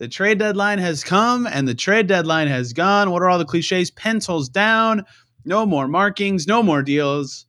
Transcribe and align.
the 0.00 0.08
trade 0.08 0.38
deadline 0.38 0.78
has 0.78 1.04
come 1.04 1.46
and 1.46 1.68
the 1.68 1.74
trade 1.74 2.06
deadline 2.06 2.48
has 2.48 2.72
gone. 2.72 3.10
What 3.10 3.20
are 3.22 3.28
all 3.28 3.38
the 3.38 3.44
cliches? 3.44 3.90
Pencils 3.90 4.48
down, 4.48 5.04
no 5.44 5.66
more 5.66 5.86
markings, 5.86 6.46
no 6.46 6.62
more 6.62 6.82
deals. 6.82 7.44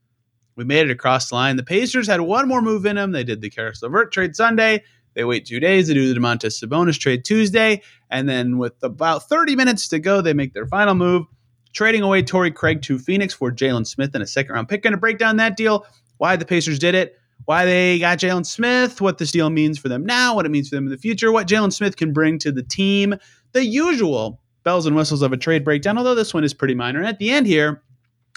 We 0.58 0.66
made 0.66 0.90
it 0.90 0.92
across 0.92 1.30
the 1.30 1.36
line. 1.36 1.56
The 1.56 1.64
Pacers 1.64 2.08
had 2.08 2.20
one 2.20 2.50
more 2.50 2.62
move 2.62 2.86
in 2.86 2.98
them. 2.98 3.14
They 3.14 3.24
did 3.24 3.40
the 3.40 3.50
Caris 3.50 3.82
LeVert 3.82 4.12
trade 4.12 4.36
Sunday. 4.36 4.84
They 5.14 5.24
wait 5.24 5.46
two 5.46 5.62
days 5.62 5.88
to 5.88 5.94
do 5.94 6.14
the 6.14 6.20
Domantas 6.20 6.62
Sabonis 6.62 7.00
trade 7.00 7.24
Tuesday. 7.24 7.82
And 8.10 8.28
then 8.28 8.58
with 8.58 8.74
about 8.84 9.30
30 9.30 9.56
minutes 9.56 9.88
to 9.88 10.00
go, 10.00 10.20
they 10.20 10.34
make 10.34 10.54
their 10.54 10.68
final 10.68 10.94
move, 10.94 11.28
trading 11.74 12.02
away 12.02 12.22
Torrey 12.22 12.52
Craig 12.52 12.82
to 12.82 13.00
Phoenix 13.00 13.34
for 13.34 13.50
Jalen 13.50 13.88
Smith 13.88 14.14
and 14.14 14.22
a 14.22 14.28
second 14.28 14.54
round 14.54 14.68
pick. 14.68 14.84
Going 14.84 14.92
to 14.92 14.98
break 14.98 15.18
down 15.20 15.38
that 15.38 15.56
deal, 15.56 15.86
why 16.18 16.36
the 16.36 16.46
Pacers 16.46 16.80
did 16.80 16.96
it, 16.96 17.18
why 17.46 17.66
they 17.66 18.00
got 18.00 18.20
Jalen 18.20 18.46
Smith, 18.46 19.02
what 19.02 19.18
this 19.18 19.32
deal 19.32 19.50
means 19.50 19.78
for 19.78 19.90
them 19.90 20.06
now, 20.06 20.36
what 20.36 20.46
it 20.46 20.50
means 20.50 20.70
for 20.70 20.76
them 20.76 20.86
in 20.86 20.92
the 20.92 20.98
future, 20.98 21.32
what 21.32 21.48
Jalen 21.48 21.74
Smith 21.74 21.98
can 21.98 22.14
bring 22.14 22.38
to 22.40 22.52
the 22.52 22.64
team, 22.64 23.16
the 23.54 23.66
usual 23.66 24.42
bells 24.64 24.86
and 24.86 24.96
whistles 24.96 25.22
of 25.22 25.34
a 25.34 25.38
trade 25.38 25.64
breakdown, 25.64 25.98
although 25.98 26.16
this 26.16 26.34
one 26.34 26.44
is 26.44 26.54
pretty 26.54 26.76
minor. 26.76 27.00
And 27.00 27.08
at 27.08 27.20
the 27.20 27.32
end 27.32 27.48
here, 27.48 27.82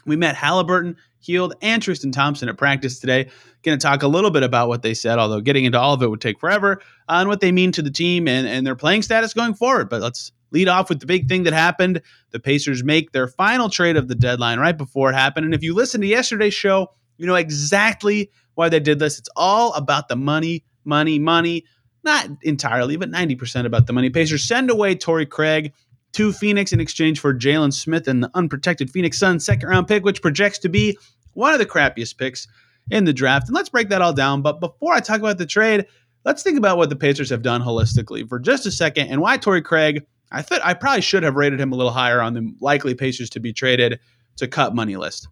we 0.06 0.16
met 0.16 0.36
Halliburton, 0.36 0.96
Hield, 1.20 1.54
and 1.62 1.82
Tristan 1.82 2.12
Thompson 2.12 2.48
at 2.48 2.58
practice 2.58 2.98
today. 2.98 3.30
Going 3.62 3.78
to 3.78 3.82
talk 3.82 4.02
a 4.02 4.08
little 4.08 4.30
bit 4.30 4.42
about 4.42 4.68
what 4.68 4.82
they 4.82 4.92
said, 4.92 5.18
although 5.18 5.40
getting 5.40 5.64
into 5.64 5.80
all 5.80 5.94
of 5.94 6.02
it 6.02 6.10
would 6.10 6.20
take 6.20 6.38
forever, 6.38 6.82
on 7.08 7.28
what 7.28 7.40
they 7.40 7.52
mean 7.52 7.72
to 7.72 7.82
the 7.82 7.90
team 7.90 8.28
and, 8.28 8.46
and 8.46 8.66
their 8.66 8.76
playing 8.76 9.02
status 9.02 9.32
going 9.32 9.54
forward. 9.54 9.88
But 9.88 10.02
let's 10.02 10.32
lead 10.50 10.68
off 10.68 10.88
with 10.88 11.00
the 11.00 11.06
big 11.06 11.28
thing 11.28 11.44
that 11.44 11.54
happened. 11.54 12.02
The 12.30 12.40
Pacers 12.40 12.84
make 12.84 13.12
their 13.12 13.26
final 13.26 13.70
trade 13.70 13.96
of 13.96 14.08
the 14.08 14.14
deadline 14.14 14.58
right 14.58 14.76
before 14.76 15.10
it 15.10 15.14
happened. 15.14 15.46
And 15.46 15.54
if 15.54 15.62
you 15.62 15.74
listen 15.74 16.02
to 16.02 16.06
yesterday's 16.06 16.54
show, 16.54 16.88
you 17.16 17.26
know 17.26 17.34
exactly 17.36 18.30
why 18.54 18.68
they 18.68 18.80
did 18.80 18.98
this. 18.98 19.18
It's 19.18 19.28
all 19.36 19.72
about 19.74 20.08
the 20.08 20.16
money, 20.16 20.64
money, 20.84 21.18
money. 21.18 21.64
Not 22.02 22.28
entirely, 22.42 22.96
but 22.96 23.10
90% 23.10 23.64
about 23.64 23.86
the 23.86 23.92
money. 23.92 24.10
Pacers 24.10 24.44
send 24.44 24.70
away 24.70 24.94
Torrey 24.94 25.26
Craig 25.26 25.72
to 26.12 26.32
Phoenix 26.32 26.72
in 26.72 26.80
exchange 26.80 27.18
for 27.18 27.34
Jalen 27.34 27.72
Smith 27.72 28.06
and 28.06 28.22
the 28.22 28.30
unprotected 28.34 28.90
Phoenix 28.90 29.18
Suns 29.18 29.44
second 29.44 29.68
round 29.68 29.88
pick, 29.88 30.04
which 30.04 30.22
projects 30.22 30.58
to 30.58 30.68
be 30.68 30.98
one 31.32 31.52
of 31.52 31.58
the 31.58 31.66
crappiest 31.66 32.18
picks 32.18 32.46
in 32.90 33.04
the 33.04 33.12
draft. 33.12 33.48
And 33.48 33.54
let's 33.54 33.68
break 33.68 33.88
that 33.88 34.02
all 34.02 34.12
down. 34.12 34.42
But 34.42 34.60
before 34.60 34.94
I 34.94 35.00
talk 35.00 35.18
about 35.18 35.38
the 35.38 35.46
trade, 35.46 35.86
let's 36.24 36.42
think 36.42 36.58
about 36.58 36.76
what 36.76 36.90
the 36.90 36.96
Pacers 36.96 37.30
have 37.30 37.42
done 37.42 37.62
holistically 37.62 38.28
for 38.28 38.38
just 38.38 38.66
a 38.66 38.70
second 38.70 39.08
and 39.08 39.20
why 39.20 39.36
Torrey 39.36 39.62
Craig. 39.62 40.06
I 40.30 40.42
thought 40.42 40.60
I 40.64 40.74
probably 40.74 41.00
should 41.00 41.22
have 41.22 41.36
rated 41.36 41.60
him 41.60 41.72
a 41.72 41.76
little 41.76 41.92
higher 41.92 42.20
on 42.20 42.34
the 42.34 42.54
likely 42.60 42.94
Pacers 42.94 43.30
to 43.30 43.40
be 43.40 43.52
traded 43.52 44.00
to 44.36 44.48
cut 44.48 44.74
money 44.74 44.96
list. 44.96 45.28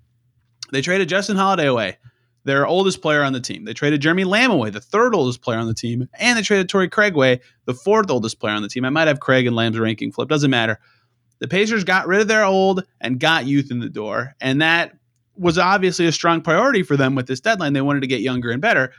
They 0.70 0.81
traded 0.81 1.09
Justin 1.09 1.36
Holiday 1.36 1.67
away 1.67 1.98
their 2.45 2.67
oldest 2.67 3.03
player 3.03 3.23
on 3.23 3.33
the 3.33 3.41
team. 3.41 3.65
They 3.65 3.75
traded 3.75 4.01
Jeremy 4.01 4.25
Lamb 4.25 4.51
away, 4.51 4.71
the 4.71 4.81
third 4.81 5.15
oldest 5.15 5.43
player 5.43 5.59
on 5.59 5.67
the 5.67 5.75
team, 5.75 6.09
and 6.15 6.37
they 6.37 6.43
traded 6.43 6.69
Torrey 6.69 6.89
Craig 6.89 7.15
away, 7.15 7.41
the 7.67 7.75
fourth 7.75 8.11
oldest 8.11 8.41
player 8.41 8.55
on 8.55 8.62
the 8.62 8.69
team. 8.69 8.85
I 8.85 8.91
might 8.91 9.09
have 9.09 9.21
Craig 9.21 9.47
and 9.47 9.55
Lamb's 9.55 9.79
ranking 9.79 10.12
flip, 10.12 10.29
doesn't 10.29 10.51
matter. 10.51 10.79
The 11.39 11.48
Pacers 11.48 11.85
got 11.85 12.07
rid 12.07 12.20
of 12.20 12.29
their 12.29 12.45
old 12.45 12.85
and 13.01 13.19
got 13.19 13.47
youth 13.47 13.70
in 13.70 13.81
the 13.81 13.89
door, 13.89 14.35
and 14.41 14.61
that 14.63 14.97
was 15.37 15.59
obviously 15.59 16.07
a 16.07 16.13
strong 16.13 16.41
priority 16.41 16.83
for 16.83 16.97
them 16.97 17.14
with 17.14 17.27
this 17.27 17.41
deadline. 17.41 17.73
They 17.73 17.81
wanted 17.81 18.01
to 18.01 18.07
get 18.07 18.20
younger 18.20 18.51
and 18.51 18.61
better. 18.61 18.92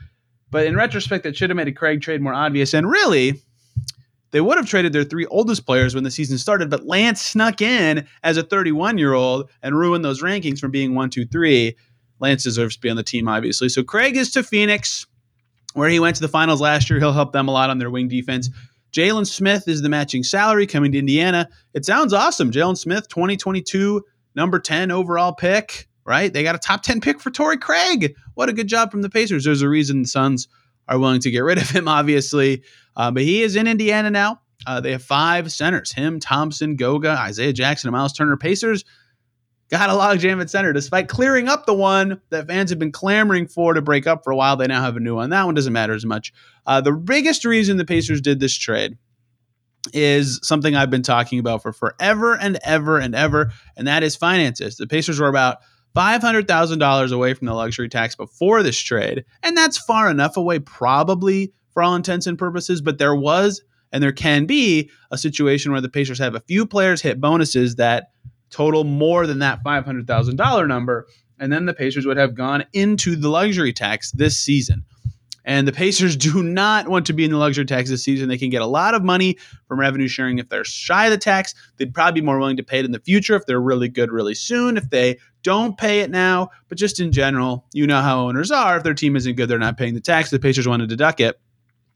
But 0.50 0.66
in 0.66 0.76
retrospect, 0.76 1.24
that 1.24 1.36
should 1.36 1.50
have 1.50 1.58
made 1.58 1.68
a 1.68 1.72
Craig 1.72 2.02
trade 2.02 2.22
more 2.22 2.34
obvious. 2.34 2.74
And 2.74 2.90
really, 2.90 3.42
they 4.32 4.42
would 4.42 4.58
have 4.58 4.68
traded 4.68 4.94
their 4.94 5.04
three 5.04 5.26
oldest 5.28 5.66
players 5.66 5.96
when 5.96 6.04
the 6.04 6.12
season 6.12 6.38
started, 6.38 6.70
but 6.70 6.86
Lance 6.86 7.22
snuck 7.22 7.62
in 7.62 8.08
as 8.24 8.38
a 8.38 8.44
31 8.44 8.98
year 8.98 9.14
old 9.14 9.50
and 9.62 9.76
ruined 9.76 10.04
those 10.04 10.22
rankings 10.22 10.60
from 10.60 10.72
being 10.72 10.96
one, 10.96 11.10
two, 11.10 11.26
three 11.26 11.76
Lance 12.24 12.44
deserves 12.44 12.76
to 12.76 12.82
be 12.82 12.90
on 12.90 12.96
the 12.96 13.04
team, 13.04 13.28
obviously. 13.28 13.68
So 13.68 13.84
Craig 13.84 14.16
is 14.16 14.32
to 14.32 14.44
Phoenix, 14.44 15.06
where 15.74 15.90
he 15.90 16.00
went 16.00 16.16
to 16.16 16.22
the 16.22 16.30
finals 16.30 16.62
last 16.62 16.90
year. 16.90 16.98
He'll 16.98 17.12
help 17.12 17.34
them 17.34 17.50
a 17.50 17.52
lot 17.52 17.70
on 17.70 17.80
their 17.80 17.92
wing 17.92 18.08
defense. 18.08 18.50
Jalen 18.94 19.28
Smith 19.28 19.68
is 19.68 19.82
the 19.82 19.90
matching 19.90 20.24
salary 20.24 20.66
coming 20.66 20.94
to 20.94 21.00
Indiana. 21.00 21.50
It 21.74 21.84
sounds 21.84 22.14
awesome. 22.14 22.50
Jalen 22.50 22.78
Smith, 22.78 23.10
2022, 23.10 24.04
number 24.36 24.58
10 24.58 24.90
overall 24.90 25.34
pick, 25.34 25.90
right? 26.06 26.32
They 26.32 26.44
got 26.44 26.56
a 26.56 26.60
top 26.60 26.82
10 26.82 27.02
pick 27.02 27.20
for 27.20 27.30
Torrey 27.30 27.58
Craig. 27.58 28.16
What 28.36 28.48
a 28.48 28.54
good 28.54 28.68
job 28.68 28.90
from 28.90 29.02
the 29.02 29.10
Pacers. 29.10 29.44
There's 29.44 29.62
a 29.62 29.68
reason 29.68 30.04
the 30.04 30.08
Suns 30.08 30.48
are 30.88 30.98
willing 30.98 31.20
to 31.22 31.32
get 31.32 31.40
rid 31.40 31.58
of 31.58 31.70
him, 31.70 31.88
obviously. 31.90 32.64
Uh, 32.96 33.12
but 33.12 33.24
he 33.24 33.44
is 33.44 33.58
in 33.58 33.68
Indiana 33.68 34.10
now. 34.10 34.40
Uh, 34.66 34.80
they 34.80 34.94
have 34.94 35.04
five 35.04 35.52
centers 35.52 35.92
him, 35.92 36.22
Thompson, 36.22 36.78
Goga, 36.78 37.18
Isaiah 37.20 37.52
Jackson, 37.52 37.90
and 37.90 37.94
Miles 37.94 38.14
Turner. 38.14 38.38
Pacers 38.38 38.86
got 39.70 39.90
a 39.90 39.94
logjam 39.94 40.42
at 40.42 40.50
center. 40.50 40.74
Despite 40.74 41.08
clearing 41.08 41.48
up 41.48 41.66
the 41.66 41.74
one 41.74 42.22
that 42.30 42.48
fans 42.48 42.70
have 42.70 42.80
been 42.80 42.92
clamoring 42.92 43.48
for 43.48 43.74
to 43.74 43.82
break 43.82 44.08
up 44.08 44.24
for 44.24 44.32
a 44.32 44.36
while, 44.36 44.56
they 44.56 44.68
now 44.68 44.82
have 44.82 44.96
a 44.96 45.00
new 45.00 45.16
one. 45.16 45.30
That 45.30 45.46
one 45.46 45.56
doesn't 45.56 45.74
matter 45.74 45.94
as 45.94 46.06
much. 46.06 46.34
Uh, 46.66 46.82
the 46.82 46.92
biggest 46.92 47.46
reason 47.46 47.78
the 47.78 47.86
Pacers 47.86 48.22
did 48.22 48.40
this 48.40 48.58
trade 48.58 48.98
is 49.94 50.40
something 50.44 50.76
I've 50.76 50.90
been 50.90 51.04
talking 51.04 51.40
about 51.40 51.62
for 51.62 51.74
forever 51.74 52.38
and 52.38 52.58
ever 52.64 53.00
and 53.00 53.14
ever, 53.14 53.52
and 53.76 53.88
that 53.88 54.04
is 54.04 54.16
finances. 54.16 54.78
The 54.78 54.88
Pacers 54.88 55.20
were 55.20 55.28
about 55.28 55.58
$500,000 55.96 57.12
away 57.12 57.34
from 57.34 57.48
the 57.48 57.54
luxury 57.54 57.90
tax 57.90 58.16
before 58.16 58.64
this 58.64 58.78
trade, 58.78 59.26
and 59.44 59.58
that's 59.58 59.78
far 59.78 60.10
enough 60.10 60.38
away, 60.38 60.60
probably 60.60 61.52
for 61.72 61.84
all 61.84 61.96
intents 61.96 62.28
and 62.28 62.38
purposes, 62.38 62.82
but 62.82 62.98
there 62.98 63.16
was 63.16 63.62
and 63.92 64.02
there 64.02 64.12
can 64.12 64.46
be 64.46 64.90
a 65.12 65.18
situation 65.18 65.72
where 65.72 65.82
the 65.82 65.90
Pacers 65.90 66.20
have 66.20 66.36
a 66.36 66.42
few 66.42 66.66
players 66.66 67.02
hit 67.02 67.22
bonuses 67.22 67.76
that 67.76 68.10
total 68.54 68.84
more 68.84 69.26
than 69.28 69.40
that 69.40 69.64
$500,000 69.64 70.68
number. 70.68 71.08
And 71.40 71.52
then 71.52 71.66
the 71.66 71.74
Pacers 71.74 72.06
would 72.06 72.18
have 72.18 72.36
gone 72.36 72.66
into 72.72 73.16
the 73.16 73.30
luxury 73.30 73.74
tax 73.74 74.12
this 74.12 74.38
season. 74.40 74.86
And 75.44 75.68
the 75.68 75.74
Pacers 75.74 76.16
do 76.18 76.44
not 76.44 76.88
want 76.88 77.08
to 77.08 77.14
be 77.14 77.26
in 77.26 77.32
the 77.32 77.38
luxury 77.38 77.66
tax 77.66 77.90
this 77.90 78.04
season. 78.04 78.30
They 78.30 78.38
can 78.38 78.52
get 78.52 78.62
a 78.62 78.68
lot 78.68 78.94
of 78.94 79.04
money 79.04 79.38
from 79.68 79.80
revenue 79.80 80.08
sharing 80.08 80.38
if 80.38 80.50
they're 80.50 80.64
shy 80.64 81.06
of 81.06 81.12
the 81.12 81.18
tax. 81.18 81.56
They'd 81.78 81.94
probably 81.94 82.22
be 82.22 82.26
more 82.26 82.38
willing 82.38 82.58
to 82.58 82.64
pay 82.64 82.80
it 82.80 82.86
in 82.86 82.92
the 82.92 83.00
future 83.00 83.36
if 83.36 83.46
they're 83.46 83.60
really 83.60 83.90
good 83.90 84.12
really 84.12 84.36
soon. 84.36 84.78
If 84.78 84.90
they 84.90 85.18
don't 85.42 85.78
pay 85.78 86.02
it 86.02 86.12
now, 86.12 86.50
but 86.70 86.78
just 86.78 87.00
in 87.00 87.12
general, 87.12 87.66
you 87.74 87.88
know 87.88 88.02
how 88.02 88.28
owners 88.28 88.52
are. 88.52 88.78
If 88.78 88.84
their 88.84 88.94
team 88.94 89.16
isn't 89.16 89.36
good, 89.36 89.50
they're 89.50 89.60
not 89.60 89.78
paying 89.78 89.96
the 89.96 90.00
tax. 90.00 90.30
The 90.30 90.40
Pacers 90.40 90.68
want 90.68 90.82
to 90.82 90.88
deduct 90.88 91.20
it. 91.20 91.40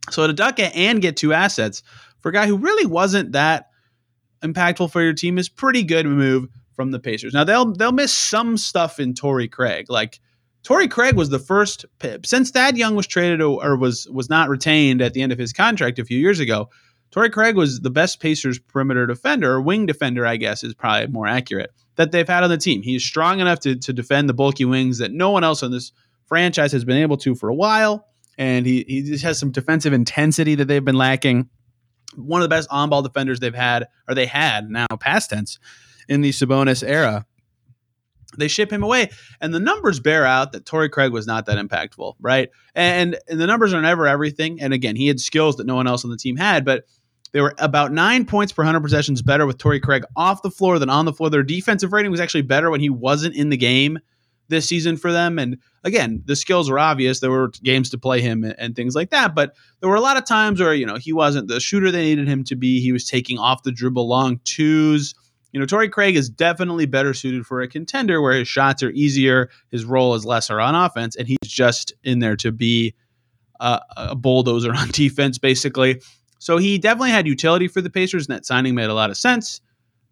So 0.09 0.23
to 0.23 0.33
deduct 0.33 0.59
it 0.59 0.75
and 0.75 1.01
get 1.01 1.15
two 1.17 1.33
assets 1.33 1.83
for 2.19 2.29
a 2.29 2.33
guy 2.33 2.47
who 2.47 2.57
really 2.57 2.85
wasn't 2.85 3.33
that 3.33 3.66
impactful 4.43 4.91
for 4.91 5.01
your 5.01 5.13
team 5.13 5.37
is 5.37 5.49
pretty 5.49 5.83
good 5.83 6.05
move 6.05 6.47
from 6.73 6.91
the 6.91 6.99
Pacers. 6.99 7.33
Now 7.33 7.43
they'll 7.43 7.73
they'll 7.73 7.91
miss 7.91 8.13
some 8.13 8.57
stuff 8.57 8.99
in 8.99 9.13
Torrey 9.13 9.47
Craig. 9.47 9.87
Like 9.89 10.19
Torrey 10.63 10.87
Craig 10.87 11.15
was 11.15 11.29
the 11.29 11.39
first 11.39 11.85
pip 11.99 12.25
since 12.25 12.51
Thad 12.51 12.77
Young 12.77 12.95
was 12.95 13.07
traded 13.07 13.41
or 13.41 13.75
was 13.75 14.07
was 14.09 14.29
not 14.29 14.49
retained 14.49 15.01
at 15.01 15.13
the 15.13 15.21
end 15.21 15.31
of 15.31 15.39
his 15.39 15.53
contract 15.53 15.99
a 15.99 16.05
few 16.05 16.19
years 16.19 16.39
ago. 16.39 16.69
Torrey 17.11 17.29
Craig 17.29 17.55
was 17.55 17.79
the 17.79 17.89
best 17.89 18.19
Pacers 18.19 18.59
perimeter 18.59 19.07
defender, 19.07 19.53
or 19.53 19.61
wing 19.61 19.85
defender, 19.85 20.25
I 20.25 20.35
guess 20.35 20.63
is 20.63 20.73
probably 20.73 21.07
more 21.07 21.25
accurate, 21.25 21.71
that 21.95 22.11
they've 22.11 22.27
had 22.27 22.43
on 22.43 22.49
the 22.49 22.57
team. 22.57 22.81
He's 22.81 23.03
strong 23.03 23.39
enough 23.39 23.61
to, 23.61 23.75
to 23.77 23.93
defend 23.93 24.27
the 24.27 24.33
bulky 24.33 24.65
wings 24.65 24.97
that 24.97 25.11
no 25.13 25.31
one 25.31 25.43
else 25.43 25.63
on 25.63 25.71
this 25.71 25.93
franchise 26.25 26.73
has 26.73 26.83
been 26.83 26.97
able 26.97 27.17
to 27.17 27.33
for 27.33 27.49
a 27.49 27.55
while. 27.55 28.07
And 28.37 28.65
he, 28.65 28.83
he 28.87 29.01
just 29.03 29.23
has 29.23 29.39
some 29.39 29.51
defensive 29.51 29.93
intensity 29.93 30.55
that 30.55 30.65
they've 30.65 30.83
been 30.83 30.97
lacking 30.97 31.49
one 32.17 32.41
of 32.41 32.45
the 32.45 32.53
best 32.53 32.67
on 32.71 32.89
ball 32.89 33.01
defenders 33.01 33.39
they've 33.39 33.53
had, 33.53 33.87
or 34.07 34.15
they 34.15 34.25
had 34.25 34.69
now, 34.69 34.87
past 34.99 35.29
tense, 35.29 35.59
in 36.09 36.21
the 36.21 36.31
Sabonis 36.31 36.87
era. 36.87 37.25
They 38.37 38.49
ship 38.49 38.71
him 38.71 38.83
away, 38.83 39.09
and 39.39 39.53
the 39.53 39.59
numbers 39.59 39.99
bear 39.99 40.25
out 40.25 40.51
that 40.51 40.65
Torrey 40.65 40.89
Craig 40.89 41.11
was 41.11 41.25
not 41.25 41.45
that 41.45 41.57
impactful, 41.57 42.15
right? 42.19 42.49
And, 42.75 43.17
and 43.29 43.39
the 43.39 43.47
numbers 43.47 43.73
are 43.73 43.81
never 43.81 44.05
everything. 44.05 44.61
And 44.61 44.73
again, 44.73 44.95
he 44.95 45.07
had 45.07 45.19
skills 45.19 45.55
that 45.55 45.65
no 45.65 45.75
one 45.75 45.87
else 45.87 46.03
on 46.03 46.11
the 46.11 46.17
team 46.17 46.35
had, 46.35 46.65
but 46.65 46.83
they 47.31 47.41
were 47.41 47.55
about 47.57 47.91
nine 47.91 48.25
points 48.25 48.51
per 48.51 48.63
100 48.63 48.81
possessions 48.81 49.21
better 49.21 49.45
with 49.45 49.57
Torrey 49.57 49.79
Craig 49.79 50.03
off 50.15 50.41
the 50.41 50.51
floor 50.51 50.77
than 50.77 50.89
on 50.89 51.05
the 51.05 51.13
floor. 51.13 51.29
Their 51.29 51.43
defensive 51.43 51.93
rating 51.93 52.11
was 52.11 52.19
actually 52.19 52.43
better 52.43 52.69
when 52.69 52.81
he 52.81 52.89
wasn't 52.89 53.35
in 53.35 53.49
the 53.49 53.57
game 53.57 53.99
this 54.49 54.67
season 54.67 54.97
for 54.97 55.11
them. 55.11 55.37
And 55.39 55.57
again, 55.83 56.23
the 56.25 56.35
skills 56.35 56.69
were 56.69 56.79
obvious. 56.79 57.19
There 57.19 57.31
were 57.31 57.51
games 57.63 57.89
to 57.91 57.97
play 57.97 58.21
him 58.21 58.43
and, 58.43 58.55
and, 58.57 58.75
things 58.75 58.95
like 58.95 59.09
that. 59.09 59.35
But 59.35 59.55
there 59.79 59.89
were 59.89 59.95
a 59.95 60.01
lot 60.01 60.17
of 60.17 60.25
times 60.25 60.59
where, 60.59 60.73
you 60.73 60.85
know, 60.85 60.95
he 60.95 61.13
wasn't 61.13 61.47
the 61.47 61.59
shooter 61.59 61.91
they 61.91 62.03
needed 62.03 62.27
him 62.27 62.43
to 62.45 62.55
be. 62.55 62.79
He 62.81 62.91
was 62.91 63.05
taking 63.05 63.37
off 63.37 63.63
the 63.63 63.71
dribble 63.71 64.07
long 64.07 64.39
twos. 64.43 65.13
You 65.51 65.59
know, 65.59 65.65
Torrey 65.65 65.89
Craig 65.89 66.15
is 66.15 66.29
definitely 66.29 66.85
better 66.85 67.13
suited 67.13 67.45
for 67.45 67.61
a 67.61 67.67
contender 67.67 68.21
where 68.21 68.33
his 68.33 68.47
shots 68.47 68.83
are 68.83 68.91
easier, 68.91 69.49
his 69.71 69.85
role 69.85 70.13
is 70.13 70.25
lesser 70.25 70.59
on 70.59 70.75
offense, 70.75 71.15
and 71.15 71.27
he's 71.27 71.37
just 71.43 71.93
in 72.03 72.19
there 72.19 72.35
to 72.37 72.51
be 72.51 72.93
a 73.59 74.15
bulldozer 74.15 74.73
on 74.75 74.89
defense, 74.89 75.37
basically. 75.37 76.01
So 76.39 76.57
he 76.57 76.77
definitely 76.77 77.11
had 77.11 77.25
utility 77.25 77.67
for 77.67 77.81
the 77.81 77.89
Pacers, 77.89 78.27
and 78.27 78.35
that 78.35 78.45
signing 78.45 78.75
made 78.75 78.89
a 78.89 78.93
lot 78.93 79.09
of 79.09 79.17
sense. 79.17 79.61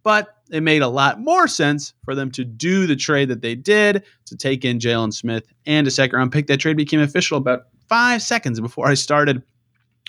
But 0.06 0.38
it 0.52 0.62
made 0.62 0.84
a 0.84 0.88
lot 0.88 1.19
more 1.19 1.48
sense 1.48 1.94
for 2.04 2.13
them 2.13 2.30
to 2.31 2.46
do 2.46 2.86
the 2.86 2.96
trade 2.96 3.30
that 3.30 3.42
they 3.42 3.56
did 3.56 4.04
to 4.25 4.38
take 4.38 4.63
in 4.63 4.78
Jalen 4.78 5.12
Smith 5.12 5.48
and 5.66 5.88
a 5.88 5.92
second 5.92 6.16
round 6.16 6.31
pick. 6.31 6.46
That 6.46 6.60
trade 6.60 6.78
became 6.78 7.00
official 7.00 7.40
about 7.40 7.63
five 7.90 8.22
seconds 8.22 8.60
before 8.60 8.88
I 8.88 8.94
started 8.94 9.42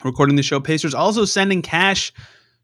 recording 0.04 0.36
the 0.36 0.42
show. 0.42 0.60
Pacers 0.60 0.92
also 0.92 1.24
sending 1.24 1.62
cash 1.62 2.12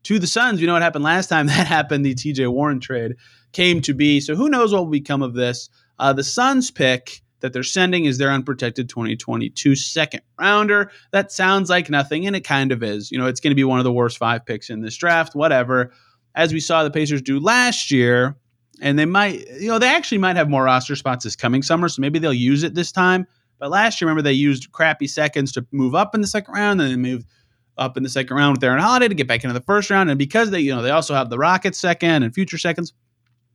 to 0.03 0.19
the 0.19 0.27
Suns. 0.27 0.61
You 0.61 0.67
know 0.67 0.75
what 0.75 0.83
happened 0.83 1.05
last 1.05 1.29
time 1.29 1.47
that 1.49 1.67
happened? 1.67 2.05
The 2.05 2.15
TJ 2.15 2.53
Warren 2.53 2.81
trade 2.81 3.17
came 3.53 3.81
to 3.81 3.95
be. 3.95 4.21
So 4.21 4.37
who 4.37 4.51
knows 4.51 4.75
what 4.75 4.85
will 4.85 4.91
become 4.91 5.23
of 5.23 5.33
this? 5.33 5.71
Uh, 5.99 6.13
the 6.13 6.25
Suns 6.25 6.71
pick 6.71 7.23
that 7.41 7.55
they're 7.55 7.63
sending 7.63 8.05
is 8.05 8.19
their 8.19 8.31
unprotected 8.31 8.91
2022 8.91 9.75
second 9.75 10.21
rounder. 10.39 10.91
That 11.13 11.33
sounds 11.33 11.71
like 11.71 11.89
nothing, 11.89 12.27
and 12.27 12.37
it 12.37 12.43
kind 12.43 12.73
of 12.73 12.83
is. 12.83 13.11
You 13.11 13.19
know, 13.19 13.27
it's 13.27 13.41
going 13.41 13.51
to 13.51 13.57
be 13.57 13.65
one 13.65 13.79
of 13.79 13.85
the 13.85 13.93
worst 13.93 14.19
five 14.19 14.45
picks 14.45 14.69
in 14.69 14.83
this 14.83 14.97
draft, 14.97 15.35
whatever. 15.35 15.93
As 16.35 16.53
we 16.53 16.61
saw 16.61 16.83
the 16.83 16.91
Pacers 16.91 17.23
do 17.23 17.39
last 17.39 17.91
year, 17.91 18.37
and 18.81 18.99
they 18.99 19.05
might, 19.05 19.47
you 19.61 19.69
know, 19.69 19.79
they 19.79 19.89
actually 19.89 20.19
might 20.19 20.37
have 20.37 20.49
more 20.49 20.65
roster 20.65 20.97
spots 20.97 21.25
this 21.25 21.37
coming 21.37 21.63
summer, 21.63 21.89
so 21.89 22.01
maybe 22.01 22.19
they'll 22.19 22.33
use 22.33 22.63
it 22.63 22.75
this 22.75 22.91
time. 22.91 23.27
But 23.59 23.71
last 23.71 24.01
year, 24.01 24.09
remember, 24.09 24.23
they 24.23 24.33
used 24.33 24.73
crappy 24.73 25.07
seconds 25.07 25.53
to 25.53 25.67
move 25.71 25.95
up 25.95 26.15
in 26.15 26.21
the 26.21 26.27
second 26.27 26.55
round, 26.55 26.81
and 26.81 26.91
they 26.91 26.97
moved 26.97 27.27
up 27.79 27.97
in 27.97 28.03
the 28.03 28.09
second 28.09 28.37
round 28.37 28.57
with 28.57 28.65
Aaron 28.65 28.81
Holiday 28.81 29.09
to 29.09 29.15
get 29.15 29.29
back 29.29 29.45
into 29.45 29.55
the 29.55 29.65
first 29.65 29.89
round. 29.89 30.11
And 30.11 30.19
because 30.19 30.51
they, 30.51 30.61
you 30.61 30.75
know, 30.75 30.83
they 30.83 30.91
also 30.91 31.15
have 31.15 31.31
the 31.31 31.39
Rockets 31.39 31.79
second 31.79 32.23
and 32.23 32.35
future 32.35 32.59
seconds, 32.59 32.93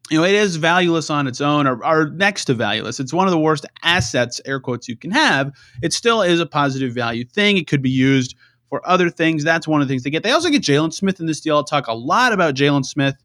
you 0.10 0.18
know, 0.18 0.24
it 0.24 0.34
is 0.34 0.56
valueless 0.56 1.10
on 1.10 1.28
its 1.28 1.42
own 1.42 1.68
or, 1.68 1.86
or 1.86 2.10
next 2.12 2.46
to 2.46 2.54
valueless. 2.54 3.00
It's 3.00 3.14
one 3.14 3.28
of 3.28 3.32
the 3.32 3.40
worst 3.40 3.66
assets, 3.84 4.40
air 4.46 4.60
quotes, 4.60 4.88
you 4.88 4.96
can 4.96 5.12
have. 5.12 5.52
It 5.82 5.92
still 5.92 6.22
is 6.22 6.40
a 6.40 6.46
positive 6.46 6.94
value 6.94 7.26
thing. 7.26 7.58
It 7.58 7.68
could 7.68 7.82
be 7.82 7.90
used 7.90 8.36
for 8.70 8.88
other 8.88 9.10
things. 9.10 9.44
That's 9.44 9.68
one 9.68 9.82
of 9.82 9.88
the 9.88 9.92
things 9.92 10.04
they 10.04 10.10
get. 10.10 10.24
They 10.24 10.32
also 10.32 10.50
get 10.50 10.62
Jalen 10.62 10.94
Smith 10.94 11.20
in 11.20 11.26
this 11.26 11.42
deal. 11.42 11.56
I'll 11.56 11.64
talk 11.64 11.88
a 11.88 11.94
lot 11.94 12.34
about 12.34 12.56
Jalen 12.56 12.86
Smith 12.86 13.16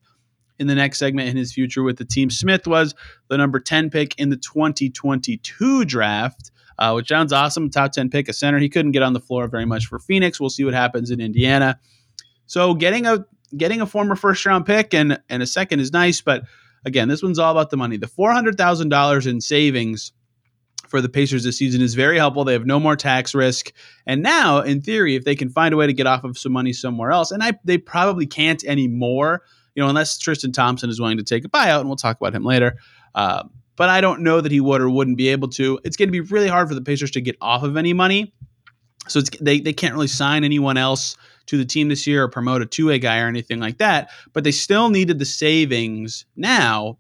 in 0.58 0.66
the 0.66 0.74
next 0.74 0.98
segment 0.98 1.28
in 1.28 1.36
his 1.36 1.52
future 1.52 1.82
with 1.82 1.98
the 1.98 2.04
team. 2.04 2.30
Smith 2.30 2.66
was 2.66 2.94
the 3.28 3.36
number 3.36 3.58
10 3.58 3.90
pick 3.90 4.18
in 4.18 4.30
the 4.30 4.36
2022 4.36 5.84
draft. 5.84 6.50
Uh, 6.78 6.94
which 6.94 7.08
sounds 7.08 7.32
awesome. 7.32 7.70
Top 7.70 7.92
10 7.92 8.08
pick, 8.08 8.28
a 8.28 8.32
center. 8.32 8.58
He 8.58 8.68
couldn't 8.68 8.92
get 8.92 9.02
on 9.02 9.12
the 9.12 9.20
floor 9.20 9.46
very 9.46 9.66
much 9.66 9.86
for 9.86 9.98
Phoenix. 9.98 10.40
We'll 10.40 10.50
see 10.50 10.64
what 10.64 10.74
happens 10.74 11.10
in 11.10 11.20
Indiana. 11.20 11.78
So 12.46 12.74
getting 12.74 13.06
a 13.06 13.24
getting 13.56 13.80
a 13.82 13.86
former 13.86 14.16
first 14.16 14.44
round 14.46 14.66
pick 14.66 14.94
and 14.94 15.20
and 15.28 15.42
a 15.42 15.46
second 15.46 15.80
is 15.80 15.92
nice, 15.92 16.20
but 16.22 16.44
again, 16.84 17.08
this 17.08 17.22
one's 17.22 17.38
all 17.38 17.52
about 17.52 17.70
the 17.70 17.76
money. 17.76 17.98
The 17.98 18.08
four 18.08 18.32
hundred 18.32 18.56
thousand 18.56 18.88
dollars 18.88 19.26
in 19.26 19.40
savings 19.40 20.12
for 20.92 21.00
the 21.00 21.08
Pacers 21.08 21.42
this 21.42 21.56
season 21.56 21.80
is 21.80 21.94
very 21.94 22.18
helpful. 22.18 22.44
They 22.44 22.52
have 22.52 22.66
no 22.66 22.78
more 22.78 22.96
tax 22.96 23.34
risk, 23.34 23.72
and 24.06 24.22
now, 24.22 24.60
in 24.60 24.82
theory, 24.82 25.16
if 25.16 25.24
they 25.24 25.34
can 25.34 25.48
find 25.48 25.72
a 25.72 25.76
way 25.78 25.86
to 25.86 25.94
get 25.94 26.06
off 26.06 26.22
of 26.22 26.36
some 26.36 26.52
money 26.52 26.74
somewhere 26.74 27.10
else, 27.10 27.30
and 27.30 27.42
I 27.42 27.54
they 27.64 27.78
probably 27.78 28.26
can't 28.26 28.62
anymore, 28.64 29.42
you 29.74 29.82
know, 29.82 29.88
unless 29.88 30.18
Tristan 30.18 30.52
Thompson 30.52 30.90
is 30.90 31.00
willing 31.00 31.16
to 31.16 31.24
take 31.24 31.46
a 31.46 31.48
buyout, 31.48 31.80
and 31.80 31.88
we'll 31.88 31.96
talk 31.96 32.18
about 32.20 32.34
him 32.34 32.44
later. 32.44 32.76
Uh, 33.14 33.44
but 33.76 33.88
I 33.88 34.02
don't 34.02 34.20
know 34.20 34.42
that 34.42 34.52
he 34.52 34.60
would 34.60 34.82
or 34.82 34.90
wouldn't 34.90 35.16
be 35.16 35.28
able 35.28 35.48
to. 35.48 35.80
It's 35.82 35.96
going 35.96 36.08
to 36.08 36.12
be 36.12 36.20
really 36.20 36.46
hard 36.46 36.68
for 36.68 36.74
the 36.74 36.82
Pacers 36.82 37.10
to 37.12 37.22
get 37.22 37.36
off 37.40 37.62
of 37.62 37.78
any 37.78 37.94
money. 37.94 38.34
So 39.08 39.22
they, 39.40 39.60
they 39.60 39.72
can't 39.72 39.94
really 39.94 40.08
sign 40.08 40.44
anyone 40.44 40.76
else 40.76 41.16
to 41.46 41.56
the 41.56 41.64
team 41.64 41.88
this 41.88 42.06
year 42.06 42.22
or 42.22 42.28
promote 42.28 42.60
a 42.60 42.66
two 42.66 42.88
way 42.88 42.98
guy 42.98 43.18
or 43.18 43.28
anything 43.28 43.60
like 43.60 43.78
that. 43.78 44.10
But 44.34 44.44
they 44.44 44.52
still 44.52 44.90
needed 44.90 45.18
the 45.18 45.24
savings 45.24 46.26
now 46.36 46.98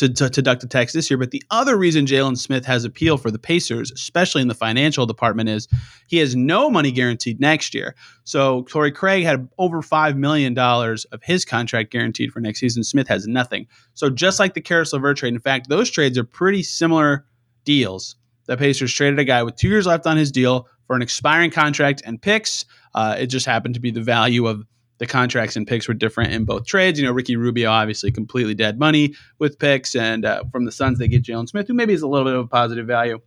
to, 0.00 0.08
to, 0.08 0.30
to 0.30 0.42
duck 0.42 0.60
the 0.60 0.66
tax 0.66 0.94
this 0.94 1.10
year. 1.10 1.18
But 1.18 1.30
the 1.30 1.42
other 1.50 1.76
reason 1.76 2.06
Jalen 2.06 2.38
Smith 2.38 2.64
has 2.64 2.84
appeal 2.84 3.18
for 3.18 3.30
the 3.30 3.38
Pacers, 3.38 3.92
especially 3.92 4.40
in 4.40 4.48
the 4.48 4.54
financial 4.54 5.04
department, 5.04 5.50
is 5.50 5.68
he 6.08 6.16
has 6.18 6.34
no 6.34 6.70
money 6.70 6.90
guaranteed 6.90 7.38
next 7.38 7.74
year. 7.74 7.94
So 8.24 8.62
Torrey 8.62 8.92
Craig 8.92 9.24
had 9.24 9.48
over 9.58 9.82
$5 9.82 10.16
million 10.16 10.58
of 10.58 11.22
his 11.22 11.44
contract 11.44 11.92
guaranteed 11.92 12.32
for 12.32 12.40
next 12.40 12.60
season. 12.60 12.82
Smith 12.82 13.08
has 13.08 13.26
nothing. 13.26 13.66
So 13.92 14.08
just 14.08 14.38
like 14.38 14.54
the 14.54 14.62
Caris 14.62 14.92
LeVert 14.92 15.18
trade, 15.18 15.34
in 15.34 15.40
fact, 15.40 15.68
those 15.68 15.90
trades 15.90 16.16
are 16.16 16.24
pretty 16.24 16.62
similar 16.62 17.26
deals. 17.64 18.16
The 18.46 18.56
Pacers 18.56 18.92
traded 18.92 19.18
a 19.18 19.24
guy 19.24 19.42
with 19.42 19.56
two 19.56 19.68
years 19.68 19.86
left 19.86 20.06
on 20.06 20.16
his 20.16 20.32
deal 20.32 20.66
for 20.86 20.96
an 20.96 21.02
expiring 21.02 21.50
contract 21.50 22.02
and 22.06 22.20
picks. 22.20 22.64
Uh, 22.94 23.16
it 23.18 23.26
just 23.26 23.46
happened 23.46 23.74
to 23.74 23.80
be 23.80 23.90
the 23.90 24.00
value 24.00 24.46
of 24.46 24.64
the 25.00 25.06
contracts 25.06 25.56
and 25.56 25.66
picks 25.66 25.88
were 25.88 25.94
different 25.94 26.32
in 26.32 26.44
both 26.44 26.66
trades. 26.66 27.00
You 27.00 27.06
know, 27.06 27.12
Ricky 27.12 27.34
Rubio 27.34 27.70
obviously 27.70 28.12
completely 28.12 28.54
dead 28.54 28.78
money 28.78 29.14
with 29.38 29.58
picks, 29.58 29.96
and 29.96 30.24
uh, 30.24 30.44
from 30.52 30.66
the 30.66 30.70
Suns 30.72 30.98
they 30.98 31.08
get 31.08 31.24
Jalen 31.24 31.48
Smith, 31.48 31.66
who 31.66 31.74
maybe 31.74 31.94
is 31.94 32.02
a 32.02 32.06
little 32.06 32.26
bit 32.26 32.34
of 32.34 32.44
a 32.44 32.48
positive 32.48 32.86
value, 32.86 33.18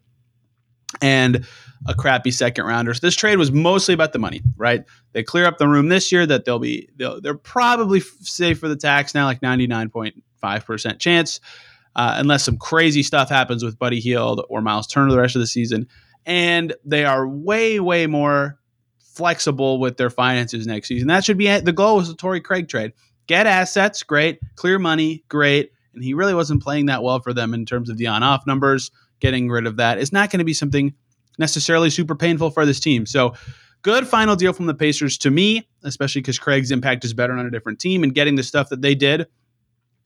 and 1.02 1.46
a 1.88 1.96
crappy 1.96 2.32
second 2.32 2.66
rounder. 2.66 2.94
So 2.94 3.00
this 3.02 3.16
trade 3.16 3.38
was 3.38 3.52
mostly 3.52 3.94
about 3.94 4.14
the 4.14 4.20
money, 4.20 4.42
right? 4.56 4.86
They 5.12 5.24
clear 5.24 5.46
up 5.46 5.58
the 5.58 5.68
room 5.68 5.90
this 5.90 6.12
year 6.12 6.26
that 6.26 6.46
they'll 6.46 6.60
be 6.60 6.88
they'll, 6.96 7.20
they're 7.20 7.34
probably 7.34 8.00
safe 8.00 8.60
for 8.60 8.70
the 8.70 8.78
tax 8.78 9.14
now, 9.14 9.26
like 9.26 9.42
ninety 9.42 9.68
nine 9.68 9.90
point 9.90 10.24
five 10.38 10.66
percent 10.66 11.00
chance, 11.00 11.42
uh, 11.96 12.14
unless 12.18 12.44
some 12.44 12.58
crazy 12.58 13.02
stuff 13.02 13.30
happens 13.30 13.64
with 13.64 13.80
Buddy 13.80 14.00
Hield 14.00 14.46
or 14.48 14.62
Miles 14.62 14.88
Turner 14.88 15.12
the 15.12 15.18
rest 15.18 15.36
of 15.36 15.42
the 15.42 15.48
season. 15.48 15.88
And 16.26 16.74
they 16.86 17.04
are 17.04 17.28
way, 17.28 17.82
way 17.82 18.08
more 18.08 18.60
flexible 19.14 19.80
with 19.80 19.98
their 19.98 20.10
finances 20.10 20.68
next 20.68 20.88
season. 20.88 21.08
That 21.08 21.24
should 21.24 21.38
be 21.38 21.60
the 21.60 21.72
goal 21.72 21.98
was 21.98 22.08
the 22.08 22.16
Torrey 22.16 22.42
Craig 22.42 22.68
trade. 22.68 22.94
Get 23.28 23.48
assets, 23.48 24.04
great. 24.04 24.40
Clear 24.56 24.80
money, 24.80 25.24
great. 25.30 25.72
And 25.94 26.04
he 26.04 26.14
really 26.14 26.34
wasn't 26.34 26.64
playing 26.64 26.88
that 26.88 27.04
well 27.04 27.20
for 27.20 27.34
them 27.34 27.54
in 27.54 27.66
terms 27.66 27.90
of 27.90 27.98
the 27.98 28.08
on 28.08 28.24
off 28.24 28.46
numbers. 28.48 28.92
Getting 29.20 29.50
rid 29.50 29.68
of 29.68 29.78
that 29.78 30.00
is 30.00 30.12
not 30.12 30.32
going 30.32 30.40
to 30.40 30.46
be 30.46 30.54
something 30.54 30.94
necessarily 31.40 31.90
super 31.90 32.16
painful 32.16 32.52
for 32.52 32.66
this 32.66 32.80
team. 32.80 33.06
So, 33.06 33.34
good 33.84 34.08
final 34.08 34.36
deal 34.36 34.54
from 34.54 34.66
the 34.66 34.74
Pacers 34.74 35.18
to 35.20 35.32
me, 35.32 35.68
especially 35.84 36.22
because 36.22 36.40
Craig's 36.40 36.72
impact 36.72 37.06
is 37.06 37.14
better 37.14 37.34
on 37.34 37.46
a 37.46 37.52
different 37.52 37.80
team 37.80 38.04
and 38.04 38.14
getting 38.14 38.36
the 38.36 38.44
stuff 38.44 38.70
that 38.70 38.82
they 38.82 38.96
did 38.96 39.28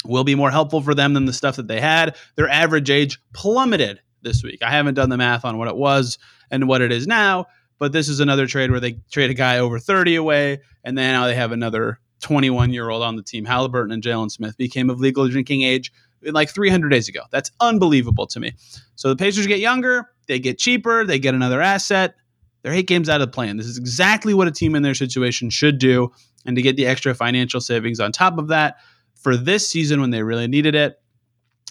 will 0.05 0.23
be 0.23 0.35
more 0.35 0.51
helpful 0.51 0.81
for 0.81 0.93
them 0.93 1.13
than 1.13 1.25
the 1.25 1.33
stuff 1.33 1.55
that 1.55 1.67
they 1.67 1.79
had. 1.79 2.15
Their 2.35 2.49
average 2.49 2.89
age 2.89 3.19
plummeted 3.33 3.99
this 4.21 4.43
week. 4.43 4.61
I 4.61 4.71
haven't 4.71 4.95
done 4.95 5.09
the 5.09 5.17
math 5.17 5.45
on 5.45 5.57
what 5.57 5.67
it 5.67 5.75
was 5.75 6.17
and 6.51 6.67
what 6.67 6.81
it 6.81 6.91
is 6.91 7.07
now, 7.07 7.47
but 7.79 7.91
this 7.91 8.09
is 8.09 8.19
another 8.19 8.47
trade 8.47 8.71
where 8.71 8.79
they 8.79 8.99
trade 9.11 9.29
a 9.29 9.33
guy 9.33 9.59
over 9.59 9.79
30 9.79 10.15
away, 10.15 10.59
and 10.83 10.97
then 10.97 11.13
now 11.13 11.27
they 11.27 11.35
have 11.35 11.51
another 11.51 11.99
21 12.21 12.73
year 12.73 12.89
old 12.89 13.03
on 13.03 13.15
the 13.15 13.23
team. 13.23 13.45
Halliburton 13.45 13.91
and 13.91 14.03
Jalen 14.03 14.31
Smith 14.31 14.57
became 14.57 14.89
of 14.89 14.99
legal 14.99 15.27
drinking 15.27 15.61
age 15.61 15.91
like 16.23 16.49
300 16.49 16.89
days 16.89 17.07
ago. 17.07 17.21
That's 17.31 17.51
unbelievable 17.59 18.27
to 18.27 18.39
me. 18.39 18.53
So 18.95 19.09
the 19.09 19.15
Pacers 19.15 19.47
get 19.47 19.59
younger, 19.59 20.09
they 20.27 20.39
get 20.39 20.57
cheaper, 20.57 21.05
they 21.05 21.19
get 21.19 21.35
another 21.35 21.61
asset. 21.61 22.15
They're 22.63 22.73
eight 22.73 22.87
games 22.87 23.07
out 23.07 23.21
of 23.21 23.27
the 23.27 23.31
plan. 23.31 23.57
This 23.57 23.67
is 23.67 23.77
exactly 23.77 24.33
what 24.33 24.47
a 24.47 24.51
team 24.51 24.75
in 24.75 24.81
their 24.81 24.95
situation 24.95 25.49
should 25.49 25.77
do. 25.77 26.11
And 26.45 26.55
to 26.55 26.61
get 26.61 26.75
the 26.75 26.87
extra 26.87 27.13
financial 27.13 27.61
savings 27.61 27.99
on 27.99 28.11
top 28.11 28.37
of 28.37 28.47
that 28.47 28.77
for 29.15 29.37
this 29.37 29.67
season 29.67 30.01
when 30.01 30.09
they 30.09 30.23
really 30.23 30.47
needed 30.47 30.75
it, 30.75 30.99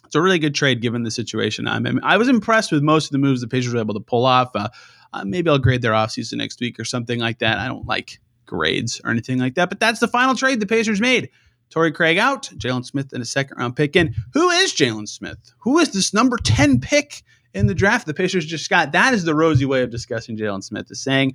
it's 0.04 0.14
a 0.14 0.22
really 0.22 0.38
good 0.38 0.54
trade 0.54 0.80
given 0.80 1.02
the 1.02 1.10
situation. 1.10 1.66
I'm, 1.66 2.00
I 2.04 2.16
was 2.16 2.28
impressed 2.28 2.70
with 2.70 2.82
most 2.82 3.06
of 3.06 3.10
the 3.10 3.18
moves 3.18 3.40
the 3.40 3.48
Pacers 3.48 3.74
were 3.74 3.80
able 3.80 3.94
to 3.94 4.00
pull 4.00 4.24
off. 4.24 4.54
Uh, 4.54 4.68
uh, 5.16 5.24
maybe 5.24 5.50
I'll 5.50 5.58
grade 5.58 5.82
their 5.82 5.92
offseason 5.92 6.38
next 6.38 6.60
week 6.60 6.78
or 6.78 6.84
something 6.84 7.20
like 7.20 7.38
that. 7.38 7.58
I 7.58 7.68
don't 7.68 7.86
like 7.86 8.18
grades 8.44 9.00
or 9.04 9.10
anything 9.10 9.38
like 9.38 9.54
that, 9.54 9.68
but 9.68 9.80
that's 9.80 10.00
the 10.00 10.08
final 10.08 10.34
trade 10.34 10.60
the 10.60 10.66
Pacers 10.66 11.00
made. 11.00 11.30
Torrey 11.70 11.90
Craig 11.90 12.18
out, 12.18 12.44
Jalen 12.56 12.84
Smith 12.84 13.12
in 13.12 13.20
a 13.20 13.24
second 13.24 13.58
round 13.58 13.74
pick 13.74 13.96
in. 13.96 14.14
Who 14.34 14.50
is 14.50 14.72
Jalen 14.72 15.08
Smith? 15.08 15.38
Who 15.58 15.78
is 15.78 15.90
this 15.90 16.14
number 16.14 16.36
10 16.36 16.80
pick 16.80 17.22
in 17.54 17.66
the 17.66 17.74
draft 17.74 18.06
the 18.06 18.14
Pacers 18.14 18.46
just 18.46 18.70
got? 18.70 18.92
That 18.92 19.14
is 19.14 19.24
the 19.24 19.34
rosy 19.34 19.64
way 19.64 19.82
of 19.82 19.90
discussing 19.90 20.36
Jalen 20.36 20.62
Smith, 20.62 20.90
is 20.90 21.02
saying 21.02 21.34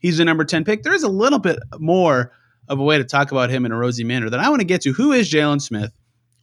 he's 0.00 0.18
the 0.18 0.24
number 0.24 0.44
10 0.44 0.64
pick. 0.64 0.82
There 0.82 0.94
is 0.94 1.02
a 1.02 1.08
little 1.08 1.38
bit 1.38 1.58
more 1.78 2.32
of 2.68 2.78
a 2.78 2.84
way 2.84 2.98
to 2.98 3.04
talk 3.04 3.32
about 3.32 3.50
him 3.50 3.64
in 3.64 3.72
a 3.72 3.76
rosy 3.76 4.04
manner 4.04 4.28
that 4.28 4.40
I 4.40 4.48
want 4.50 4.60
to 4.60 4.66
get 4.66 4.82
to. 4.82 4.92
Who 4.92 5.12
is 5.12 5.30
Jalen 5.30 5.62
Smith? 5.62 5.92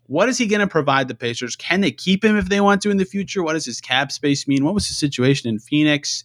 What 0.08 0.30
is 0.30 0.38
he 0.38 0.48
going 0.48 0.62
to 0.62 0.68
provide 0.68 1.10
the 1.10 1.16
Pacers? 1.16 1.56
Can 1.56 1.82
they 1.82 1.92
keep 1.92 2.24
him 2.24 2.38
if 2.38 2.50
they 2.50 2.62
want 2.62 2.82
to 2.82 2.90
in 2.90 2.98
the 2.98 3.06
future? 3.06 3.44
What 3.44 3.54
does 3.54 3.66
his 3.66 3.82
cap 3.82 4.12
space 4.12 4.48
mean? 4.48 4.64
What 4.64 4.74
was 4.74 4.88
his 4.88 4.98
situation 4.98 5.50
in 5.50 5.60
Phoenix? 5.60 6.24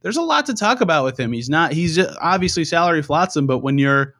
There's 0.00 0.16
a 0.16 0.22
lot 0.22 0.46
to 0.46 0.54
talk 0.54 0.80
about 0.80 1.04
with 1.04 1.18
him. 1.18 1.32
He's 1.32 1.48
not, 1.48 1.72
he's 1.72 1.98
obviously 1.98 2.64
salary 2.64 3.02
flotsam, 3.02 3.46
but 3.46 3.58
when 3.58 3.78
you're 3.78 4.14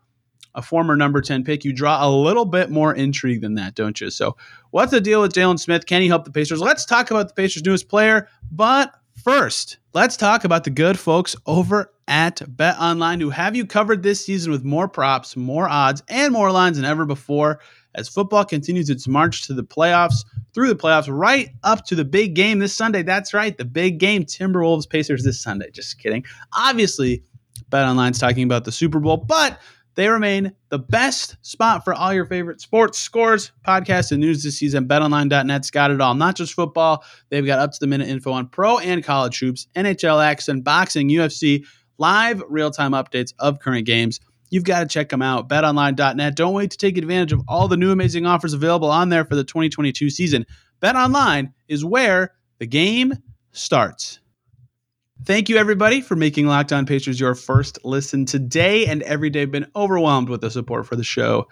a 0.54 0.62
former 0.62 0.97
number 0.97 1.20
10 1.20 1.44
pick, 1.44 1.64
you 1.64 1.73
draw 1.73 2.04
a 2.04 2.11
little 2.11 2.44
bit 2.44 2.70
more 2.70 2.94
intrigue 2.94 3.40
than 3.40 3.54
that, 3.54 3.75
don't 3.75 4.00
you? 4.00 4.11
So, 4.11 4.37
what's 4.70 4.90
the 4.90 5.00
deal 5.00 5.20
with 5.20 5.32
Jalen 5.32 5.58
Smith? 5.58 5.87
Can 5.87 6.02
he 6.02 6.08
help 6.08 6.25
the 6.25 6.32
Pacers? 6.32 6.61
Let's 6.61 6.85
talk 6.85 7.11
about 7.11 7.28
the 7.28 7.35
Pacers' 7.35 7.64
newest 7.64 7.88
player. 7.88 8.28
But 8.50 8.92
first, 9.23 9.78
let's 9.94 10.16
talk 10.16 10.44
about 10.44 10.64
the 10.64 10.70
good 10.70 10.99
folks 10.99 11.37
over 11.47 11.92
at 12.08 12.42
Bet 12.56 12.78
Online 12.78 13.20
who 13.20 13.30
have 13.30 13.54
you 13.54 13.66
covered 13.66 14.02
this 14.02 14.25
season 14.25 14.50
with 14.50 14.64
more 14.64 14.88
props, 14.88 15.37
more 15.37 15.68
odds, 15.68 16.02
and 16.08 16.32
more 16.32 16.50
lines 16.50 16.76
than 16.76 16.87
ever 16.87 17.04
before 17.04 17.61
as 17.98 18.08
football 18.08 18.44
continues 18.44 18.88
its 18.88 19.08
march 19.08 19.46
to 19.46 19.54
the 19.54 19.64
playoffs, 19.64 20.24
through 20.54 20.68
the 20.68 20.76
playoffs, 20.76 21.08
right 21.10 21.50
up 21.64 21.84
to 21.86 21.94
the 21.94 22.04
big 22.04 22.34
game 22.34 22.60
this 22.60 22.74
Sunday. 22.74 23.02
That's 23.02 23.34
right, 23.34 23.56
the 23.56 23.64
big 23.64 23.98
game, 23.98 24.24
Timberwolves 24.24 24.88
Pacers 24.88 25.24
this 25.24 25.40
Sunday. 25.40 25.70
Just 25.70 25.98
kidding. 25.98 26.24
Obviously, 26.56 27.22
Bet 27.70 27.84
Online's 27.84 28.18
talking 28.18 28.44
about 28.44 28.64
the 28.64 28.72
Super 28.72 29.00
Bowl, 29.00 29.16
but 29.16 29.58
they 29.96 30.08
remain 30.08 30.52
the 30.68 30.78
best 30.78 31.36
spot 31.42 31.84
for 31.84 31.92
all 31.92 32.14
your 32.14 32.24
favorite 32.24 32.60
sports, 32.60 32.98
scores, 32.98 33.50
podcasts, 33.66 34.12
and 34.12 34.20
news 34.20 34.44
this 34.44 34.56
season. 34.56 34.86
BetOnline.net's 34.86 35.72
got 35.72 35.90
it 35.90 36.00
all, 36.00 36.14
not 36.14 36.36
just 36.36 36.54
football. 36.54 37.02
They've 37.30 37.44
got 37.44 37.58
up 37.58 37.72
to 37.72 37.80
the 37.80 37.88
minute 37.88 38.06
info 38.06 38.30
on 38.30 38.48
pro 38.48 38.78
and 38.78 39.02
college 39.02 39.40
hoops, 39.40 39.66
NHL 39.74 40.24
action, 40.24 40.60
boxing, 40.60 41.08
UFC, 41.08 41.64
live 41.98 42.42
real 42.48 42.70
time 42.70 42.92
updates 42.92 43.34
of 43.40 43.58
current 43.58 43.86
games 43.86 44.20
you've 44.50 44.64
got 44.64 44.80
to 44.80 44.86
check 44.86 45.08
them 45.08 45.22
out. 45.22 45.48
BetOnline.net. 45.48 46.36
Don't 46.36 46.54
wait 46.54 46.70
to 46.72 46.78
take 46.78 46.98
advantage 46.98 47.32
of 47.32 47.42
all 47.48 47.68
the 47.68 47.76
new 47.76 47.90
amazing 47.90 48.26
offers 48.26 48.54
available 48.54 48.90
on 48.90 49.08
there 49.08 49.24
for 49.24 49.34
the 49.34 49.44
2022 49.44 50.10
season. 50.10 50.46
BetOnline 50.82 51.52
is 51.68 51.84
where 51.84 52.34
the 52.58 52.66
game 52.66 53.14
starts. 53.52 54.20
Thank 55.24 55.48
you, 55.48 55.56
everybody, 55.56 56.00
for 56.00 56.14
making 56.14 56.46
Locked 56.46 56.72
On 56.72 56.86
Pacers 56.86 57.18
your 57.18 57.34
first 57.34 57.78
listen 57.84 58.24
today 58.24 58.86
and 58.86 59.02
every 59.02 59.30
day. 59.30 59.44
Been 59.44 59.66
overwhelmed 59.74 60.28
with 60.28 60.40
the 60.40 60.50
support 60.50 60.86
for 60.86 60.96
the 60.96 61.04
show 61.04 61.48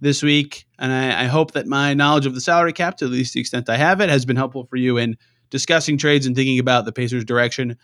this 0.00 0.22
week, 0.22 0.66
and 0.78 0.92
I, 0.92 1.24
I, 1.24 1.26
hope 1.26 1.52
that 1.52 1.66
my 1.66 1.92
knowledge 1.92 2.26
of 2.26 2.34
the 2.34 2.40
salary 2.40 2.72
cap, 2.72 2.98
to 2.98 3.06
at 3.06 3.10
least 3.10 3.34
the 3.34 3.40
extent 3.40 3.68
I 3.68 3.76
have 3.76 4.00
it, 4.00 4.08
has 4.08 4.24
been 4.24 4.36
helpful 4.36 4.64
for 4.64 4.76
you 4.76 4.96
in 4.96 5.16
discussing 5.50 5.98
trades 5.98 6.26
and 6.26 6.36
thinking 6.36 6.60
about 6.60 6.84
the 6.84 6.92
Pacers' 6.92 7.24
direction 7.24 7.76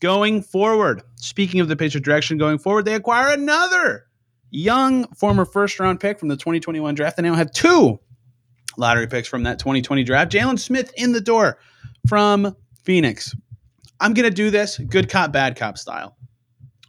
going 0.00 0.40
forward. 0.40 1.02
Speaking 1.16 1.60
of 1.60 1.68
the 1.68 1.76
Pacers' 1.76 2.00
direction 2.00 2.38
going 2.38 2.58
forward, 2.58 2.86
they 2.86 2.94
acquire 2.94 3.34
another 3.34 4.06
young 4.50 5.06
former 5.14 5.44
first 5.44 5.78
round 5.80 6.00
pick 6.00 6.18
from 6.18 6.28
the 6.28 6.36
2021 6.36 6.94
draft. 6.94 7.16
They 7.16 7.22
now 7.22 7.34
have 7.34 7.50
two 7.52 7.98
lottery 8.76 9.06
picks 9.06 9.28
from 9.28 9.42
that 9.42 9.58
2020 9.58 10.04
draft. 10.04 10.32
Jalen 10.32 10.58
Smith 10.58 10.92
in 10.96 11.12
the 11.12 11.20
door 11.20 11.58
from 12.08 12.56
Phoenix. 12.84 13.34
I'm 14.00 14.14
going 14.14 14.28
to 14.28 14.34
do 14.34 14.50
this 14.50 14.78
good 14.78 15.08
cop, 15.10 15.32
bad 15.32 15.56
cop 15.56 15.76
style. 15.76 16.16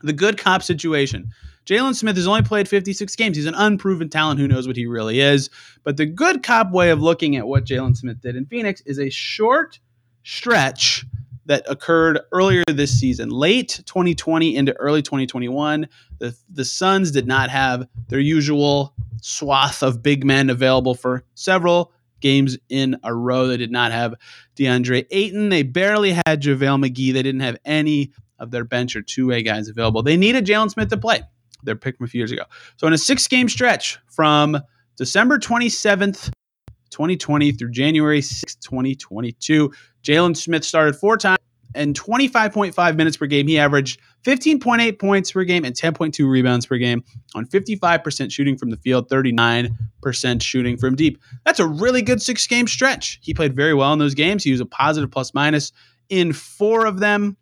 The 0.02 0.14
good 0.14 0.38
cop 0.38 0.64
situation. 0.64 1.32
Jalen 1.66 1.96
Smith 1.96 2.16
has 2.16 2.28
only 2.28 2.42
played 2.42 2.68
56 2.68 3.16
games. 3.16 3.38
He's 3.38 3.46
an 3.46 3.54
unproven 3.56 4.10
talent. 4.10 4.40
Who 4.40 4.48
knows 4.48 4.66
what 4.66 4.76
he 4.76 4.86
really 4.86 5.20
is? 5.20 5.50
But 5.84 5.98
the 5.98 6.06
good 6.06 6.42
cop 6.42 6.72
way 6.72 6.90
of 6.90 7.02
looking 7.02 7.36
at 7.36 7.48
what 7.48 7.66
Jalen 7.66 7.96
Smith 7.98 8.22
did 8.22 8.36
in 8.36 8.46
Phoenix 8.46 8.82
is 8.82 9.00
a 9.00 9.10
short 9.10 9.80
stretch 10.24 11.06
that 11.50 11.64
occurred 11.68 12.20
earlier 12.32 12.64
this 12.68 12.98
season, 12.98 13.30
late 13.30 13.82
2020 13.88 14.56
into 14.56 14.72
early 14.78 15.02
2021. 15.02 15.90
The, 16.20 16.38
the 16.48 16.64
Suns 16.64 17.10
did 17.10 17.26
not 17.26 17.50
have 17.50 17.88
their 18.08 18.20
usual 18.20 18.94
swath 19.24 19.82
of 19.82 20.04
big 20.04 20.24
men 20.24 20.52
available 20.52 20.94
for 20.94 21.24
several 21.34 21.92
games 22.20 22.56
in 22.70 22.98
a 23.04 23.16
row. 23.16 23.48
They 23.48 23.58
did 23.58 23.72
not 23.72 23.92
have 23.92 24.14
DeAndre 24.58 25.08
Ayton. 25.10 25.50
They 25.50 25.64
barely 25.64 26.12
had 26.12 26.40
JaVale 26.40 26.88
McGee. 26.88 27.14
They 27.14 27.24
didn't 27.24 27.42
have 27.42 27.58
any 27.66 28.14
of 28.38 28.52
their 28.52 28.64
bench 28.64 28.96
or 28.96 29.02
two 29.02 29.26
way 29.30 29.42
guys 29.42 29.70
available. 29.70 30.04
They 30.04 30.18
needed 30.18 30.46
Jalen 30.46 30.70
Smith 30.70 30.90
to 30.90 30.98
play. 30.98 31.24
Their 31.64 31.76
pick 31.76 31.98
from 31.98 32.06
a 32.06 32.08
few 32.08 32.20
years 32.20 32.32
ago. 32.32 32.44
So 32.78 32.86
in 32.86 32.94
a 32.94 32.98
six 32.98 33.28
game 33.28 33.50
stretch 33.50 33.98
from 34.06 34.62
December 34.98 35.40
27th, 35.40 36.30
2020 36.92 37.54
through 37.54 37.72
January 37.72 38.22
6th, 38.22 38.60
2022, 38.62 39.72
Jalen 40.04 40.38
Smith 40.38 40.64
started 40.64 40.96
four 40.96 41.18
times 41.18 41.39
and 41.76 42.00
25.5 42.00 42.96
minutes 42.96 43.18
per 43.18 43.26
game. 43.28 43.48
He 43.48 43.60
averaged 43.60 44.00
15.8 44.24 45.00
points 45.00 45.32
per 45.32 45.44
game 45.44 45.64
and 45.64 45.76
10.2 45.76 46.30
rebounds 46.30 46.66
per 46.66 46.78
game 46.78 47.04
on 47.36 47.46
55% 47.46 48.32
shooting 48.32 48.58
from 48.58 48.70
the 48.70 48.78
field, 48.78 49.10
39% 49.10 50.42
shooting 50.42 50.78
from 50.78 50.96
deep. 50.96 51.22
That's 51.46 51.60
a 51.60 51.68
really 51.68 52.02
good 52.02 52.22
six 52.22 52.46
game 52.48 52.68
stretch. 52.68 53.20
He 53.22 53.34
played 53.34 53.56
very 53.56 53.74
well 53.74 53.94
in 53.94 54.00
those 54.00 54.16
games. 54.16 54.44
He 54.44 54.52
was 54.52 54.62
a 54.62 54.66
positive 54.66 55.12
plus 55.12 55.34
minus 55.34 55.72
in 56.10 56.34
four 56.34 56.86
of 56.86 57.00
them. 57.00 57.38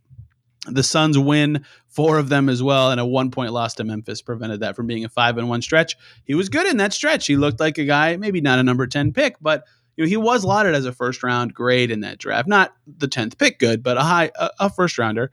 The 0.70 0.84
Suns 0.84 1.18
win 1.18 1.64
four 1.88 2.18
of 2.18 2.28
them 2.28 2.50
as 2.50 2.62
well, 2.62 2.92
and 2.92 3.00
a 3.00 3.06
one 3.06 3.32
point 3.32 3.54
loss 3.54 3.74
to 3.76 3.86
Memphis 3.86 4.22
prevented 4.22 4.60
that 4.60 4.76
from 4.76 4.86
being 4.86 5.06
a 5.06 5.10
five 5.10 5.38
and 5.38 5.48
one 5.48 5.62
stretch. 5.62 5.96
He 6.26 6.36
was 6.36 6.50
good 6.50 6.68
in 6.68 6.78
that 6.78 6.94
stretch. 6.94 7.26
He 7.26 7.38
looked 7.38 7.60
like 7.60 7.78
a 7.78 7.86
guy, 7.86 8.18
maybe 8.18 8.42
not 8.42 8.60
a 8.60 8.64
number 8.64 8.86
10 8.86 9.14
pick, 9.14 9.38
but 9.40 9.64
you 9.98 10.06
know, 10.06 10.08
he 10.08 10.16
was 10.16 10.46
lauded 10.46 10.76
as 10.76 10.86
a 10.86 10.94
first 10.94 11.24
round 11.24 11.54
grade 11.54 11.92
in 11.92 12.02
that 12.02 12.20
draft. 12.20 12.48
Not 12.48 12.74
the 12.86 13.08
10th 13.08 13.38
pick 13.38 13.60
good, 13.60 13.84
but 13.84 13.98
a 13.98 14.02
high 14.02 14.32
a, 14.36 14.52
a 14.62 14.70
first 14.70 14.98
rounder. 14.98 15.32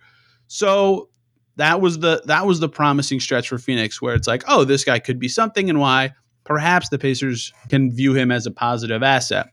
So 0.49 1.11
that 1.56 1.80
was 1.80 2.00
the 2.00 2.23
that 2.26 2.47
was 2.47 2.61
the 2.61 2.68
promising 2.68 3.21
stretch 3.21 3.49
for 3.49 3.59
Phoenix 3.59 4.02
where 4.02 4.14
it's 4.14 4.26
like, 4.26 4.42
oh, 4.49 4.64
this 4.64 4.83
guy 4.83 4.99
could 4.99 5.21
be 5.21 5.28
something 5.28 5.71
and 5.71 5.78
why 5.78 6.12
perhaps 6.44 6.88
the 6.88 6.99
Pacers 6.99 7.52
can 7.68 7.94
view 7.94 8.14
him 8.14 8.33
as 8.33 8.47
a 8.47 8.50
positive 8.50 9.02
asset. 9.02 9.49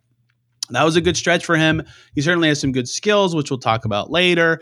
That 0.70 0.84
was 0.84 0.96
a 0.96 1.02
good 1.02 1.18
stretch 1.18 1.46
for 1.46 1.58
him. 1.58 1.84
He 2.16 2.22
certainly 2.22 2.48
has 2.48 2.60
some 2.60 2.72
good 2.72 2.88
skills, 2.88 3.36
which 3.36 3.52
we'll 3.52 3.60
talk 3.60 3.84
about 3.84 4.10
later. 4.10 4.62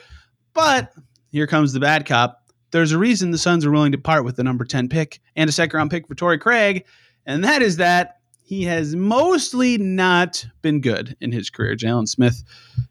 But 0.53 0.91
here 1.31 1.45
comes 1.45 1.73
the 1.73 1.79
bad 1.79 2.05
cop. 2.07 2.51
There's 2.71 2.91
a 2.91 2.97
reason 2.97 3.31
the 3.31 3.37
Suns 3.37 3.65
are 3.65 3.71
willing 3.71 3.91
to 3.91 3.97
part 3.97 4.25
with 4.25 4.35
the 4.35 4.43
number 4.43 4.65
10 4.65 4.89
pick 4.89 5.19
and 5.35 5.49
a 5.49 5.53
second 5.53 5.77
round 5.77 5.91
pick 5.91 6.07
for 6.07 6.15
Torrey 6.15 6.39
Craig, 6.39 6.85
and 7.25 7.43
that 7.43 7.61
is 7.61 7.77
that 7.77 8.18
he 8.49 8.63
has 8.63 8.95
mostly 8.95 9.77
not 9.77 10.43
been 10.63 10.81
good 10.81 11.15
in 11.21 11.31
his 11.31 11.51
career. 11.51 11.75
Jalen 11.75 12.07
Smith, 12.07 12.43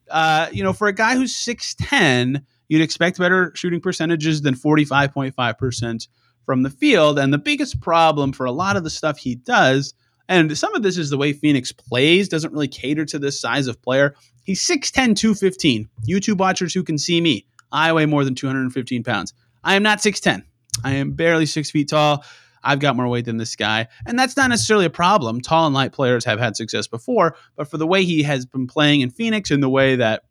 uh, 0.08 0.46
you 0.52 0.62
know, 0.62 0.72
for 0.72 0.86
a 0.86 0.92
guy 0.92 1.16
who's 1.16 1.34
6'10, 1.34 2.44
you'd 2.68 2.80
expect 2.80 3.18
better 3.18 3.50
shooting 3.56 3.80
percentages 3.80 4.42
than 4.42 4.54
45.5% 4.54 6.06
from 6.46 6.62
the 6.62 6.70
field. 6.70 7.18
And 7.18 7.32
the 7.32 7.38
biggest 7.38 7.80
problem 7.80 8.32
for 8.32 8.46
a 8.46 8.52
lot 8.52 8.76
of 8.76 8.84
the 8.84 8.88
stuff 8.88 9.18
he 9.18 9.34
does, 9.34 9.94
and 10.28 10.56
some 10.56 10.76
of 10.76 10.84
this 10.84 10.96
is 10.96 11.10
the 11.10 11.18
way 11.18 11.32
Phoenix 11.32 11.72
plays, 11.72 12.28
doesn't 12.28 12.52
really 12.52 12.68
cater 12.68 13.04
to 13.06 13.18
this 13.18 13.40
size 13.40 13.66
of 13.66 13.82
player. 13.82 14.14
He's 14.44 14.64
6'10, 14.64 15.16
215. 15.16 15.88
YouTube 16.08 16.38
watchers 16.38 16.72
who 16.72 16.84
can 16.84 16.98
see 16.98 17.20
me, 17.20 17.46
I 17.72 17.92
weigh 17.92 18.06
more 18.06 18.22
than 18.22 18.36
215 18.36 19.02
pounds. 19.02 19.34
I 19.64 19.74
am 19.74 19.82
not 19.82 19.98
6'10. 19.98 20.44
I 20.84 20.92
am 20.92 21.14
barely 21.14 21.46
six 21.46 21.72
feet 21.72 21.88
tall. 21.88 22.24
I've 22.62 22.80
got 22.80 22.96
more 22.96 23.08
weight 23.08 23.24
than 23.24 23.36
this 23.36 23.56
guy. 23.56 23.88
And 24.06 24.18
that's 24.18 24.36
not 24.36 24.50
necessarily 24.50 24.86
a 24.86 24.90
problem. 24.90 25.40
Tall 25.40 25.66
and 25.66 25.74
light 25.74 25.92
players 25.92 26.24
have 26.24 26.38
had 26.38 26.56
success 26.56 26.86
before, 26.86 27.36
but 27.56 27.68
for 27.68 27.76
the 27.78 27.86
way 27.86 28.04
he 28.04 28.22
has 28.22 28.46
been 28.46 28.66
playing 28.66 29.00
in 29.00 29.10
Phoenix 29.10 29.50
and 29.50 29.62
the 29.62 29.68
way 29.68 29.96
that, 29.96 30.24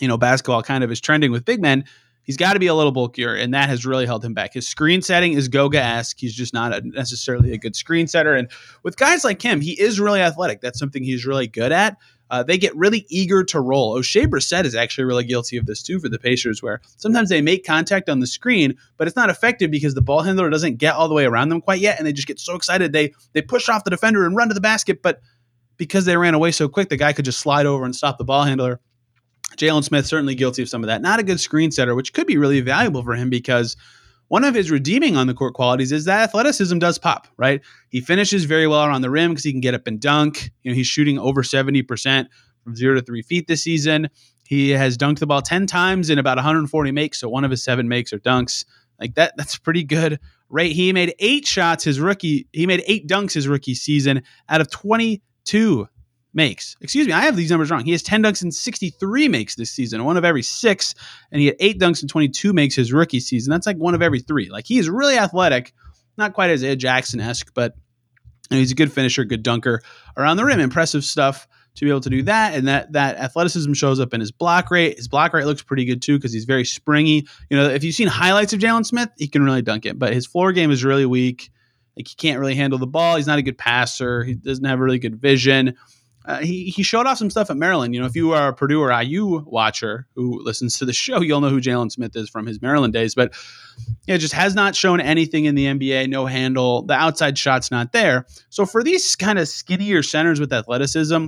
you 0.00 0.08
know, 0.08 0.16
basketball 0.16 0.62
kind 0.62 0.84
of 0.84 0.90
is 0.92 1.00
trending 1.00 1.32
with 1.32 1.44
big 1.44 1.60
men, 1.60 1.84
he's 2.22 2.36
got 2.36 2.54
to 2.54 2.58
be 2.58 2.66
a 2.66 2.74
little 2.74 2.92
bulkier, 2.92 3.34
and 3.34 3.54
that 3.54 3.68
has 3.68 3.86
really 3.86 4.04
held 4.04 4.24
him 4.24 4.34
back. 4.34 4.52
His 4.52 4.68
screen 4.68 5.00
setting 5.00 5.32
is 5.32 5.48
Goga 5.48 5.80
esque. 5.80 6.18
He's 6.18 6.34
just 6.34 6.52
not 6.52 6.74
a, 6.74 6.80
necessarily 6.82 7.52
a 7.52 7.58
good 7.58 7.76
screen 7.76 8.06
setter. 8.06 8.34
And 8.34 8.50
with 8.82 8.96
guys 8.96 9.24
like 9.24 9.40
him, 9.40 9.60
he 9.60 9.80
is 9.80 10.00
really 10.00 10.20
athletic. 10.20 10.60
That's 10.60 10.78
something 10.78 11.02
he's 11.02 11.24
really 11.24 11.46
good 11.46 11.72
at 11.72 11.96
uh, 12.30 12.42
they 12.42 12.58
get 12.58 12.74
really 12.76 13.06
eager 13.08 13.44
to 13.44 13.60
roll. 13.60 13.96
Oshae 13.96 14.26
Brissett 14.26 14.64
is 14.64 14.74
actually 14.74 15.04
really 15.04 15.24
guilty 15.24 15.56
of 15.56 15.66
this 15.66 15.82
too 15.82 16.00
for 16.00 16.08
the 16.08 16.18
Pacers, 16.18 16.62
where 16.62 16.80
sometimes 16.96 17.28
they 17.28 17.40
make 17.40 17.64
contact 17.64 18.08
on 18.08 18.20
the 18.20 18.26
screen, 18.26 18.76
but 18.96 19.06
it's 19.06 19.16
not 19.16 19.30
effective 19.30 19.70
because 19.70 19.94
the 19.94 20.02
ball 20.02 20.22
handler 20.22 20.50
doesn't 20.50 20.76
get 20.76 20.94
all 20.94 21.08
the 21.08 21.14
way 21.14 21.24
around 21.24 21.48
them 21.48 21.60
quite 21.60 21.80
yet, 21.80 21.98
and 21.98 22.06
they 22.06 22.12
just 22.12 22.28
get 22.28 22.40
so 22.40 22.54
excited 22.54 22.92
they 22.92 23.12
they 23.32 23.42
push 23.42 23.68
off 23.68 23.84
the 23.84 23.90
defender 23.90 24.24
and 24.24 24.36
run 24.36 24.48
to 24.48 24.54
the 24.54 24.60
basket, 24.60 25.02
but 25.02 25.20
because 25.76 26.04
they 26.04 26.16
ran 26.16 26.34
away 26.34 26.52
so 26.52 26.68
quick, 26.68 26.88
the 26.88 26.96
guy 26.96 27.12
could 27.12 27.24
just 27.24 27.40
slide 27.40 27.66
over 27.66 27.84
and 27.84 27.94
stop 27.94 28.18
the 28.18 28.24
ball 28.24 28.44
handler. 28.44 28.80
Jalen 29.56 29.84
Smith 29.84 30.06
certainly 30.06 30.34
guilty 30.34 30.62
of 30.62 30.68
some 30.68 30.82
of 30.82 30.88
that. 30.88 31.02
Not 31.02 31.20
a 31.20 31.22
good 31.22 31.40
screen 31.40 31.70
setter, 31.70 31.94
which 31.94 32.12
could 32.12 32.26
be 32.26 32.36
really 32.36 32.60
valuable 32.60 33.02
for 33.02 33.14
him 33.14 33.30
because 33.30 33.76
one 34.28 34.44
of 34.44 34.54
his 34.54 34.70
redeeming 34.70 35.16
on 35.16 35.26
the 35.26 35.34
court 35.34 35.54
qualities 35.54 35.92
is 35.92 36.04
that 36.06 36.22
athleticism 36.22 36.78
does 36.78 36.98
pop, 36.98 37.28
right? 37.36 37.60
He 37.88 38.00
finishes 38.00 38.44
very 38.44 38.66
well 38.66 38.84
around 38.84 39.02
the 39.02 39.10
rim 39.10 39.30
because 39.32 39.44
he 39.44 39.52
can 39.52 39.60
get 39.60 39.74
up 39.74 39.86
and 39.86 40.00
dunk. 40.00 40.50
You 40.62 40.70
know, 40.70 40.74
he's 40.74 40.86
shooting 40.86 41.18
over 41.18 41.42
70% 41.42 42.26
from 42.64 42.76
zero 42.76 42.96
to 42.96 43.02
three 43.02 43.22
feet 43.22 43.46
this 43.46 43.62
season. 43.62 44.08
He 44.44 44.70
has 44.70 44.96
dunked 44.96 45.18
the 45.18 45.26
ball 45.26 45.42
10 45.42 45.66
times 45.66 46.10
in 46.10 46.18
about 46.18 46.36
140 46.36 46.92
makes. 46.92 47.20
So 47.20 47.28
one 47.28 47.44
of 47.44 47.50
his 47.50 47.62
seven 47.62 47.88
makes 47.88 48.12
are 48.12 48.18
dunks. 48.18 48.64
Like 49.00 49.14
that, 49.14 49.34
that's 49.36 49.58
pretty 49.58 49.84
good 49.84 50.18
rate. 50.48 50.72
He 50.72 50.92
made 50.92 51.14
eight 51.18 51.46
shots 51.46 51.84
his 51.84 52.00
rookie, 52.00 52.46
he 52.52 52.66
made 52.66 52.82
eight 52.86 53.06
dunks 53.08 53.34
his 53.34 53.48
rookie 53.48 53.74
season 53.74 54.22
out 54.48 54.60
of 54.60 54.70
22 54.70 55.88
makes. 56.36 56.76
Excuse 56.80 57.06
me, 57.06 57.12
I 57.12 57.22
have 57.22 57.34
these 57.34 57.50
numbers 57.50 57.70
wrong. 57.70 57.84
He 57.84 57.92
has 57.92 58.02
10 58.02 58.22
dunks 58.22 58.42
and 58.42 58.54
63 58.54 59.28
makes 59.28 59.56
this 59.56 59.70
season, 59.70 60.04
one 60.04 60.16
of 60.16 60.24
every 60.24 60.42
six. 60.42 60.94
And 61.32 61.40
he 61.40 61.46
had 61.46 61.56
eight 61.58 61.80
dunks 61.80 62.02
and 62.02 62.10
22 62.10 62.52
makes 62.52 62.76
his 62.76 62.92
rookie 62.92 63.20
season. 63.20 63.50
That's 63.50 63.66
like 63.66 63.78
one 63.78 63.94
of 63.94 64.02
every 64.02 64.20
three. 64.20 64.50
Like 64.50 64.66
he 64.66 64.78
is 64.78 64.88
really 64.88 65.18
athletic, 65.18 65.72
not 66.16 66.34
quite 66.34 66.50
as 66.50 66.62
Ed 66.62 66.78
Jackson 66.78 67.20
esque, 67.20 67.52
but 67.54 67.74
he's 68.50 68.70
a 68.70 68.76
good 68.76 68.92
finisher, 68.92 69.24
good 69.24 69.42
dunker 69.42 69.82
around 70.16 70.36
the 70.36 70.44
rim. 70.44 70.60
Impressive 70.60 71.04
stuff 71.04 71.48
to 71.74 71.84
be 71.84 71.90
able 71.90 72.00
to 72.02 72.10
do 72.10 72.22
that. 72.22 72.54
And 72.54 72.68
that 72.68 72.92
that 72.92 73.16
athleticism 73.16 73.72
shows 73.72 73.98
up 73.98 74.14
in 74.14 74.20
his 74.20 74.30
block 74.30 74.70
rate. 74.70 74.98
His 74.98 75.08
block 75.08 75.32
rate 75.32 75.46
looks 75.46 75.62
pretty 75.62 75.86
good 75.86 76.02
too 76.02 76.18
because 76.18 76.32
he's 76.32 76.44
very 76.44 76.64
springy. 76.64 77.26
You 77.50 77.56
know, 77.56 77.68
if 77.68 77.82
you've 77.82 77.94
seen 77.94 78.08
highlights 78.08 78.52
of 78.52 78.60
Jalen 78.60 78.86
Smith, 78.86 79.08
he 79.16 79.26
can 79.26 79.42
really 79.42 79.62
dunk 79.62 79.86
it, 79.86 79.98
but 79.98 80.12
his 80.12 80.26
floor 80.26 80.52
game 80.52 80.70
is 80.70 80.84
really 80.84 81.06
weak. 81.06 81.50
Like 81.96 82.08
he 82.08 82.14
can't 82.14 82.38
really 82.38 82.54
handle 82.54 82.78
the 82.78 82.86
ball. 82.86 83.16
He's 83.16 83.26
not 83.26 83.38
a 83.38 83.42
good 83.42 83.56
passer. 83.56 84.22
He 84.22 84.34
doesn't 84.34 84.64
have 84.64 84.80
really 84.80 84.98
good 84.98 85.16
vision 85.16 85.76
uh, 86.26 86.38
he 86.38 86.64
he 86.64 86.82
showed 86.82 87.06
off 87.06 87.18
some 87.18 87.30
stuff 87.30 87.50
at 87.50 87.56
Maryland. 87.56 87.94
You 87.94 88.00
know, 88.00 88.06
if 88.06 88.16
you 88.16 88.32
are 88.32 88.48
a 88.48 88.52
Purdue 88.52 88.80
or 88.80 88.90
IU 88.90 89.44
watcher 89.46 90.06
who 90.16 90.42
listens 90.42 90.78
to 90.78 90.84
the 90.84 90.92
show, 90.92 91.20
you'll 91.20 91.40
know 91.40 91.50
who 91.50 91.60
Jalen 91.60 91.92
Smith 91.92 92.16
is 92.16 92.28
from 92.28 92.46
his 92.46 92.60
Maryland 92.60 92.92
days. 92.92 93.14
But 93.14 93.32
yeah, 94.06 94.16
just 94.16 94.34
has 94.34 94.54
not 94.54 94.74
shown 94.74 95.00
anything 95.00 95.44
in 95.44 95.54
the 95.54 95.66
NBA. 95.66 96.08
No 96.08 96.26
handle. 96.26 96.82
The 96.82 96.94
outside 96.94 97.38
shot's 97.38 97.70
not 97.70 97.92
there. 97.92 98.26
So 98.50 98.66
for 98.66 98.82
these 98.82 99.14
kind 99.14 99.38
of 99.38 99.48
skinnier 99.48 100.02
centers 100.02 100.40
with 100.40 100.52
athleticism. 100.52 101.26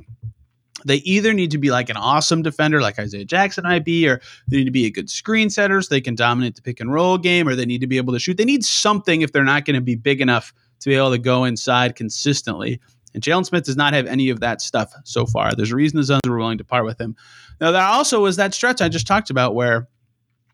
They 0.85 0.99
either 0.99 1.35
need 1.35 1.51
to 1.51 1.59
be 1.59 1.73
like 1.73 1.91
an 1.91 1.97
awesome 1.97 2.43
defender, 2.43 2.81
like 2.81 3.01
Isaiah 3.01 3.25
Jackson 3.25 3.65
might 3.65 3.85
be, 3.85 4.07
or 4.07 4.21
they 4.47 4.59
need 4.59 4.67
to 4.67 4.71
be 4.71 4.87
a 4.87 4.91
good 4.91 5.11
screen 5.11 5.51
setter 5.51 5.83
so 5.83 5.89
they 5.91 6.01
can 6.01 6.15
dominate 6.15 6.55
the 6.55 6.63
pick 6.63 6.79
and 6.79 6.93
roll 6.93 7.19
game, 7.19 7.49
or 7.49 7.57
they 7.57 7.67
need 7.67 7.81
to 7.81 7.89
be 7.89 7.97
able 7.97 8.13
to 8.13 8.21
shoot. 8.21 8.37
They 8.37 8.45
need 8.45 8.65
something 8.65 9.23
if 9.23 9.33
they're 9.33 9.43
not 9.43 9.65
going 9.65 9.75
to 9.75 9.81
be 9.81 9.97
big 9.97 10.21
enough 10.21 10.53
to 10.79 10.89
be 10.89 10.95
able 10.95 11.11
to 11.11 11.19
go 11.19 11.43
inside 11.43 11.97
consistently. 11.97 12.81
And 13.19 13.25
Jalen 13.25 13.45
Smith 13.45 13.65
does 13.65 13.77
not 13.77 13.95
have 13.95 14.07
any 14.07 14.31
of 14.31 14.39
that 14.39 14.61
stuff 14.61 14.95
so 15.03 15.27
far. 15.27 15.57
There's 15.57 15.73
a 15.73 15.75
reason 15.75 15.99
the 15.99 16.05
Suns 16.05 16.21
were 16.25 16.39
willing 16.39 16.59
to 16.59 16.65
part 16.65 16.85
with 16.85 17.01
him. 17.01 17.17
Now, 17.61 17.73
there 17.73 17.83
also 17.83 18.23
was 18.23 18.37
that 18.37 18.55
stretch 18.55 18.81
I 18.81 18.89
just 18.89 19.09
talked 19.09 19.29
about 19.29 19.57
where 19.57 19.89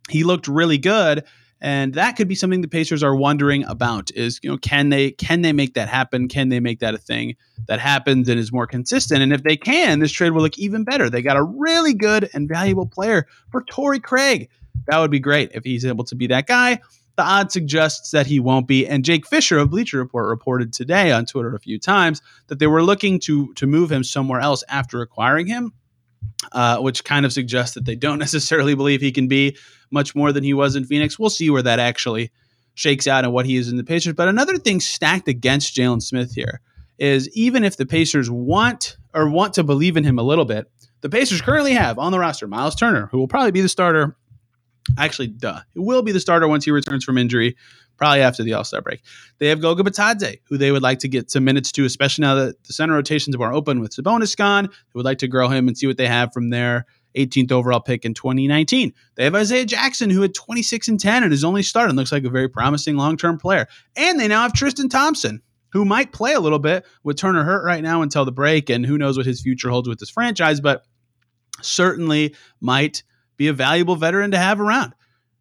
he 0.09 0.25
looked 0.25 0.49
really 0.49 0.79
good 0.79 1.25
And 1.65 1.95
that 1.95 2.17
could 2.17 2.29
be 2.29 2.35
something 2.35 2.61
the 2.61 2.69
Pacers 2.69 3.03
are 3.03 3.17
wondering 3.17 3.65
about 3.65 4.11
is, 4.15 4.39
you 4.43 4.51
know, 4.51 4.59
can 4.59 4.91
they 4.91 5.13
can 5.13 5.41
they 5.41 5.55
make 5.55 5.73
that 5.75 5.89
happen? 5.89 6.29
Can 6.29 6.51
they 6.51 6.61
make 6.61 6.81
that 6.81 6.93
a 6.93 6.99
thing 6.99 7.37
that 7.69 7.81
happens 7.81 8.29
and 8.29 8.39
is 8.39 8.53
more 8.53 8.67
consistent? 8.67 9.23
And 9.23 9.33
if 9.33 9.43
they 9.45 9.57
can, 9.57 9.99
this 9.99 10.13
trade 10.13 10.33
will 10.33 10.43
look 10.43 10.59
even 10.59 10.85
better. 10.85 11.09
They 11.09 11.23
got 11.23 11.39
a 11.39 11.43
really 11.43 11.95
good 11.95 12.29
and 12.35 12.47
valuable 12.47 12.87
player 12.87 13.27
for 13.51 13.63
Torrey 13.63 13.99
Craig. 13.99 14.51
That 14.89 14.99
would 14.99 15.11
be 15.11 15.21
great 15.21 15.53
if 15.55 15.65
he's 15.65 15.87
able 15.87 16.05
to 16.05 16.15
be 16.15 16.27
that 16.27 16.47
guy. 16.47 16.81
The 17.17 17.23
odd 17.23 17.53
suggests 17.53 18.11
that 18.11 18.27
he 18.27 18.41
won't 18.41 18.67
be. 18.67 18.87
And 18.87 19.05
Jake 19.05 19.27
Fisher 19.27 19.59
of 19.59 19.71
Bleacher 19.71 19.99
Report 19.99 20.27
reported 20.27 20.73
today 20.73 21.13
on 21.13 21.27
Twitter 21.27 21.55
a 21.55 21.61
few 21.61 21.79
times 21.79 22.21
that 22.49 22.59
they 22.59 22.67
were 22.67 22.83
looking 22.83 23.21
to 23.21 23.53
to 23.55 23.67
move 23.67 23.93
him 23.93 24.03
somewhere 24.03 24.41
else 24.41 24.65
after 24.69 25.01
acquiring 25.01 25.47
him 25.47 25.73
uh, 26.53 26.79
which 26.79 27.05
kind 27.05 27.27
of 27.27 27.33
suggests 27.33 27.75
that 27.75 27.85
they 27.85 27.97
don't 27.97 28.19
necessarily 28.27 28.75
believe 28.75 29.01
he 29.01 29.13
can 29.13 29.29
be 29.29 29.57
much 29.91 30.15
more 30.15 30.33
than 30.33 30.45
he 30.45 30.55
was 30.55 30.77
in 30.77 30.85
Phoenix. 30.85 31.19
We'll 31.19 31.31
see 31.31 31.51
where 31.51 31.63
that 31.63 31.79
actually 31.79 32.31
shakes 32.75 33.07
out 33.07 33.25
and 33.25 33.33
what 33.33 33.47
he 33.47 33.57
is 33.57 33.69
in 33.69 33.77
the 33.77 33.85
Pacers. 33.85 34.15
But 34.15 34.29
another 34.29 34.59
thing 34.59 34.81
stacked 34.81 35.29
against 35.29 35.77
Jalen 35.77 36.03
Smith 36.03 36.35
here 36.35 36.61
is 36.99 37.29
even 37.37 37.65
if 37.65 37.77
the 37.77 37.87
Pacers 37.87 38.31
want 38.31 38.97
or 39.13 39.29
want 39.29 39.55
to 39.55 39.65
believe 39.65 39.97
in 39.97 40.05
him 40.05 40.19
a 40.19 40.23
little 40.23 40.45
bit, 40.45 40.71
the 41.01 41.09
Pacers 41.09 41.41
currently 41.41 41.73
have 41.73 41.99
on 41.99 42.13
the 42.13 42.19
roster 42.19 42.49
Miles 42.49 42.75
Turner, 42.75 43.09
who 43.13 43.19
will 43.19 43.29
probably 43.29 43.53
be 43.53 43.61
the 43.61 43.69
starter. 43.69 44.17
Actually, 44.99 45.29
duh, 45.29 45.61
It 45.75 45.81
will 45.81 46.03
be 46.03 46.13
the 46.13 46.21
starter 46.21 46.47
once 46.47 46.65
he 46.65 46.71
returns 46.71 47.05
from 47.05 47.19
injury 47.19 47.57
probably 47.97 48.21
after 48.21 48.43
the 48.43 48.53
All 48.53 48.65
Star 48.65 48.83
break. 48.83 49.03
They 49.39 49.49
have 49.49 49.61
Goga 49.61 49.83
Bitadze, 49.83 50.41
who 50.49 50.59
they 50.59 50.73
would 50.73 50.83
like 50.83 50.99
to 51.01 51.09
get 51.09 51.31
some 51.31 51.45
minutes 51.45 51.73
to, 51.73 51.85
especially 51.85 52.23
now 52.23 52.35
that 52.35 52.63
the 52.65 52.73
center 52.73 52.95
rotations 52.95 53.37
are 53.37 53.53
open 53.53 53.81
with 53.81 53.95
Sabonis 53.95 54.37
gone. 54.37 54.67
They 54.67 54.93
would 54.95 55.05
like 55.05 55.19
to 55.19 55.29
grow 55.29 55.49
him 55.49 55.69
and 55.69 55.77
see 55.77 55.87
what 55.87 55.97
they 55.97 56.09
have 56.09 56.33
from 56.33 56.51
their 56.51 56.87
18th 57.17 57.53
overall 57.53 57.81
pick 57.81 58.05
in 58.05 58.15
2019. 58.15 58.93
They 59.15 59.25
have 59.25 59.35
Isaiah 59.35 59.65
Jackson, 59.65 60.11
who 60.11 60.23
had 60.23 60.35
26 60.35 60.89
and 60.89 60.99
10 61.01 61.23
and 61.23 61.33
is 61.33 61.45
only 61.45 61.63
starting, 61.63 61.97
looks 61.97 62.13
like 62.13 62.25
a 62.25 62.31
very 62.31 62.49
promising 62.49 62.97
long 62.97 63.17
term 63.17 63.39
player. 63.39 63.69
And 63.97 64.19
they 64.19 64.29
now 64.29 64.43
have 64.43 64.53
Tristan 64.53 64.89
Thompson, 64.89 65.41
who 65.73 65.85
might 65.85 66.13
play 66.13 66.35
a 66.35 66.41
little 66.41 66.59
bit 66.59 66.85
with 67.05 67.17
Turner 67.17 67.45
hurt 67.45 67.65
right 67.65 67.83
now 67.83 68.03
until 68.03 68.25
the 68.25 68.33
break, 68.33 68.71
and 68.71 68.85
who 68.85 68.99
knows 68.99 69.17
what 69.17 69.27
his 69.27 69.41
future 69.41 69.71
holds 69.71 69.89
with 69.89 69.99
this 69.99 70.11
franchise, 70.11 70.61
but 70.61 70.85
certainly 71.63 72.35
might 72.61 73.05
be 73.37 73.49
a 73.49 73.53
valuable 73.53 73.97
veteran 73.97 74.31
to 74.33 74.39
have 74.39 74.61
around. 74.61 74.95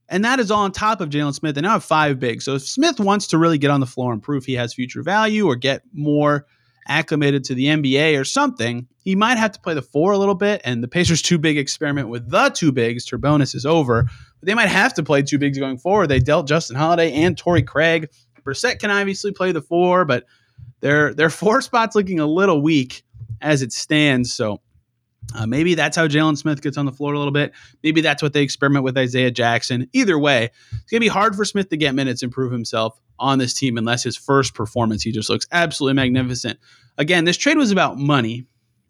And 0.10 0.26
that 0.26 0.40
is 0.40 0.52
all 0.52 0.64
on 0.64 0.72
top 0.72 1.02
of 1.02 1.10
Jalen 1.10 1.34
Smith. 1.34 1.56
They 1.56 1.62
now 1.62 1.72
have 1.72 1.84
five 1.84 2.20
bigs. 2.20 2.46
So 2.46 2.56
if 2.56 2.64
Smith 2.64 3.00
wants 3.00 3.28
to 3.28 3.38
really 3.38 3.58
get 3.58 3.72
on 3.72 3.80
the 3.80 3.86
floor 3.86 4.14
and 4.14 4.22
prove 4.22 4.46
he 4.46 4.54
has 4.54 4.74
future 4.74 5.02
value 5.02 5.48
or 5.48 5.56
get 5.56 5.82
more 5.94 6.46
acclimated 6.88 7.46
to 7.46 7.56
the 7.56 7.66
NBA 7.66 8.20
or 8.20 8.26
something, 8.26 8.88
he 9.04 9.16
might 9.16 9.38
have 9.38 9.54
to 9.54 9.60
play 9.62 9.74
the 9.74 9.82
four 9.82 10.12
a 10.12 10.18
little 10.18 10.36
bit. 10.36 10.62
And 10.66 10.84
the 10.84 10.88
Pacers' 10.88 11.22
two 11.22 11.38
big 11.38 11.58
experiment 11.58 12.10
with 12.10 12.30
the 12.30 12.50
two 12.50 12.72
bigs, 12.72 13.10
Turbonis, 13.10 13.56
is 13.56 13.66
over. 13.66 14.04
But 14.04 14.48
they 14.48 14.54
might 14.54 14.70
have 14.70 14.94
to 14.96 15.04
play 15.04 15.22
two 15.22 15.38
bigs 15.38 15.58
going 15.58 15.78
forward. 15.78 16.08
They 16.08 16.20
dealt 16.20 16.48
Justin 16.48 16.76
Holiday 16.76 17.12
and 17.14 17.38
Torrey 17.38 17.64
Craig. 17.64 18.10
Brissett 18.44 18.80
can 18.80 18.92
obviously 18.92 19.32
play 19.32 19.54
the 19.54 19.62
four, 19.62 20.04
but 20.04 20.26
their 20.82 21.14
their 21.14 21.30
four 21.30 21.62
spot's 21.62 21.96
looking 21.96 22.20
a 22.20 22.28
little 22.28 22.62
weak 22.62 23.04
as 23.42 23.62
it 23.62 23.72
stands. 23.72 24.34
So 24.34 24.60
uh, 25.36 25.46
maybe 25.48 25.76
that's 25.76 25.98
how 25.98 26.08
Jalen 26.08 26.38
Smith 26.38 26.62
gets 26.62 26.78
on 26.78 26.86
the 26.86 26.92
floor 26.92 27.14
a 27.14 27.18
little 27.18 27.34
bit. 27.34 27.54
Maybe 27.84 28.02
that's 28.02 28.22
what 28.22 28.34
they 28.34 28.42
experiment 28.42 28.84
with 28.84 28.98
Isaiah 28.98 29.32
Jackson. 29.32 29.90
Either 29.94 30.18
way, 30.20 30.52
it's 30.72 30.92
going 30.92 31.00
to 31.00 31.06
be 31.06 31.08
hard 31.08 31.36
for 31.36 31.46
Smith 31.46 31.70
to 31.70 31.78
get 31.78 31.96
minutes 31.96 32.24
and 32.24 32.32
prove 32.32 32.52
himself 32.52 33.00
on 33.20 33.40
this 33.40 33.54
team 33.54 33.78
unless 33.78 34.04
his 34.04 34.18
first 34.18 34.54
performance, 34.54 35.02
he 35.02 35.12
just 35.12 35.30
looks 35.30 35.48
absolutely 35.52 35.96
magnificent. 35.96 36.60
Again, 36.98 37.26
this 37.26 37.38
trade 37.38 37.58
was 37.58 37.72
about 37.72 37.98
money. 37.98 38.46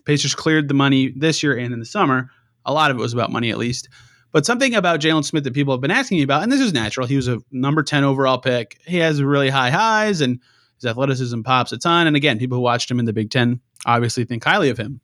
Pacers 0.05 0.35
cleared 0.35 0.67
the 0.67 0.73
money 0.73 1.13
this 1.15 1.43
year 1.43 1.57
and 1.57 1.73
in 1.73 1.79
the 1.79 1.85
summer. 1.85 2.29
A 2.65 2.73
lot 2.73 2.91
of 2.91 2.97
it 2.97 3.01
was 3.01 3.13
about 3.13 3.31
money, 3.31 3.49
at 3.49 3.57
least. 3.57 3.89
But 4.31 4.45
something 4.45 4.73
about 4.73 4.99
Jalen 4.99 5.23
Smith 5.23 5.43
that 5.43 5.53
people 5.53 5.73
have 5.73 5.81
been 5.81 5.91
asking 5.91 6.17
me 6.17 6.23
about, 6.23 6.43
and 6.43 6.51
this 6.51 6.59
is 6.59 6.73
natural. 6.73 7.05
He 7.05 7.15
was 7.15 7.27
a 7.27 7.39
number 7.51 7.83
10 7.83 8.03
overall 8.03 8.39
pick. 8.39 8.77
He 8.85 8.97
has 8.97 9.21
really 9.21 9.49
high 9.49 9.69
highs, 9.69 10.21
and 10.21 10.39
his 10.77 10.89
athleticism 10.89 11.41
pops 11.41 11.71
a 11.71 11.77
ton. 11.77 12.07
And 12.07 12.15
again, 12.15 12.39
people 12.39 12.57
who 12.57 12.63
watched 12.63 12.89
him 12.89 12.99
in 12.99 13.05
the 13.05 13.13
Big 13.13 13.29
Ten 13.29 13.61
obviously 13.85 14.25
think 14.25 14.43
highly 14.43 14.69
of 14.69 14.77
him. 14.77 14.99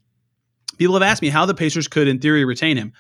People 0.78 0.96
have 0.96 1.04
asked 1.04 1.22
me 1.22 1.30
how 1.30 1.46
the 1.46 1.54
Pacers 1.54 1.88
could, 1.88 2.08
in 2.08 2.20
theory, 2.20 2.46
retain 2.46 2.78
him 2.78 2.94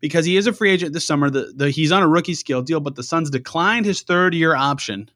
because 0.00 0.24
he 0.24 0.36
is 0.36 0.46
a 0.46 0.52
free 0.52 0.70
agent 0.70 0.92
this 0.92 1.04
summer. 1.04 1.30
The, 1.30 1.52
the 1.54 1.70
he's 1.70 1.92
on 1.92 2.02
a 2.02 2.08
rookie 2.08 2.34
scale 2.34 2.62
deal, 2.62 2.80
but 2.80 2.96
the 2.96 3.02
Suns 3.02 3.30
declined 3.30 3.86
his 3.86 4.02
third 4.02 4.34
year 4.34 4.54
option, 4.54 5.10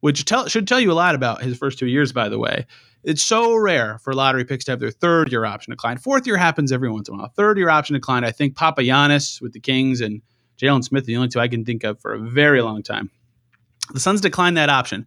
which 0.00 0.24
tell, 0.24 0.46
should 0.48 0.68
tell 0.68 0.80
you 0.80 0.92
a 0.92 0.94
lot 0.94 1.14
about 1.14 1.42
his 1.42 1.56
first 1.58 1.78
two 1.78 1.86
years. 1.86 2.12
By 2.12 2.28
the 2.28 2.38
way, 2.38 2.66
it's 3.02 3.22
so 3.22 3.56
rare 3.56 3.98
for 3.98 4.14
lottery 4.14 4.44
picks 4.44 4.64
to 4.66 4.72
have 4.72 4.80
their 4.80 4.90
third 4.90 5.32
year 5.32 5.44
option 5.44 5.72
declined. 5.72 6.02
Fourth 6.02 6.26
year 6.26 6.36
happens 6.36 6.70
every 6.70 6.90
once 6.90 7.08
in 7.08 7.14
a 7.14 7.18
while. 7.18 7.28
Third 7.28 7.58
year 7.58 7.68
option 7.68 7.94
declined. 7.94 8.24
I 8.24 8.30
think 8.30 8.54
Papagiannis 8.54 9.40
with 9.40 9.52
the 9.52 9.60
Kings 9.60 10.00
and 10.00 10.22
Jalen 10.60 10.84
Smith, 10.84 11.02
are 11.04 11.06
the 11.06 11.16
only 11.16 11.28
two 11.28 11.40
I 11.40 11.48
can 11.48 11.64
think 11.64 11.82
of 11.82 12.00
for 12.00 12.14
a 12.14 12.18
very 12.18 12.62
long 12.62 12.82
time. 12.82 13.10
The 13.92 14.00
Suns 14.00 14.20
declined 14.20 14.56
that 14.56 14.68
option. 14.68 15.06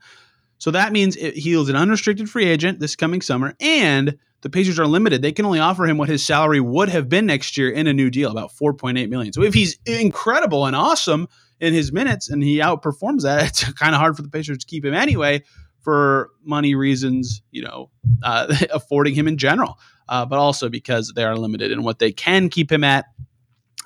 So 0.57 0.71
that 0.71 0.91
means 0.91 1.15
it, 1.15 1.35
he 1.35 1.53
is 1.53 1.69
an 1.69 1.75
unrestricted 1.75 2.29
free 2.29 2.45
agent 2.45 2.79
this 2.79 2.95
coming 2.95 3.21
summer, 3.21 3.55
and 3.59 4.17
the 4.45 4.49
Pacers 4.51 4.77
are 4.77 4.85
limited. 4.85 5.23
They 5.23 5.31
can 5.31 5.43
only 5.43 5.57
offer 5.57 5.87
him 5.87 5.97
what 5.97 6.07
his 6.07 6.23
salary 6.23 6.59
would 6.59 6.87
have 6.89 7.09
been 7.09 7.25
next 7.25 7.57
year 7.57 7.71
in 7.71 7.87
a 7.87 7.93
new 7.93 8.11
deal, 8.11 8.29
about 8.29 8.51
4.8 8.51 9.09
million. 9.09 9.33
So 9.33 9.41
if 9.41 9.55
he's 9.55 9.79
incredible 9.87 10.67
and 10.67 10.75
awesome 10.75 11.27
in 11.59 11.73
his 11.73 11.91
minutes 11.91 12.29
and 12.29 12.43
he 12.43 12.59
outperforms 12.59 13.23
that, 13.23 13.43
it's 13.47 13.73
kind 13.73 13.95
of 13.95 13.99
hard 13.99 14.15
for 14.15 14.21
the 14.21 14.29
Pacers 14.29 14.59
to 14.59 14.67
keep 14.67 14.85
him 14.85 14.93
anyway 14.93 15.41
for 15.81 16.29
money 16.43 16.75
reasons, 16.75 17.41
you 17.49 17.63
know, 17.63 17.89
uh, 18.21 18.55
affording 18.71 19.15
him 19.15 19.27
in 19.27 19.39
general, 19.39 19.79
uh, 20.09 20.27
but 20.27 20.37
also 20.37 20.69
because 20.69 21.11
they 21.15 21.23
are 21.23 21.35
limited 21.35 21.71
in 21.71 21.81
what 21.81 21.97
they 21.97 22.11
can 22.11 22.47
keep 22.47 22.71
him 22.71 22.83
at 22.83 23.05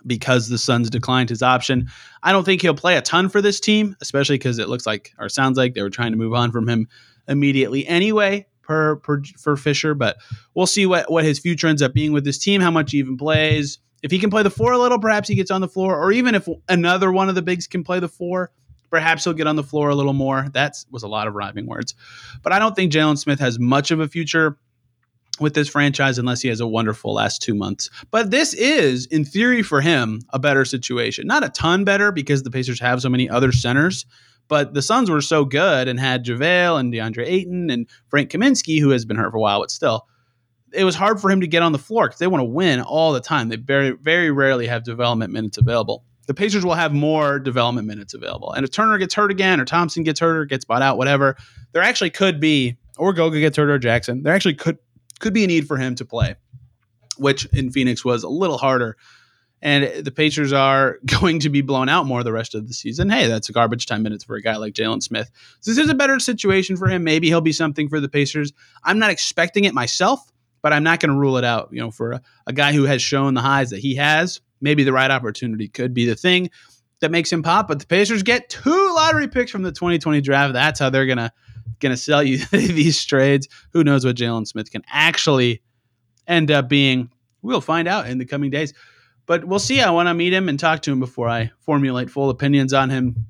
because 0.06 0.50
the 0.50 0.58
Suns 0.58 0.90
declined 0.90 1.30
his 1.30 1.42
option. 1.42 1.88
I 2.22 2.34
don't 2.34 2.44
think 2.44 2.62
he'll 2.62 2.76
play 2.76 2.98
a 2.98 3.02
ton 3.02 3.30
for 3.30 3.42
this 3.42 3.62
team, 3.62 3.96
especially 4.02 4.38
because 4.38 4.60
it 4.60 4.68
looks 4.68 4.86
like 4.86 5.14
or 5.18 5.30
sounds 5.30 5.58
like 5.58 5.74
they 5.74 5.84
were 5.84 5.90
trying 5.90 6.12
to 6.12 6.18
move 6.18 6.34
on 6.34 6.52
from 6.52 6.68
him 6.68 6.90
immediately 7.30 7.88
anyway 7.88 8.46
per, 8.70 8.98
per 8.98 9.24
for 9.40 9.58
Fisher, 9.58 9.96
but 9.96 10.18
we'll 10.54 10.68
see 10.68 10.86
what 10.86 11.12
what 11.12 11.24
his 11.24 11.40
future 11.40 11.68
ends 11.68 11.82
up 11.82 11.92
being 11.92 12.14
with 12.14 12.24
this 12.24 12.38
team, 12.38 12.62
how 12.62 12.70
much 12.70 12.92
he 12.92 13.00
even 13.00 13.18
plays. 13.18 13.80
If 14.04 14.12
he 14.12 14.20
can 14.20 14.30
play 14.30 14.44
the 14.44 14.52
four 14.52 14.72
a 14.72 14.78
little, 14.78 15.00
perhaps 15.00 15.28
he 15.28 15.34
gets 15.34 15.50
on 15.50 15.60
the 15.60 15.68
floor, 15.68 16.00
or 16.00 16.12
even 16.12 16.36
if 16.36 16.48
another 16.70 17.12
one 17.12 17.30
of 17.30 17.36
the 17.36 17.42
bigs 17.42 17.66
can 17.66 17.84
play 17.84 18.00
the 18.00 18.08
four, 18.08 18.52
perhaps 18.92 19.24
he'll 19.24 19.34
get 19.34 19.48
on 19.48 19.56
the 19.56 19.64
floor 19.64 19.90
a 19.90 19.96
little 19.96 20.14
more. 20.14 20.48
That 20.54 20.76
was 20.92 21.02
a 21.02 21.08
lot 21.08 21.28
of 21.28 21.34
rhyming 21.34 21.66
words, 21.66 21.96
but 22.44 22.54
I 22.54 22.60
don't 22.60 22.76
think 22.76 22.94
Jalen 22.94 23.18
Smith 23.18 23.40
has 23.40 23.58
much 23.58 23.90
of 23.90 24.00
a 24.00 24.08
future 24.08 24.60
with 25.40 25.56
this 25.56 25.68
franchise 25.68 26.20
unless 26.20 26.42
he 26.42 26.50
has 26.50 26.60
a 26.60 26.68
wonderful 26.68 27.14
last 27.14 27.42
two 27.42 27.56
months. 27.56 27.90
But 28.12 28.30
this 28.30 28.54
is, 28.54 29.08
in 29.08 29.26
theory, 29.26 29.64
for 29.64 29.82
him, 29.82 30.22
a 30.30 30.38
better 30.38 30.64
situation. 30.66 31.26
Not 31.26 31.44
a 31.44 31.50
ton 31.50 31.86
better 31.86 32.12
because 32.12 32.44
the 32.44 32.52
Pacers 32.52 32.80
have 32.82 33.02
so 33.02 33.10
many 33.10 33.30
other 33.30 33.52
centers. 33.52 34.06
But 34.50 34.74
the 34.74 34.82
Suns 34.82 35.10
were 35.10 35.22
so 35.22 35.46
good 35.46 35.88
and 35.88 36.00
had 36.00 36.26
JaVale 36.26 36.80
and 36.80 36.92
DeAndre 36.92 37.26
Ayton 37.26 37.70
and 37.70 37.88
Frank 38.10 38.32
Kaminsky, 38.32 38.82
who 38.82 38.90
has 38.90 39.06
been 39.06 39.16
hurt 39.16 39.32
for 39.32 39.38
a 39.38 39.40
while, 39.40 39.62
but 39.62 39.72
still, 39.72 40.08
it 40.74 40.84
was 40.84 40.96
hard 40.96 41.22
for 41.22 41.32
him 41.32 41.42
to 41.42 41.48
get 41.48 41.62
on 41.62 41.72
the 41.72 41.80
floor 41.80 42.08
because 42.08 42.20
they 42.20 42.28
want 42.28 42.42
to 42.42 42.46
win 42.46 42.82
all 42.82 43.14
the 43.14 43.22
time. 43.22 43.50
They 43.50 43.56
very, 43.56 43.92
very 43.92 44.32
rarely 44.32 44.68
have 44.68 44.84
development 44.84 45.32
minutes 45.32 45.58
available. 45.58 46.04
The 46.28 46.34
Pacers 46.34 46.66
will 46.66 46.76
have 46.76 46.94
more 46.94 47.40
development 47.40 47.88
minutes 47.88 48.14
available. 48.14 48.52
And 48.52 48.64
if 48.64 48.72
Turner 48.72 48.98
gets 48.98 49.14
hurt 49.14 49.32
again, 49.32 49.60
or 49.60 49.66
Thompson 49.66 50.04
gets 50.04 50.20
hurt, 50.20 50.36
or 50.36 50.46
gets 50.46 50.66
bought 50.66 50.82
out, 50.82 50.98
whatever, 50.98 51.38
there 51.72 51.82
actually 51.82 52.12
could 52.12 52.40
be, 52.40 52.78
or 52.98 53.14
Goga 53.14 53.40
gets 53.40 53.58
hurt, 53.58 53.70
or 53.70 53.80
Jackson, 53.80 54.24
there 54.24 54.34
actually 54.34 54.56
could 54.56 54.78
could 55.20 55.34
be 55.34 55.44
a 55.44 55.48
need 55.48 55.68
for 55.68 55.78
him 55.78 55.96
to 55.96 56.06
play, 56.06 56.36
which 57.18 57.46
in 57.48 57.72
Phoenix 57.72 58.06
was 58.06 58.24
a 58.24 58.30
little 58.30 58.58
harder 58.58 58.96
and 59.62 60.06
the 60.06 60.12
Pacers 60.12 60.54
are 60.54 61.00
going 61.06 61.40
to 61.40 61.50
be 61.50 61.62
blown 61.62 61.90
out 61.90 62.06
more 62.06 62.24
the 62.24 62.32
rest 62.32 62.56
of 62.56 62.68
the 62.68 62.74
season. 62.74 63.10
Hey, 63.10 63.28
that's 63.28 63.50
a 63.50 63.54
garbage 63.54 63.86
time 63.86 64.04
minutes 64.04 64.24
for 64.24 64.36
a 64.36 64.42
guy 64.42 64.58
like 64.58 64.74
Jalen 64.74 65.04
Smith. 65.04 65.30
So 65.60 65.72
this 65.72 65.78
is 65.78 65.90
a 65.90 65.96
better 65.96 66.20
situation 66.20 66.78
for 66.78 66.88
him. 66.88 67.04
Maybe 67.04 67.28
he'll 67.28 67.42
be 67.42 67.52
something 67.52 67.90
for 67.90 68.00
the 68.00 68.10
Pacers. 68.10 68.54
I'm 68.84 69.00
not 69.00 69.12
expecting 69.12 69.66
it 69.66 69.74
myself, 69.74 70.32
but 70.62 70.74
I'm 70.74 70.84
not 70.84 71.00
going 71.00 71.12
to 71.12 71.20
rule 71.20 71.38
it 71.38 71.44
out. 71.44 71.70
You 71.72 71.82
know, 71.82 71.92
for 71.92 72.14
a, 72.14 72.22
a 72.48 72.54
guy 72.54 72.74
who 72.74 72.84
has 72.84 73.02
shown 73.02 73.34
the 73.34 73.42
highs 73.42 73.70
that 73.72 73.80
he 73.80 73.96
has, 73.96 74.42
maybe 74.62 74.84
the 74.84 74.94
right 74.94 75.12
opportunity 75.12 75.68
could 75.68 75.94
be 75.94 76.06
the 76.06 76.16
thing 76.16 76.50
that 77.02 77.12
makes 77.12 77.32
him 77.32 77.44
pop. 77.44 77.68
But 77.68 77.80
the 77.80 77.86
Pacers 77.86 78.24
get 78.24 78.50
two 78.50 78.94
lottery 78.96 79.28
picks 79.28 79.52
from 79.52 79.64
the 79.64 79.72
2020 79.72 80.22
draft. 80.22 80.54
That's 80.54 80.80
how 80.80 80.90
they're 80.90 81.06
gonna 81.06 81.32
gonna 81.80 81.98
sell 81.98 82.24
you 82.24 82.38
these 82.52 83.04
trades. 83.04 83.48
Who 83.72 83.84
knows 83.84 84.06
what 84.06 84.16
Jalen 84.16 84.48
Smith 84.48 84.72
can 84.72 84.84
actually 84.92 85.62
end 86.28 86.52
up 86.52 86.70
being? 86.70 87.10
We'll 87.42 87.62
find 87.62 87.88
out 87.88 88.10
in 88.10 88.18
the 88.18 88.26
coming 88.26 88.52
days. 88.52 88.74
But 89.30 89.46
we'll 89.46 89.60
see. 89.60 89.80
I 89.80 89.92
want 89.92 90.08
to 90.10 90.16
meet 90.16 90.34
him 90.34 90.50
and 90.50 90.60
talk 90.60 90.82
to 90.82 90.92
him 90.92 91.00
before 91.00 91.30
I 91.30 91.52
formulate 91.60 92.10
full 92.10 92.32
opinions 92.32 92.74
on 92.74 92.90
him. 92.90 93.28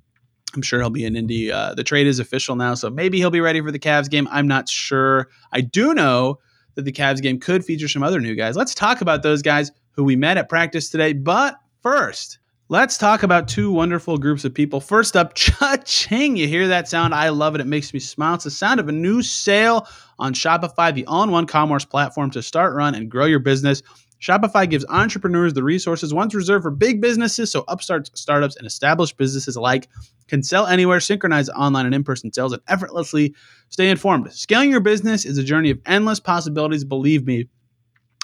I'm 0.56 0.62
sure 0.62 0.80
he'll 0.80 0.90
be 0.90 1.04
in 1.04 1.18
Indy. 1.18 1.52
Uh, 1.52 1.74
the 1.74 1.84
trade 1.84 2.08
is 2.08 2.20
official 2.20 2.56
now, 2.56 2.74
so 2.76 2.90
maybe 2.90 3.18
he'll 3.18 3.30
be 3.32 3.42
ready 3.42 3.60
for 3.60 3.70
the 3.70 3.80
Cavs 3.80 4.10
game. 4.10 4.26
I'm 4.32 4.48
not 4.48 4.70
sure. 4.70 5.28
I 5.52 5.60
do 5.60 5.94
know 5.94 6.40
that 6.76 6.84
the 6.84 6.94
Cavs 6.94 7.22
game 7.22 7.38
could 7.38 7.66
feature 7.66 7.90
some 7.90 8.02
other 8.02 8.22
new 8.22 8.34
guys. 8.34 8.56
Let's 8.56 8.74
talk 8.74 9.02
about 9.02 9.24
those 9.24 9.42
guys 9.42 9.74
who 9.92 10.06
we 10.06 10.16
met 10.16 10.38
at 10.38 10.48
practice 10.48 10.90
today. 10.90 11.12
But 11.12 11.60
first, 11.84 12.40
let's 12.70 12.98
talk 12.98 13.24
about 13.24 13.50
two 13.50 13.70
wonderful 13.70 14.18
groups 14.18 14.46
of 14.46 14.54
people. 14.54 14.80
First 14.80 15.18
up, 15.18 15.34
cha-ching. 15.36 16.38
You 16.38 16.48
hear 16.48 16.70
that 16.70 16.88
sound? 16.88 17.14
I 17.14 17.28
love 17.28 17.56
it. 17.56 17.62
It 17.62 17.68
makes 17.68 17.94
me 17.94 18.00
smile. 18.00 18.36
It's 18.36 18.46
the 18.46 18.52
sound 18.52 18.80
of 18.80 18.88
a 18.88 18.94
new 18.94 19.22
sale 19.22 19.86
on 20.18 20.34
Shopify, 20.34 20.94
the 20.94 21.06
all-in-one 21.08 21.46
commerce 21.46 21.84
platform 21.84 22.32
to 22.32 22.42
start, 22.42 22.74
run, 22.74 22.96
and 22.96 23.12
grow 23.12 23.26
your 23.26 23.40
business. 23.40 23.84
Shopify 24.20 24.70
gives 24.70 24.86
entrepreneurs 24.90 25.54
the 25.54 25.64
resources 25.64 26.14
once 26.14 26.36
reserved 26.36 26.64
for 26.64 26.72
big 26.72 27.00
businesses, 27.00 27.52
so 27.52 27.64
upstarts, 27.68 28.12
startups, 28.14 28.58
and 28.58 28.68
established 28.68 29.18
businesses 29.18 29.56
alike 29.56 29.88
can 30.28 30.44
sell 30.44 30.68
anywhere, 30.68 31.00
synchronize 31.00 31.50
online 31.50 31.86
and 31.86 31.96
in 31.96 32.04
person 32.04 32.32
sales, 32.34 32.52
and 32.52 32.62
effortlessly 32.68 33.34
stay 33.70 33.90
informed. 33.90 34.32
Scaling 34.34 34.72
your 34.72 34.82
business 34.82 35.26
is 35.26 35.38
a 35.38 35.44
journey 35.44 35.70
of 35.72 35.80
endless 35.86 36.20
possibilities. 36.20 36.84
Believe 36.84 37.26
me, 37.26 37.48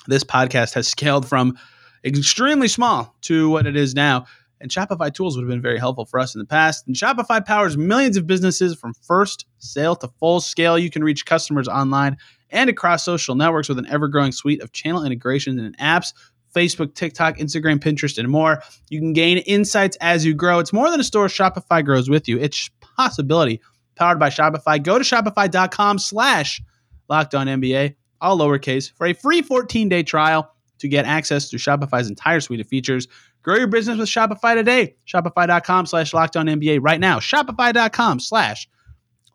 this 0.07 0.23
podcast 0.23 0.73
has 0.73 0.87
scaled 0.87 1.27
from 1.27 1.57
extremely 2.03 2.67
small 2.67 3.15
to 3.21 3.49
what 3.49 3.65
it 3.65 3.75
is 3.75 3.95
now. 3.95 4.25
And 4.61 4.71
Shopify 4.71 5.13
tools 5.13 5.35
would 5.35 5.43
have 5.43 5.49
been 5.49 5.61
very 5.61 5.77
helpful 5.79 6.05
for 6.05 6.19
us 6.19 6.33
in 6.33 6.39
the 6.39 6.45
past. 6.45 6.87
And 6.87 6.95
Shopify 6.95 7.45
powers 7.45 7.77
millions 7.77 8.17
of 8.17 8.25
businesses 8.27 8.75
from 8.75 8.93
first 8.93 9.45
sale 9.59 9.95
to 9.97 10.07
full 10.19 10.39
scale. 10.39 10.77
You 10.77 10.89
can 10.89 11.03
reach 11.03 11.25
customers 11.25 11.67
online 11.67 12.17
and 12.49 12.69
across 12.69 13.03
social 13.03 13.35
networks 13.35 13.69
with 13.69 13.79
an 13.79 13.87
ever 13.87 14.07
growing 14.07 14.31
suite 14.31 14.61
of 14.61 14.71
channel 14.71 15.03
integrations 15.03 15.59
and 15.59 15.77
apps. 15.77 16.13
Facebook, 16.55 16.95
TikTok, 16.95 17.37
Instagram, 17.37 17.79
Pinterest, 17.79 18.17
and 18.17 18.29
more. 18.29 18.61
You 18.89 18.99
can 18.99 19.11
gain 19.11 19.39
insights 19.39 19.97
as 19.99 20.25
you 20.25 20.33
grow. 20.33 20.59
It's 20.59 20.71
more 20.71 20.89
than 20.89 21.01
a 21.01 21.03
store. 21.03 21.27
Shopify 21.27 21.83
grows 21.83 22.09
with 22.09 22.29
you. 22.29 22.39
It's 22.39 22.69
possibility 22.79 23.61
powered 23.95 24.19
by 24.19 24.29
Shopify. 24.29 24.81
Go 24.81 24.97
to 24.97 25.03
shopify.com 25.03 25.99
slash 25.99 26.61
locked 27.09 27.35
on 27.35 27.47
NBA, 27.47 27.95
all 28.21 28.37
lowercase, 28.37 28.91
for 28.93 29.07
a 29.07 29.13
free 29.13 29.41
14 29.41 29.89
day 29.89 30.03
trial 30.03 30.51
to 30.79 30.87
get 30.87 31.05
access 31.05 31.49
to 31.49 31.57
Shopify's 31.57 32.09
entire 32.09 32.39
suite 32.39 32.59
of 32.59 32.67
features. 32.67 33.07
Grow 33.41 33.55
your 33.55 33.67
business 33.67 33.97
with 33.97 34.09
Shopify 34.09 34.55
today. 34.55 34.95
Shopify.com 35.07 35.85
slash 35.85 36.13
locked 36.13 36.35
on 36.35 36.47
NBA 36.47 36.79
right 36.81 36.99
now. 36.99 37.19
Shopify.com 37.19 38.19
slash 38.19 38.67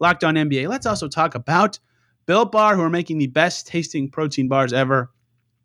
locked 0.01 0.25
on 0.25 0.35
NBA. 0.35 0.68
Let's 0.68 0.87
also 0.87 1.09
talk 1.09 1.35
about 1.35 1.79
Built 2.31 2.53
Bar, 2.53 2.77
who 2.77 2.83
are 2.83 2.88
making 2.88 3.19
the 3.19 3.27
best 3.27 3.66
tasting 3.66 4.09
protein 4.09 4.47
bars 4.47 4.73
ever. 4.73 5.11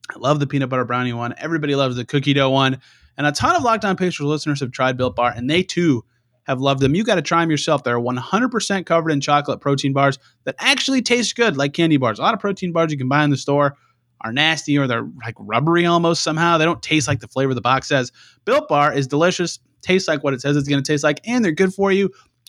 I 0.10 0.18
love 0.18 0.40
the 0.40 0.48
peanut 0.48 0.68
butter 0.68 0.84
brownie 0.84 1.14
one. 1.14 1.36
Everybody 1.38 1.76
loves 1.76 1.96
the 1.96 2.06
cookie 2.06 2.34
dough 2.34 2.50
one. 2.50 2.82
And 3.20 3.28
a 3.28 3.32
ton 3.32 3.56
of 3.56 3.62
Locked 3.62 3.86
On 3.86 3.96
Pacers 3.96 4.22
listeners 4.22 4.62
have 4.62 4.72
tried 4.72 4.98
Built 4.98 5.16
Bar, 5.16 5.32
and 5.36 5.48
they 5.48 5.62
too 5.62 6.04
have 6.48 6.60
loved 6.60 6.80
them. 6.80 6.96
You 6.96 7.04
got 7.04 7.16
to 7.16 7.22
try 7.22 7.42
them 7.42 7.52
yourself. 7.52 7.84
They're 7.84 8.00
100% 8.00 8.86
covered 8.88 9.12
in 9.12 9.22
chocolate 9.22 9.62
protein 9.62 9.94
bars 9.94 10.18
that 10.46 10.56
actually 10.58 11.04
taste 11.04 11.36
good, 11.36 11.56
like 11.56 11.74
candy 11.74 11.98
bars. 11.98 12.18
A 12.18 12.24
lot 12.24 12.34
of 12.34 12.40
protein 12.40 12.72
bars 12.72 12.92
you 12.92 12.98
can 12.98 13.10
buy 13.10 13.24
in 13.24 13.30
the 13.30 13.38
store 13.38 13.78
are 14.22 14.34
nasty 14.34 14.76
or 14.76 14.88
they're 14.88 15.08
like 15.24 15.36
rubbery 15.38 15.86
almost 15.86 16.24
somehow. 16.24 16.58
They 16.58 16.66
don't 16.66 16.82
taste 16.82 17.08
like 17.08 17.20
the 17.20 17.28
flavor 17.28 17.54
the 17.54 17.62
box 17.62 17.90
says. 17.90 18.12
Built 18.44 18.68
Bar 18.68 18.92
is 18.92 19.06
delicious, 19.06 19.60
tastes 19.84 20.08
like 20.08 20.24
what 20.24 20.34
it 20.34 20.42
says 20.42 20.58
it's 20.58 20.68
going 20.68 20.82
to 20.82 20.92
taste 20.92 21.04
like, 21.04 21.22
and 21.26 21.46
they're 21.46 21.52
good 21.52 21.76
for 21.76 21.92
you. 21.92 22.06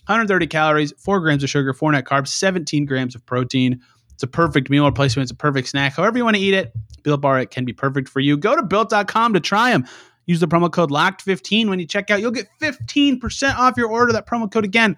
130 0.06 0.46
calories, 0.46 0.94
4 0.96 1.20
grams 1.20 1.42
of 1.42 1.50
sugar, 1.50 1.74
4 1.74 1.92
net 1.92 2.06
carbs, 2.06 2.28
17 2.28 2.86
grams 2.86 3.14
of 3.14 3.26
protein. 3.26 3.82
It's 4.16 4.22
a 4.22 4.26
perfect 4.26 4.70
meal 4.70 4.86
replacement. 4.86 5.24
It's 5.24 5.30
a 5.30 5.36
perfect 5.36 5.68
snack. 5.68 5.94
However 5.94 6.16
you 6.16 6.24
want 6.24 6.36
to 6.36 6.42
eat 6.42 6.54
it, 6.54 6.72
Built 7.02 7.20
Bar 7.20 7.38
it 7.38 7.50
can 7.50 7.66
be 7.66 7.74
perfect 7.74 8.08
for 8.08 8.20
you. 8.20 8.38
Go 8.38 8.56
to 8.56 8.62
built.com 8.62 9.34
to 9.34 9.40
try 9.40 9.70
them. 9.70 9.84
Use 10.24 10.40
the 10.40 10.48
promo 10.48 10.72
code 10.72 10.90
LOCKED15 10.90 11.68
when 11.68 11.78
you 11.78 11.86
check 11.86 12.10
out. 12.10 12.20
You'll 12.22 12.30
get 12.30 12.48
15% 12.62 13.56
off 13.58 13.76
your 13.76 13.90
order. 13.90 14.14
That 14.14 14.26
promo 14.26 14.50
code 14.50 14.64
again 14.64 14.96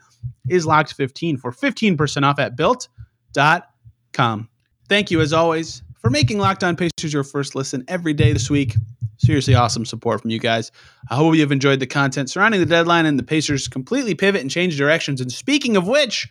is 0.48 0.66
LOCKED15 0.66 1.40
for 1.40 1.50
15% 1.50 2.22
off 2.22 2.38
at 2.38 2.56
built.com. 2.56 4.48
Thank 4.88 5.10
you 5.10 5.20
as 5.20 5.32
always 5.32 5.82
for 5.98 6.10
making 6.10 6.38
Locked 6.38 6.62
On 6.62 6.76
Pacers 6.76 7.12
your 7.12 7.24
first 7.24 7.56
listen 7.56 7.84
every 7.88 8.14
day 8.14 8.32
this 8.32 8.48
week. 8.48 8.76
Seriously 9.16 9.56
awesome 9.56 9.84
support 9.84 10.22
from 10.22 10.30
you 10.30 10.38
guys. 10.38 10.70
I 11.10 11.16
hope 11.16 11.34
you've 11.34 11.50
enjoyed 11.50 11.80
the 11.80 11.88
content 11.88 12.30
surrounding 12.30 12.60
the 12.60 12.66
deadline 12.66 13.04
and 13.04 13.18
the 13.18 13.24
Pacers 13.24 13.66
completely 13.66 14.14
pivot 14.14 14.40
and 14.40 14.50
change 14.50 14.78
directions. 14.78 15.20
And 15.20 15.32
speaking 15.32 15.76
of 15.76 15.88
which, 15.88 16.28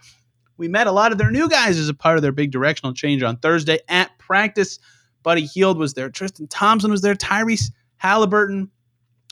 we 0.58 0.67
met 0.67 0.88
a 0.88 0.91
lot 0.91 1.12
of 1.12 1.17
their 1.17 1.32
new 1.32 1.48
guys 1.48 1.78
as 1.78 1.89
a 1.89 1.93
part 1.93 2.17
of 2.17 2.22
their 2.22 2.32
big 2.32 2.52
directional 2.52 2.93
change 2.93 3.24
on 3.24 3.38
Thursday 3.38 3.80
at 3.88 4.17
practice. 4.17 4.80
Buddy 5.24 5.46
Hield 5.46 5.78
was 5.78 5.93
there, 5.93 6.10
Tristan 6.10 6.48
Thompson 6.48 6.91
was 6.91 7.02
there, 7.02 7.15
Tyrese 7.15 7.72
Halliburton 7.98 8.70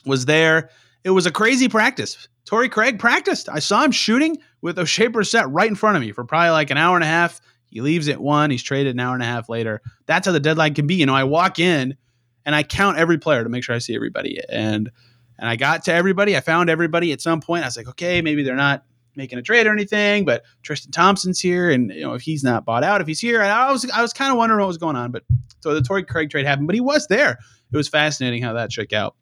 was 0.04 0.26
there. 0.26 0.70
It 1.04 1.10
was 1.10 1.26
a 1.26 1.30
crazy 1.30 1.68
practice. 1.68 2.28
Torrey 2.44 2.68
Craig 2.68 2.98
practiced. 2.98 3.48
I 3.48 3.58
saw 3.58 3.82
him 3.82 3.90
shooting 3.90 4.38
with 4.60 4.76
Oshae 4.76 5.08
Brissett 5.08 5.46
right 5.48 5.68
in 5.68 5.74
front 5.74 5.96
of 5.96 6.02
me 6.02 6.12
for 6.12 6.24
probably 6.24 6.50
like 6.50 6.70
an 6.70 6.78
hour 6.78 6.96
and 6.96 7.04
a 7.04 7.08
half. 7.08 7.40
He 7.66 7.80
leaves 7.80 8.08
at 8.08 8.20
one. 8.20 8.50
He's 8.50 8.62
traded 8.62 8.94
an 8.94 9.00
hour 9.00 9.14
and 9.14 9.22
a 9.22 9.26
half 9.26 9.48
later. 9.48 9.82
That's 10.06 10.26
how 10.26 10.32
the 10.32 10.40
deadline 10.40 10.74
can 10.74 10.86
be. 10.86 10.94
You 10.94 11.06
know, 11.06 11.14
I 11.14 11.24
walk 11.24 11.58
in 11.58 11.96
and 12.44 12.54
I 12.54 12.62
count 12.62 12.98
every 12.98 13.18
player 13.18 13.42
to 13.42 13.50
make 13.50 13.64
sure 13.64 13.74
I 13.74 13.78
see 13.78 13.94
everybody. 13.94 14.40
And 14.48 14.90
and 15.38 15.48
I 15.48 15.56
got 15.56 15.84
to 15.84 15.92
everybody. 15.92 16.36
I 16.36 16.40
found 16.40 16.70
everybody 16.70 17.12
at 17.12 17.20
some 17.20 17.40
point. 17.40 17.64
I 17.64 17.66
was 17.66 17.76
like, 17.76 17.88
okay, 17.88 18.22
maybe 18.22 18.42
they're 18.42 18.54
not 18.54 18.84
making 19.16 19.38
a 19.38 19.42
trade 19.42 19.66
or 19.66 19.72
anything, 19.72 20.24
but 20.24 20.44
Tristan 20.62 20.92
Thompson's 20.92 21.40
here, 21.40 21.70
and 21.70 21.90
you 21.90 22.02
know 22.02 22.14
if 22.14 22.22
he's 22.22 22.44
not 22.44 22.64
bought 22.64 22.84
out, 22.84 23.00
if 23.00 23.06
he's 23.06 23.20
here, 23.20 23.42
I 23.42 23.70
was 23.72 23.88
I 23.90 24.02
was 24.02 24.12
kind 24.12 24.30
of 24.30 24.38
wondering 24.38 24.60
what 24.60 24.68
was 24.68 24.78
going 24.78 24.96
on. 24.96 25.10
But 25.10 25.24
so 25.60 25.74
the 25.74 25.82
Torrey 25.82 26.04
Craig 26.04 26.30
trade 26.30 26.46
happened, 26.46 26.66
but 26.66 26.74
he 26.74 26.80
was 26.80 27.06
there. 27.08 27.38
It 27.72 27.76
was 27.76 27.88
fascinating 27.88 28.42
how 28.42 28.54
that 28.54 28.72
shook 28.72 28.92
out. 28.92 29.16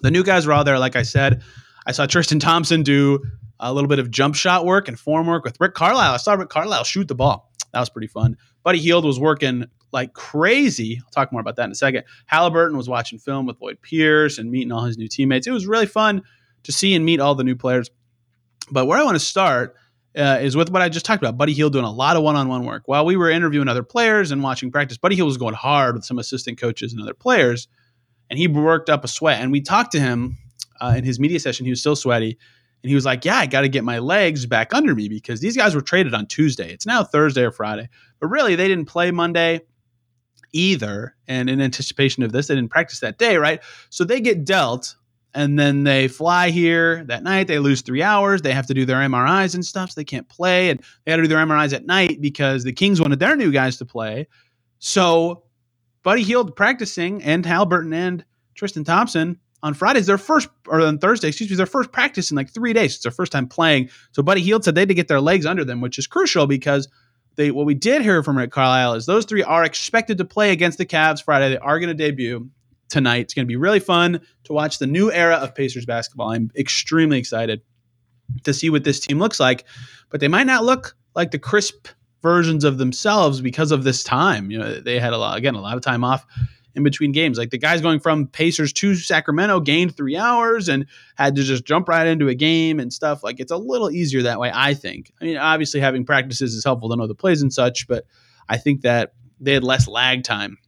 The 0.00 0.10
new 0.10 0.24
guys 0.24 0.46
were 0.46 0.52
all 0.52 0.64
there, 0.64 0.78
like 0.78 0.96
I 0.96 1.02
said. 1.02 1.42
I 1.86 1.92
saw 1.92 2.06
Tristan 2.06 2.40
Thompson 2.40 2.82
do 2.82 3.20
a 3.60 3.72
little 3.72 3.88
bit 3.88 3.98
of 3.98 4.10
jump 4.10 4.34
shot 4.34 4.64
work 4.64 4.88
and 4.88 4.98
form 4.98 5.26
work 5.26 5.44
with 5.44 5.56
Rick 5.60 5.74
Carlisle. 5.74 6.14
I 6.14 6.16
saw 6.16 6.34
Rick 6.34 6.48
Carlisle 6.48 6.84
shoot 6.84 7.08
the 7.08 7.14
ball. 7.14 7.50
That 7.72 7.80
was 7.80 7.90
pretty 7.90 8.06
fun. 8.06 8.36
Buddy 8.62 8.78
Hield 8.78 9.04
was 9.04 9.20
working 9.20 9.66
like 9.92 10.12
crazy. 10.12 11.00
I'll 11.02 11.10
talk 11.10 11.32
more 11.32 11.40
about 11.40 11.56
that 11.56 11.64
in 11.64 11.70
a 11.70 11.76
second. 11.76 12.04
Halliburton 12.26 12.76
was 12.76 12.88
watching 12.88 13.18
film 13.18 13.46
with 13.46 13.60
Lloyd 13.60 13.80
Pierce 13.80 14.38
and 14.38 14.50
meeting 14.50 14.72
all 14.72 14.84
his 14.84 14.98
new 14.98 15.08
teammates. 15.08 15.46
It 15.46 15.52
was 15.52 15.66
really 15.66 15.86
fun 15.86 16.22
to 16.64 16.72
see 16.72 16.94
and 16.94 17.04
meet 17.04 17.20
all 17.20 17.34
the 17.34 17.44
new 17.44 17.56
players. 17.56 17.90
But 18.70 18.86
where 18.86 18.98
I 18.98 19.04
want 19.04 19.16
to 19.16 19.24
start 19.24 19.76
uh, 20.16 20.38
is 20.40 20.56
with 20.56 20.70
what 20.70 20.82
I 20.82 20.88
just 20.88 21.04
talked 21.04 21.22
about. 21.22 21.36
Buddy 21.36 21.52
Hield 21.52 21.72
doing 21.72 21.84
a 21.84 21.90
lot 21.90 22.16
of 22.16 22.22
one-on-one 22.22 22.64
work. 22.64 22.82
While 22.86 23.04
we 23.04 23.16
were 23.16 23.30
interviewing 23.30 23.68
other 23.68 23.82
players 23.82 24.30
and 24.30 24.42
watching 24.42 24.70
practice, 24.70 24.96
Buddy 24.96 25.16
Hield 25.16 25.26
was 25.26 25.36
going 25.36 25.54
hard 25.54 25.94
with 25.94 26.04
some 26.04 26.18
assistant 26.18 26.58
coaches 26.58 26.92
and 26.92 27.02
other 27.02 27.14
players, 27.14 27.68
and 28.30 28.38
he 28.38 28.46
worked 28.46 28.88
up 28.88 29.04
a 29.04 29.08
sweat. 29.08 29.40
And 29.40 29.50
we 29.50 29.60
talked 29.60 29.92
to 29.92 30.00
him 30.00 30.38
uh, 30.80 30.94
in 30.96 31.04
his 31.04 31.18
media 31.18 31.40
session. 31.40 31.66
He 31.66 31.70
was 31.70 31.80
still 31.80 31.96
sweaty, 31.96 32.38
and 32.82 32.88
he 32.88 32.94
was 32.94 33.04
like, 33.04 33.24
"Yeah, 33.24 33.36
I 33.36 33.46
got 33.46 33.62
to 33.62 33.68
get 33.68 33.84
my 33.84 33.98
legs 33.98 34.46
back 34.46 34.72
under 34.72 34.94
me 34.94 35.08
because 35.08 35.40
these 35.40 35.56
guys 35.56 35.74
were 35.74 35.80
traded 35.80 36.14
on 36.14 36.26
Tuesday. 36.26 36.72
It's 36.72 36.86
now 36.86 37.02
Thursday 37.02 37.42
or 37.42 37.50
Friday, 37.50 37.88
but 38.20 38.28
really 38.28 38.54
they 38.54 38.68
didn't 38.68 38.86
play 38.86 39.10
Monday." 39.10 39.62
Either, 40.56 41.16
and 41.26 41.50
in 41.50 41.60
anticipation 41.60 42.22
of 42.22 42.30
this, 42.30 42.46
they 42.46 42.54
didn't 42.54 42.70
practice 42.70 43.00
that 43.00 43.18
day, 43.18 43.38
right? 43.38 43.60
So 43.90 44.04
they 44.04 44.20
get 44.20 44.44
dealt 44.44 44.94
and 45.34 45.58
then 45.58 45.84
they 45.84 46.08
fly 46.08 46.50
here 46.50 47.04
that 47.04 47.22
night. 47.22 47.48
They 47.48 47.58
lose 47.58 47.82
three 47.82 48.02
hours. 48.02 48.42
They 48.42 48.52
have 48.52 48.68
to 48.68 48.74
do 48.74 48.84
their 48.84 48.98
MRIs 48.98 49.54
and 49.54 49.64
stuff, 49.64 49.90
so 49.90 50.00
they 50.00 50.04
can't 50.04 50.28
play. 50.28 50.70
And 50.70 50.80
they 51.04 51.10
had 51.10 51.16
to 51.16 51.22
do 51.22 51.28
their 51.28 51.44
MRIs 51.44 51.72
at 51.72 51.84
night 51.84 52.20
because 52.20 52.62
the 52.64 52.72
Kings 52.72 53.00
wanted 53.00 53.18
their 53.18 53.36
new 53.36 53.50
guys 53.50 53.76
to 53.78 53.84
play. 53.84 54.28
So 54.78 55.42
Buddy 56.04 56.22
Hield 56.22 56.54
practicing 56.54 57.22
and 57.22 57.44
Halliburton 57.44 57.92
and 57.92 58.24
Tristan 58.54 58.84
Thompson 58.84 59.40
on 59.62 59.74
Fridays, 59.74 60.06
their 60.06 60.18
first 60.18 60.48
or 60.68 60.80
on 60.82 60.98
Thursday, 60.98 61.28
excuse 61.28 61.50
me, 61.50 61.56
their 61.56 61.66
first 61.66 61.90
practice 61.90 62.30
in 62.30 62.36
like 62.36 62.50
three 62.50 62.72
days. 62.72 62.94
It's 62.94 63.02
their 63.02 63.10
first 63.10 63.32
time 63.32 63.48
playing. 63.48 63.88
So 64.12 64.22
Buddy 64.22 64.42
Hield 64.42 64.62
said 64.62 64.74
they 64.74 64.82
had 64.82 64.88
to 64.88 64.94
get 64.94 65.08
their 65.08 65.20
legs 65.20 65.46
under 65.46 65.64
them, 65.64 65.80
which 65.80 65.98
is 65.98 66.06
crucial 66.06 66.46
because 66.46 66.86
they 67.36 67.50
what 67.50 67.66
we 67.66 67.74
did 67.74 68.02
hear 68.02 68.22
from 68.22 68.38
Rick 68.38 68.52
Carlisle 68.52 68.94
is 68.94 69.06
those 69.06 69.24
three 69.24 69.42
are 69.42 69.64
expected 69.64 70.18
to 70.18 70.24
play 70.24 70.52
against 70.52 70.78
the 70.78 70.86
Cavs 70.86 71.22
Friday. 71.22 71.48
They 71.48 71.58
are 71.58 71.80
going 71.80 71.88
to 71.88 71.94
debut 71.94 72.50
tonight. 72.88 73.22
It's 73.22 73.34
going 73.34 73.46
to 73.46 73.48
be 73.48 73.56
really 73.56 73.80
fun 73.80 74.20
to 74.44 74.52
watch 74.52 74.78
the 74.78 74.86
new 74.86 75.10
era 75.10 75.36
of 75.36 75.54
Pacers 75.54 75.86
basketball. 75.86 76.30
I'm 76.30 76.50
extremely 76.56 77.18
excited 77.18 77.62
to 78.44 78.54
see 78.54 78.70
what 78.70 78.84
this 78.84 79.00
team 79.00 79.18
looks 79.18 79.38
like, 79.40 79.64
but 80.10 80.20
they 80.20 80.28
might 80.28 80.46
not 80.46 80.64
look 80.64 80.96
like 81.14 81.30
the 81.30 81.38
crisp 81.38 81.88
versions 82.22 82.64
of 82.64 82.78
themselves 82.78 83.40
because 83.40 83.70
of 83.70 83.84
this 83.84 84.02
time. 84.02 84.50
You 84.50 84.58
know, 84.58 84.80
they 84.80 84.98
had 84.98 85.12
a 85.12 85.18
lot 85.18 85.36
again, 85.36 85.54
a 85.54 85.60
lot 85.60 85.76
of 85.76 85.82
time 85.82 86.04
off 86.04 86.26
in 86.74 86.82
between 86.82 87.12
games. 87.12 87.38
Like 87.38 87.50
the 87.50 87.58
guys 87.58 87.80
going 87.80 88.00
from 88.00 88.26
Pacers 88.26 88.72
to 88.72 88.94
Sacramento 88.96 89.60
gained 89.60 89.96
3 89.96 90.16
hours 90.16 90.68
and 90.68 90.86
had 91.16 91.36
to 91.36 91.42
just 91.42 91.64
jump 91.64 91.88
right 91.88 92.06
into 92.06 92.28
a 92.28 92.34
game 92.34 92.80
and 92.80 92.92
stuff. 92.92 93.22
Like 93.22 93.40
it's 93.40 93.52
a 93.52 93.56
little 93.56 93.90
easier 93.90 94.22
that 94.22 94.40
way, 94.40 94.50
I 94.52 94.74
think. 94.74 95.12
I 95.20 95.24
mean, 95.24 95.36
obviously 95.36 95.80
having 95.80 96.04
practices 96.04 96.54
is 96.54 96.64
helpful 96.64 96.88
to 96.90 96.96
know 96.96 97.06
the 97.06 97.14
plays 97.14 97.42
and 97.42 97.52
such, 97.52 97.86
but 97.86 98.06
I 98.48 98.56
think 98.56 98.80
that 98.80 99.12
they 99.38 99.52
had 99.52 99.62
less 99.62 99.86
lag 99.86 100.24
time 100.24 100.58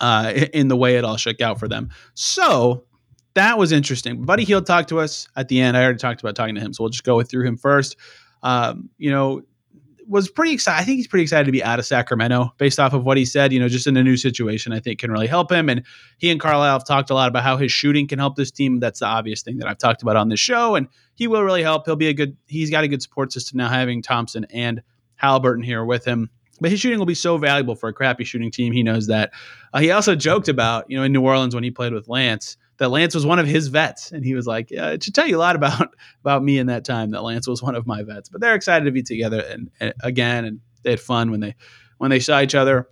uh, 0.00 0.32
in 0.52 0.68
the 0.68 0.76
way 0.76 0.96
it 0.96 1.04
all 1.04 1.16
shook 1.16 1.40
out 1.40 1.58
for 1.58 1.68
them. 1.68 1.90
So 2.14 2.84
that 3.34 3.58
was 3.58 3.72
interesting. 3.72 4.24
Buddy 4.24 4.44
Hield 4.44 4.66
talked 4.66 4.88
to 4.88 5.00
us 5.00 5.28
at 5.36 5.48
the 5.48 5.60
end. 5.60 5.76
I 5.76 5.84
already 5.84 5.98
talked 5.98 6.20
about 6.20 6.34
talking 6.34 6.54
to 6.54 6.60
him, 6.60 6.72
so 6.72 6.84
we'll 6.84 6.90
just 6.90 7.04
go 7.04 7.22
through 7.22 7.46
him 7.46 7.56
first. 7.56 7.96
Um, 8.42 8.90
you 8.98 9.10
know, 9.10 9.42
was 10.08 10.30
pretty 10.30 10.52
excited. 10.52 10.80
I 10.80 10.84
think 10.84 10.96
he's 10.96 11.06
pretty 11.06 11.22
excited 11.22 11.44
to 11.44 11.52
be 11.52 11.62
out 11.62 11.78
of 11.78 11.84
Sacramento 11.84 12.52
based 12.56 12.80
off 12.80 12.94
of 12.94 13.04
what 13.04 13.18
he 13.18 13.24
said. 13.24 13.52
You 13.52 13.60
know, 13.60 13.68
just 13.68 13.86
in 13.86 13.96
a 13.96 14.02
new 14.02 14.16
situation, 14.16 14.72
I 14.72 14.80
think 14.80 14.98
can 15.00 15.12
really 15.12 15.26
help 15.26 15.52
him. 15.52 15.68
And 15.68 15.84
he 16.16 16.30
and 16.30 16.40
Carlisle 16.40 16.72
have 16.72 16.86
talked 16.86 17.10
a 17.10 17.14
lot 17.14 17.28
about 17.28 17.42
how 17.42 17.56
his 17.58 17.70
shooting 17.70 18.08
can 18.08 18.18
help 18.18 18.34
this 18.34 18.50
team. 18.50 18.80
That's 18.80 19.00
the 19.00 19.06
obvious 19.06 19.42
thing 19.42 19.58
that 19.58 19.68
I've 19.68 19.78
talked 19.78 20.02
about 20.02 20.16
on 20.16 20.30
this 20.30 20.40
show, 20.40 20.74
and 20.74 20.88
he 21.14 21.26
will 21.26 21.42
really 21.42 21.62
help. 21.62 21.84
He'll 21.84 21.96
be 21.96 22.08
a 22.08 22.14
good. 22.14 22.36
He's 22.46 22.70
got 22.70 22.84
a 22.84 22.88
good 22.88 23.02
support 23.02 23.32
system 23.32 23.58
now, 23.58 23.68
having 23.68 24.02
Thompson 24.02 24.46
and 24.50 24.82
Halliburton 25.16 25.62
here 25.62 25.84
with 25.84 26.04
him. 26.04 26.30
But 26.60 26.70
his 26.70 26.80
shooting 26.80 26.98
will 26.98 27.06
be 27.06 27.14
so 27.14 27.38
valuable 27.38 27.74
for 27.74 27.88
a 27.88 27.92
crappy 27.92 28.24
shooting 28.24 28.50
team. 28.50 28.72
He 28.72 28.82
knows 28.82 29.06
that. 29.06 29.32
Uh, 29.72 29.80
he 29.80 29.90
also 29.90 30.14
joked 30.14 30.48
about, 30.48 30.90
you 30.90 30.96
know, 30.96 31.04
in 31.04 31.12
New 31.12 31.22
Orleans 31.22 31.54
when 31.54 31.64
he 31.64 31.70
played 31.70 31.92
with 31.92 32.08
Lance, 32.08 32.56
that 32.78 32.90
Lance 32.90 33.14
was 33.14 33.26
one 33.26 33.38
of 33.38 33.46
his 33.46 33.68
vets, 33.68 34.12
and 34.12 34.24
he 34.24 34.34
was 34.34 34.46
like, 34.46 34.70
yeah, 34.70 34.90
"It 34.90 35.02
should 35.02 35.14
tell 35.14 35.26
you 35.26 35.36
a 35.36 35.38
lot 35.38 35.56
about 35.56 35.94
about 36.20 36.42
me 36.42 36.58
in 36.58 36.68
that 36.68 36.84
time 36.84 37.10
that 37.10 37.22
Lance 37.22 37.46
was 37.46 37.62
one 37.62 37.74
of 37.74 37.86
my 37.86 38.02
vets." 38.02 38.28
But 38.28 38.40
they're 38.40 38.54
excited 38.54 38.84
to 38.84 38.90
be 38.90 39.02
together 39.02 39.40
and, 39.40 39.70
and 39.80 39.92
again, 40.02 40.44
and 40.44 40.60
they 40.82 40.90
had 40.90 41.00
fun 41.00 41.30
when 41.30 41.40
they 41.40 41.54
when 41.98 42.10
they 42.10 42.20
saw 42.20 42.40
each 42.40 42.54
other. 42.54 42.88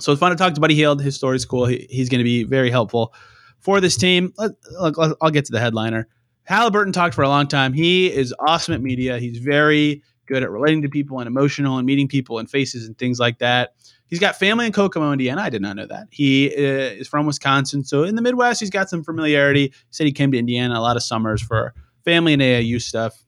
So 0.00 0.12
it's 0.12 0.20
fun 0.20 0.30
to 0.30 0.36
talk 0.36 0.54
to 0.54 0.60
Buddy 0.60 0.74
Hield. 0.74 1.00
His 1.02 1.14
story's 1.14 1.44
cool. 1.44 1.66
He, 1.66 1.86
he's 1.88 2.08
going 2.08 2.18
to 2.18 2.24
be 2.24 2.44
very 2.44 2.70
helpful 2.70 3.14
for 3.60 3.80
this 3.80 3.96
team. 3.96 4.32
Let, 4.36 4.52
look, 4.72 4.96
I'll 5.20 5.30
get 5.30 5.44
to 5.46 5.52
the 5.52 5.60
headliner. 5.60 6.08
Halliburton 6.44 6.92
talked 6.92 7.14
for 7.14 7.22
a 7.22 7.28
long 7.28 7.46
time. 7.46 7.72
He 7.72 8.12
is 8.12 8.34
awesome 8.46 8.74
at 8.74 8.82
media. 8.82 9.18
He's 9.18 9.38
very 9.38 10.02
good 10.26 10.42
at 10.42 10.50
relating 10.50 10.82
to 10.82 10.88
people 10.88 11.18
and 11.18 11.26
emotional 11.26 11.78
and 11.78 11.86
meeting 11.86 12.08
people 12.08 12.38
and 12.38 12.50
faces 12.50 12.86
and 12.86 12.98
things 12.98 13.18
like 13.18 13.38
that. 13.38 13.74
He's 14.06 14.18
got 14.18 14.36
family 14.36 14.66
in 14.66 14.72
Kokomo, 14.72 15.12
Indiana. 15.12 15.42
I 15.42 15.50
did 15.50 15.62
not 15.62 15.76
know 15.76 15.86
that. 15.86 16.08
He 16.10 16.48
uh, 16.54 17.00
is 17.00 17.08
from 17.08 17.26
Wisconsin. 17.26 17.84
So 17.84 18.04
in 18.04 18.14
the 18.14 18.22
Midwest, 18.22 18.60
he's 18.60 18.70
got 18.70 18.88
some 18.88 19.02
familiarity. 19.02 19.68
He 19.68 19.72
said 19.90 20.06
he 20.06 20.12
came 20.12 20.30
to 20.32 20.38
Indiana 20.38 20.78
a 20.78 20.82
lot 20.82 20.96
of 20.96 21.02
summers 21.02 21.42
for 21.42 21.74
family 22.04 22.34
and 22.34 22.42
AAU 22.42 22.80
stuff. 22.80 23.24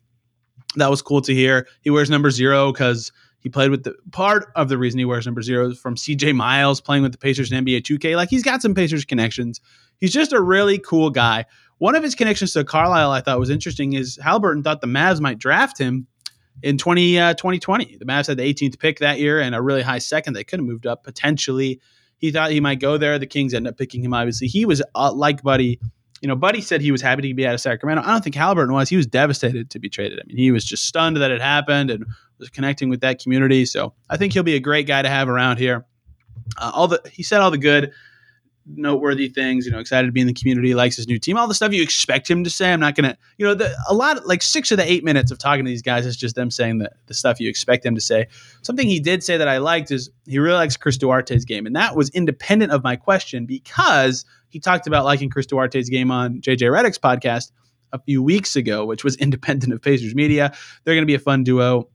That 0.76 0.90
was 0.90 1.02
cool 1.02 1.22
to 1.22 1.34
hear. 1.34 1.66
He 1.80 1.90
wears 1.90 2.10
number 2.10 2.30
zero 2.30 2.72
because 2.72 3.10
he 3.40 3.48
played 3.48 3.70
with 3.70 3.84
the 3.84 3.94
part 4.12 4.50
of 4.56 4.68
the 4.68 4.76
reason 4.76 4.98
he 4.98 5.04
wears 5.04 5.24
number 5.24 5.40
zero 5.40 5.70
is 5.70 5.78
from 5.78 5.94
CJ 5.94 6.34
Miles 6.34 6.80
playing 6.80 7.02
with 7.02 7.12
the 7.12 7.18
Pacers 7.18 7.50
in 7.50 7.64
NBA 7.64 7.82
2K. 7.82 8.16
Like 8.16 8.28
he's 8.28 8.42
got 8.42 8.60
some 8.60 8.74
Pacers 8.74 9.04
connections. 9.04 9.60
He's 9.98 10.12
just 10.12 10.32
a 10.32 10.40
really 10.40 10.78
cool 10.78 11.10
guy. 11.10 11.46
One 11.78 11.94
of 11.94 12.02
his 12.02 12.14
connections 12.14 12.52
to 12.52 12.64
Carlisle 12.64 13.10
I 13.12 13.20
thought 13.20 13.38
was 13.38 13.50
interesting 13.50 13.92
is 13.92 14.18
Halliburton 14.22 14.62
thought 14.62 14.80
the 14.80 14.86
Mavs 14.86 15.20
might 15.20 15.38
draft 15.38 15.78
him 15.78 16.06
in 16.62 16.78
20, 16.78 17.18
uh, 17.18 17.34
2020. 17.34 17.96
The 17.98 18.04
Mavs 18.04 18.26
had 18.26 18.38
the 18.38 18.42
18th 18.42 18.78
pick 18.78 18.98
that 19.00 19.18
year 19.18 19.40
and 19.40 19.54
a 19.54 19.62
really 19.62 19.82
high 19.82 19.98
second. 19.98 20.34
They 20.34 20.44
could 20.44 20.58
have 20.58 20.66
moved 20.66 20.86
up 20.86 21.04
potentially. 21.04 21.80
He 22.18 22.30
thought 22.30 22.50
he 22.50 22.60
might 22.60 22.80
go 22.80 22.96
there. 22.96 23.18
The 23.18 23.26
Kings 23.26 23.52
ended 23.52 23.72
up 23.72 23.78
picking 23.78 24.02
him. 24.02 24.14
Obviously, 24.14 24.48
he 24.48 24.64
was 24.64 24.82
uh, 24.94 25.12
like 25.12 25.42
Buddy. 25.42 25.78
You 26.22 26.28
know, 26.28 26.36
Buddy 26.36 26.62
said 26.62 26.80
he 26.80 26.90
was 26.90 27.02
happy 27.02 27.28
to 27.28 27.34
be 27.34 27.46
out 27.46 27.52
of 27.52 27.60
Sacramento. 27.60 28.02
I 28.02 28.10
don't 28.10 28.24
think 28.24 28.34
Halliburton 28.34 28.72
was. 28.72 28.88
He 28.88 28.96
was 28.96 29.06
devastated 29.06 29.68
to 29.70 29.78
be 29.78 29.90
traded. 29.90 30.18
I 30.18 30.22
mean, 30.26 30.38
he 30.38 30.50
was 30.50 30.64
just 30.64 30.86
stunned 30.86 31.18
that 31.18 31.30
it 31.30 31.42
happened 31.42 31.90
and 31.90 32.06
was 32.38 32.48
connecting 32.48 32.88
with 32.88 33.02
that 33.02 33.22
community. 33.22 33.66
So 33.66 33.92
I 34.08 34.16
think 34.16 34.32
he'll 34.32 34.42
be 34.42 34.54
a 34.54 34.60
great 34.60 34.86
guy 34.86 35.02
to 35.02 35.10
have 35.10 35.28
around 35.28 35.58
here. 35.58 35.84
Uh, 36.56 36.70
all 36.74 36.88
the 36.88 37.02
he 37.12 37.22
said 37.22 37.40
all 37.40 37.50
the 37.50 37.58
good 37.58 37.92
noteworthy 38.66 39.28
things. 39.28 39.66
You 39.66 39.72
know, 39.72 39.78
excited 39.78 40.06
to 40.06 40.12
be 40.12 40.20
in 40.20 40.26
the 40.26 40.32
community, 40.32 40.74
likes 40.74 40.96
his 40.96 41.06
new 41.06 41.18
team, 41.18 41.36
all 41.36 41.46
the 41.46 41.54
stuff 41.54 41.72
you 41.72 41.82
expect 41.82 42.28
him 42.28 42.44
to 42.44 42.50
say. 42.50 42.72
I'm 42.72 42.80
not 42.80 42.94
gonna, 42.94 43.16
you 43.38 43.46
know, 43.46 43.54
the, 43.54 43.74
a 43.88 43.94
lot 43.94 44.26
like 44.26 44.42
six 44.42 44.70
of 44.70 44.78
the 44.78 44.90
eight 44.90 45.04
minutes 45.04 45.30
of 45.30 45.38
talking 45.38 45.64
to 45.64 45.68
these 45.68 45.82
guys 45.82 46.06
is 46.06 46.16
just 46.16 46.34
them 46.34 46.50
saying 46.50 46.78
the, 46.78 46.90
the 47.06 47.14
stuff 47.14 47.40
you 47.40 47.48
expect 47.48 47.84
them 47.84 47.94
to 47.94 48.00
say. 48.00 48.26
Something 48.62 48.88
he 48.88 49.00
did 49.00 49.22
say 49.22 49.36
that 49.36 49.48
I 49.48 49.58
liked 49.58 49.90
is 49.90 50.10
he 50.26 50.38
really 50.38 50.56
likes 50.56 50.76
Chris 50.76 50.98
Duarte's 50.98 51.44
game, 51.44 51.66
and 51.66 51.76
that 51.76 51.96
was 51.96 52.10
independent 52.10 52.72
of 52.72 52.82
my 52.82 52.96
question 52.96 53.46
because 53.46 54.24
he 54.48 54.60
talked 54.60 54.86
about 54.86 55.04
liking 55.04 55.30
Chris 55.30 55.46
Duarte's 55.46 55.88
game 55.88 56.10
on 56.10 56.40
JJ 56.40 56.70
Redick's 56.70 56.98
podcast 56.98 57.52
a 57.92 58.00
few 58.00 58.22
weeks 58.22 58.56
ago, 58.56 58.84
which 58.84 59.04
was 59.04 59.16
independent 59.18 59.72
of 59.72 59.82
Pacers 59.82 60.14
Media. 60.14 60.54
They're 60.84 60.94
going 60.94 61.02
to 61.02 61.06
be 61.06 61.14
a 61.14 61.20
fun 61.20 61.44
duo 61.44 61.88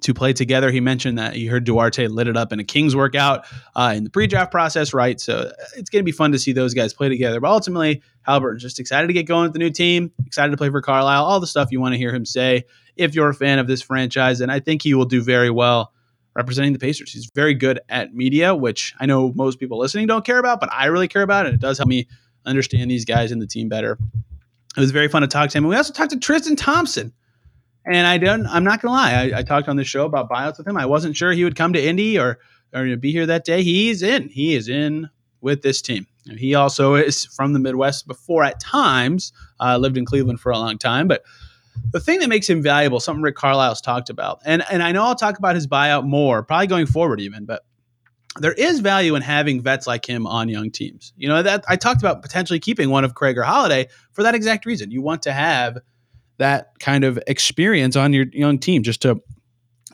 to 0.00 0.14
play 0.14 0.32
together. 0.32 0.70
He 0.70 0.80
mentioned 0.80 1.18
that 1.18 1.34
he 1.34 1.46
heard 1.46 1.64
Duarte 1.64 2.08
lit 2.08 2.26
it 2.26 2.36
up 2.36 2.52
in 2.52 2.58
a 2.58 2.64
Kings 2.64 2.96
workout 2.96 3.44
uh, 3.76 3.92
in 3.94 4.04
the 4.04 4.10
pre-draft 4.10 4.50
process, 4.50 4.92
right? 4.92 5.20
So 5.20 5.36
uh, 5.36 5.52
it's 5.76 5.90
going 5.90 6.00
to 6.00 6.04
be 6.04 6.12
fun 6.12 6.32
to 6.32 6.38
see 6.38 6.52
those 6.52 6.74
guys 6.74 6.92
play 6.92 7.08
together. 7.08 7.40
But 7.40 7.50
ultimately, 7.50 8.02
Halliburton's 8.22 8.62
just 8.62 8.80
excited 8.80 9.06
to 9.06 9.12
get 9.12 9.24
going 9.24 9.44
with 9.44 9.52
the 9.52 9.58
new 9.58 9.70
team, 9.70 10.10
excited 10.26 10.50
to 10.50 10.56
play 10.56 10.70
for 10.70 10.80
Carlisle, 10.80 11.24
all 11.24 11.40
the 11.40 11.46
stuff 11.46 11.70
you 11.70 11.80
want 11.80 11.92
to 11.94 11.98
hear 11.98 12.12
him 12.12 12.24
say 12.24 12.64
if 12.96 13.14
you're 13.14 13.28
a 13.28 13.34
fan 13.34 13.58
of 13.58 13.66
this 13.66 13.82
franchise. 13.82 14.40
And 14.40 14.50
I 14.50 14.60
think 14.60 14.82
he 14.82 14.94
will 14.94 15.04
do 15.04 15.22
very 15.22 15.50
well 15.50 15.92
representing 16.34 16.72
the 16.72 16.78
Pacers. 16.78 17.12
He's 17.12 17.30
very 17.34 17.54
good 17.54 17.80
at 17.88 18.14
media, 18.14 18.54
which 18.54 18.94
I 18.98 19.06
know 19.06 19.32
most 19.34 19.60
people 19.60 19.78
listening 19.78 20.06
don't 20.06 20.24
care 20.24 20.38
about, 20.38 20.60
but 20.60 20.72
I 20.72 20.86
really 20.86 21.08
care 21.08 21.22
about, 21.22 21.46
and 21.46 21.54
it 21.54 21.60
does 21.60 21.78
help 21.78 21.88
me 21.88 22.08
understand 22.44 22.90
these 22.90 23.04
guys 23.04 23.30
and 23.30 23.40
the 23.40 23.46
team 23.46 23.68
better. 23.68 23.98
It 24.76 24.80
was 24.80 24.90
very 24.90 25.08
fun 25.08 25.22
to 25.22 25.28
talk 25.28 25.50
to 25.50 25.58
him. 25.58 25.64
And 25.64 25.68
we 25.68 25.76
also 25.76 25.92
talked 25.92 26.12
to 26.12 26.18
Tristan 26.18 26.56
Thompson 26.56 27.12
and 27.84 28.06
I 28.06 28.18
don't. 28.18 28.46
I'm 28.46 28.64
not 28.64 28.80
gonna 28.80 28.94
lie. 28.94 29.12
I, 29.12 29.38
I, 29.38 29.42
talked 29.42 29.68
on 29.68 29.76
the 29.76 29.84
show 29.84 30.04
about 30.04 30.30
buyouts 30.30 30.58
with 30.58 30.66
him. 30.66 30.76
I 30.76 30.86
wasn't 30.86 31.16
sure 31.16 31.32
he 31.32 31.44
would 31.44 31.56
come 31.56 31.72
to 31.72 31.82
Indy 31.82 32.18
or 32.18 32.38
or 32.72 32.96
be 32.96 33.12
here 33.12 33.26
that 33.26 33.44
day. 33.44 33.62
He's 33.62 34.02
in. 34.02 34.28
He 34.28 34.54
is 34.54 34.68
in 34.68 35.10
with 35.40 35.62
this 35.62 35.82
team. 35.82 36.06
He 36.36 36.54
also 36.54 36.94
is 36.94 37.24
from 37.24 37.52
the 37.52 37.58
Midwest 37.58 38.06
before 38.06 38.44
at 38.44 38.60
times. 38.60 39.32
Uh, 39.58 39.76
lived 39.76 39.96
in 39.96 40.04
Cleveland 40.04 40.40
for 40.40 40.52
a 40.52 40.58
long 40.58 40.78
time, 40.78 41.08
but 41.08 41.22
the 41.90 42.00
thing 42.00 42.20
that 42.20 42.28
makes 42.28 42.48
him 42.48 42.62
valuable, 42.62 43.00
something 43.00 43.22
Rick 43.22 43.36
Carlisle's 43.36 43.80
talked 43.80 44.10
about, 44.10 44.40
and 44.44 44.62
and 44.70 44.82
I 44.82 44.92
know 44.92 45.04
I'll 45.04 45.14
talk 45.14 45.38
about 45.38 45.54
his 45.54 45.66
buyout 45.66 46.04
more, 46.04 46.42
probably 46.42 46.66
going 46.68 46.86
forward 46.86 47.20
even, 47.20 47.44
but 47.44 47.64
there 48.38 48.52
is 48.52 48.80
value 48.80 49.14
in 49.14 49.22
having 49.22 49.60
vets 49.60 49.86
like 49.86 50.08
him 50.08 50.26
on 50.26 50.48
young 50.48 50.70
teams. 50.70 51.12
You 51.16 51.28
know 51.28 51.42
that 51.42 51.64
I 51.68 51.76
talked 51.76 52.00
about 52.00 52.22
potentially 52.22 52.60
keeping 52.60 52.90
one 52.90 53.04
of 53.04 53.14
Craig 53.14 53.36
or 53.36 53.42
Holiday 53.42 53.88
for 54.12 54.22
that 54.22 54.34
exact 54.34 54.64
reason. 54.64 54.90
You 54.90 55.02
want 55.02 55.22
to 55.22 55.32
have 55.32 55.78
that 56.38 56.78
kind 56.80 57.04
of 57.04 57.18
experience 57.26 57.96
on 57.96 58.12
your 58.12 58.26
young 58.32 58.58
team 58.58 58.82
just 58.82 59.02
to 59.02 59.20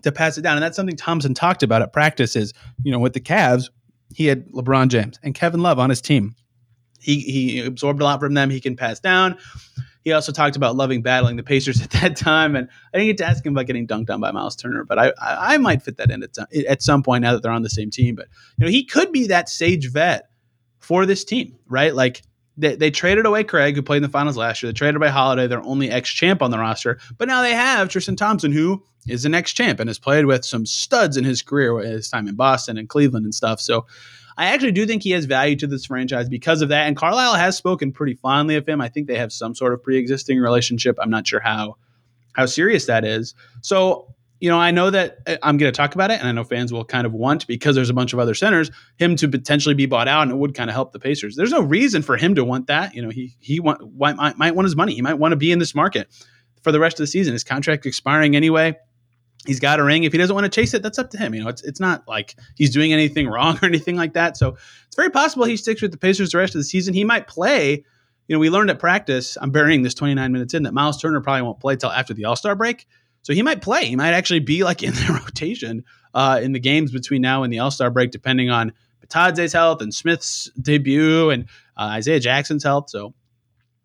to 0.02 0.12
pass 0.12 0.38
it 0.38 0.42
down. 0.42 0.56
And 0.56 0.62
that's 0.62 0.76
something 0.76 0.96
Thompson 0.96 1.34
talked 1.34 1.62
about 1.62 1.82
at 1.82 1.92
practice 1.92 2.36
is, 2.36 2.52
you 2.82 2.92
know, 2.92 2.98
with 2.98 3.12
the 3.12 3.20
Cavs, 3.20 3.70
he 4.14 4.26
had 4.26 4.48
LeBron 4.52 4.88
James 4.88 5.18
and 5.22 5.34
Kevin 5.34 5.60
Love 5.60 5.78
on 5.78 5.90
his 5.90 6.00
team. 6.00 6.34
He 7.00 7.20
he 7.20 7.60
absorbed 7.64 8.00
a 8.00 8.04
lot 8.04 8.20
from 8.20 8.34
them. 8.34 8.50
He 8.50 8.60
can 8.60 8.76
pass 8.76 9.00
down. 9.00 9.38
He 10.02 10.12
also 10.12 10.32
talked 10.32 10.56
about 10.56 10.74
loving 10.74 11.02
battling 11.02 11.36
the 11.36 11.42
Pacers 11.42 11.82
at 11.82 11.90
that 11.90 12.16
time, 12.16 12.56
and 12.56 12.68
I 12.92 12.98
didn't 12.98 13.10
get 13.10 13.18
to 13.18 13.26
ask 13.26 13.44
him 13.44 13.52
about 13.52 13.66
getting 13.66 13.86
dunked 13.86 14.10
on 14.10 14.20
by 14.20 14.30
Miles 14.30 14.56
Turner, 14.56 14.84
but 14.84 14.98
I 14.98 15.08
I, 15.20 15.54
I 15.54 15.58
might 15.58 15.82
fit 15.82 15.96
that 15.98 16.10
in 16.10 16.22
at 16.22 16.34
some, 16.34 16.46
at 16.68 16.82
some 16.82 17.02
point 17.02 17.22
now 17.22 17.32
that 17.32 17.42
they're 17.42 17.52
on 17.52 17.62
the 17.62 17.70
same 17.70 17.90
team. 17.90 18.14
But 18.14 18.28
you 18.56 18.64
know, 18.64 18.70
he 18.70 18.84
could 18.84 19.12
be 19.12 19.28
that 19.28 19.48
sage 19.48 19.90
vet 19.92 20.28
for 20.78 21.06
this 21.06 21.24
team, 21.24 21.56
right? 21.68 21.94
Like 21.94 22.22
they, 22.58 22.74
they 22.74 22.90
traded 22.90 23.24
away 23.24 23.44
Craig, 23.44 23.76
who 23.76 23.82
played 23.82 23.98
in 23.98 24.02
the 24.02 24.08
finals 24.08 24.36
last 24.36 24.62
year. 24.62 24.72
They 24.72 24.76
traded 24.76 24.96
away 24.96 25.08
Holiday, 25.08 25.46
their 25.46 25.62
only 25.62 25.90
ex 25.90 26.10
champ 26.10 26.42
on 26.42 26.50
the 26.50 26.58
roster. 26.58 26.98
But 27.16 27.28
now 27.28 27.40
they 27.40 27.54
have 27.54 27.88
Tristan 27.88 28.16
Thompson, 28.16 28.52
who 28.52 28.82
is 29.06 29.24
an 29.24 29.34
ex 29.34 29.52
champ 29.52 29.78
and 29.80 29.88
has 29.88 29.98
played 29.98 30.26
with 30.26 30.44
some 30.44 30.66
studs 30.66 31.16
in 31.16 31.24
his 31.24 31.40
career, 31.40 31.78
his 31.78 32.10
time 32.10 32.26
in 32.26 32.34
Boston 32.34 32.76
and 32.76 32.88
Cleveland 32.88 33.24
and 33.24 33.34
stuff. 33.34 33.60
So 33.60 33.86
I 34.36 34.46
actually 34.46 34.72
do 34.72 34.86
think 34.86 35.02
he 35.02 35.12
has 35.12 35.24
value 35.24 35.56
to 35.56 35.66
this 35.66 35.86
franchise 35.86 36.28
because 36.28 36.60
of 36.60 36.68
that. 36.70 36.86
And 36.86 36.96
Carlisle 36.96 37.34
has 37.34 37.56
spoken 37.56 37.92
pretty 37.92 38.14
fondly 38.14 38.56
of 38.56 38.68
him. 38.68 38.80
I 38.80 38.88
think 38.88 39.06
they 39.06 39.18
have 39.18 39.32
some 39.32 39.54
sort 39.54 39.72
of 39.72 39.82
pre 39.82 39.96
existing 39.96 40.38
relationship. 40.40 40.98
I'm 41.00 41.10
not 41.10 41.26
sure 41.26 41.40
how 41.40 41.76
how 42.32 42.46
serious 42.46 42.86
that 42.86 43.04
is. 43.04 43.34
So 43.62 44.14
you 44.40 44.48
know, 44.48 44.58
I 44.58 44.70
know 44.70 44.90
that 44.90 45.18
uh, 45.26 45.36
I'm 45.42 45.56
going 45.56 45.72
to 45.72 45.76
talk 45.76 45.94
about 45.94 46.10
it, 46.10 46.20
and 46.20 46.28
I 46.28 46.32
know 46.32 46.44
fans 46.44 46.72
will 46.72 46.84
kind 46.84 47.06
of 47.06 47.12
want 47.12 47.46
because 47.46 47.74
there's 47.74 47.90
a 47.90 47.94
bunch 47.94 48.12
of 48.12 48.18
other 48.18 48.34
centers 48.34 48.70
him 48.96 49.16
to 49.16 49.28
potentially 49.28 49.74
be 49.74 49.86
bought 49.86 50.08
out, 50.08 50.22
and 50.22 50.30
it 50.30 50.36
would 50.36 50.54
kind 50.54 50.70
of 50.70 50.74
help 50.74 50.92
the 50.92 51.00
Pacers. 51.00 51.36
There's 51.36 51.50
no 51.50 51.60
reason 51.60 52.02
for 52.02 52.16
him 52.16 52.34
to 52.36 52.44
want 52.44 52.68
that. 52.68 52.94
You 52.94 53.02
know, 53.02 53.10
he 53.10 53.34
he 53.40 53.60
want, 53.60 53.96
might, 53.96 54.38
might 54.38 54.54
want 54.54 54.66
his 54.66 54.76
money. 54.76 54.94
He 54.94 55.02
might 55.02 55.14
want 55.14 55.32
to 55.32 55.36
be 55.36 55.50
in 55.50 55.58
this 55.58 55.74
market 55.74 56.08
for 56.62 56.72
the 56.72 56.80
rest 56.80 56.94
of 56.94 57.04
the 57.04 57.08
season. 57.08 57.32
His 57.32 57.44
contract 57.44 57.86
expiring 57.86 58.36
anyway. 58.36 58.76
He's 59.46 59.60
got 59.60 59.78
a 59.78 59.84
ring. 59.84 60.02
If 60.02 60.12
he 60.12 60.18
doesn't 60.18 60.34
want 60.34 60.44
to 60.44 60.50
chase 60.50 60.74
it, 60.74 60.82
that's 60.82 60.98
up 60.98 61.10
to 61.10 61.18
him. 61.18 61.34
You 61.34 61.42
know, 61.42 61.48
it's 61.48 61.62
it's 61.62 61.80
not 61.80 62.06
like 62.06 62.36
he's 62.56 62.70
doing 62.70 62.92
anything 62.92 63.28
wrong 63.30 63.58
or 63.60 63.66
anything 63.66 63.96
like 63.96 64.14
that. 64.14 64.36
So 64.36 64.56
it's 64.86 64.96
very 64.96 65.10
possible 65.10 65.44
he 65.44 65.56
sticks 65.56 65.82
with 65.82 65.90
the 65.90 65.98
Pacers 65.98 66.30
the 66.30 66.38
rest 66.38 66.54
of 66.54 66.60
the 66.60 66.64
season. 66.64 66.94
He 66.94 67.04
might 67.04 67.26
play. 67.26 67.84
You 68.28 68.36
know, 68.36 68.40
we 68.40 68.50
learned 68.50 68.68
at 68.68 68.78
practice. 68.78 69.38
I'm 69.40 69.50
burying 69.50 69.82
this 69.82 69.94
29 69.94 70.30
minutes 70.32 70.52
in 70.52 70.64
that 70.64 70.74
Miles 70.74 71.00
Turner 71.00 71.22
probably 71.22 71.42
won't 71.42 71.60
play 71.60 71.76
till 71.76 71.90
after 71.90 72.12
the 72.12 72.26
All 72.26 72.36
Star 72.36 72.54
break. 72.54 72.86
So 73.22 73.34
he 73.34 73.42
might 73.42 73.60
play. 73.60 73.86
He 73.86 73.96
might 73.96 74.12
actually 74.12 74.40
be 74.40 74.64
like 74.64 74.82
in 74.82 74.92
the 74.92 75.20
rotation 75.24 75.84
uh, 76.14 76.40
in 76.42 76.52
the 76.52 76.60
games 76.60 76.92
between 76.92 77.22
now 77.22 77.42
and 77.42 77.52
the 77.52 77.58
All 77.58 77.70
Star 77.70 77.90
break, 77.90 78.10
depending 78.10 78.50
on 78.50 78.72
Bitadze's 79.06 79.52
health 79.52 79.82
and 79.82 79.92
Smith's 79.92 80.50
debut 80.60 81.30
and 81.30 81.44
uh, 81.76 81.90
Isaiah 81.92 82.20
Jackson's 82.20 82.64
health. 82.64 82.90
So, 82.90 83.14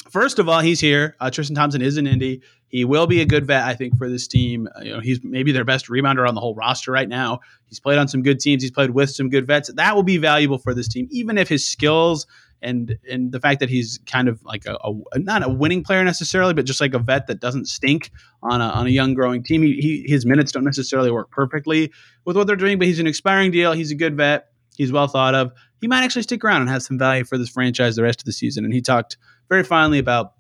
first 0.10 0.40
of 0.40 0.50
all, 0.50 0.60
he's 0.60 0.80
here. 0.80 1.16
Uh, 1.20 1.30
Tristan 1.30 1.56
Thompson 1.56 1.82
is 1.82 1.98
in 1.98 2.08
Indy. 2.08 2.42
He 2.68 2.86
will 2.86 3.06
be 3.06 3.22
a 3.22 3.26
good 3.26 3.46
vet, 3.46 3.64
I 3.64 3.76
think, 3.76 4.00
for 4.00 4.10
this 4.10 4.28
team. 4.28 4.68
Uh, 4.76 4.82
you 4.82 4.94
know, 4.94 5.00
he's 5.00 5.20
maybe 5.24 5.52
their 5.52 5.64
best 5.64 5.90
rebounder 5.90 6.28
on 6.28 6.34
the 6.34 6.42
whole 6.42 6.56
roster 6.56 6.92
right 6.92 7.08
now. 7.08 7.40
He's 7.68 7.80
played 7.80 8.00
on 8.00 8.08
some 8.08 8.24
good 8.24 8.40
teams. 8.40 8.64
He's 8.64 8.72
played 8.72 8.90
with 8.90 9.12
some 9.12 9.30
good 9.30 9.46
vets. 9.46 9.72
That 9.72 9.96
will 9.96 10.04
be 10.04 10.18
valuable 10.18 10.58
for 10.58 10.74
this 10.74 10.88
team, 10.88 11.08
even 11.12 11.38
if 11.38 11.48
his 11.48 11.68
skills 11.68 12.26
and 12.64 12.98
and 13.10 13.32
the 13.32 13.40
fact 13.40 13.60
that 13.60 13.70
he's 13.70 14.00
kind 14.06 14.28
of 14.28 14.44
like 14.44 14.66
a, 14.66 14.78
a, 15.14 15.20
not 15.20 15.44
a 15.44 15.50
winning 15.50 15.84
player 15.84 16.04
necessarily, 16.04 16.54
but 16.54 16.66
just 16.66 16.82
like 16.82 16.94
a 16.94 17.00
vet 17.00 17.28
that 17.28 17.40
doesn't 17.40 17.68
stink 17.68 18.12
on 18.42 18.62
a, 18.62 18.66
on 18.66 18.88
a 18.88 18.90
young 18.90 19.14
growing 19.14 19.44
team. 19.44 19.62
He, 19.62 19.74
he, 19.74 20.06
his 20.08 20.26
minutes 20.26 20.52
don't 20.52 20.64
necessarily 20.64 21.12
work 21.12 21.30
perfectly 21.30 21.92
with 22.26 22.36
what 22.36 22.48
they're 22.48 22.56
doing, 22.56 22.80
but 22.80 22.88
he's 22.88 23.00
an 23.00 23.08
expiring 23.08 23.52
deal. 23.52 23.74
He's 23.74 23.92
a 23.92 23.96
good 23.96 24.18
vet. 24.18 24.48
He's 24.76 24.92
well 24.92 25.08
thought 25.08 25.36
of. 25.36 25.52
He 25.82 25.88
might 25.88 26.04
actually 26.04 26.24
stick 26.24 26.44
around 26.44 26.62
and 26.62 26.70
have 26.70 26.82
some 26.82 26.98
value 26.98 27.26
for 27.26 27.38
this 27.38 27.50
franchise 27.50 27.96
the 27.96 28.04
rest 28.04 28.22
of 28.22 28.26
the 28.26 28.32
season. 28.32 28.66
And 28.66 28.74
he 28.74 28.82
talked 28.82 29.18
very 29.50 29.64
finely 29.64 30.00
about 30.00 30.34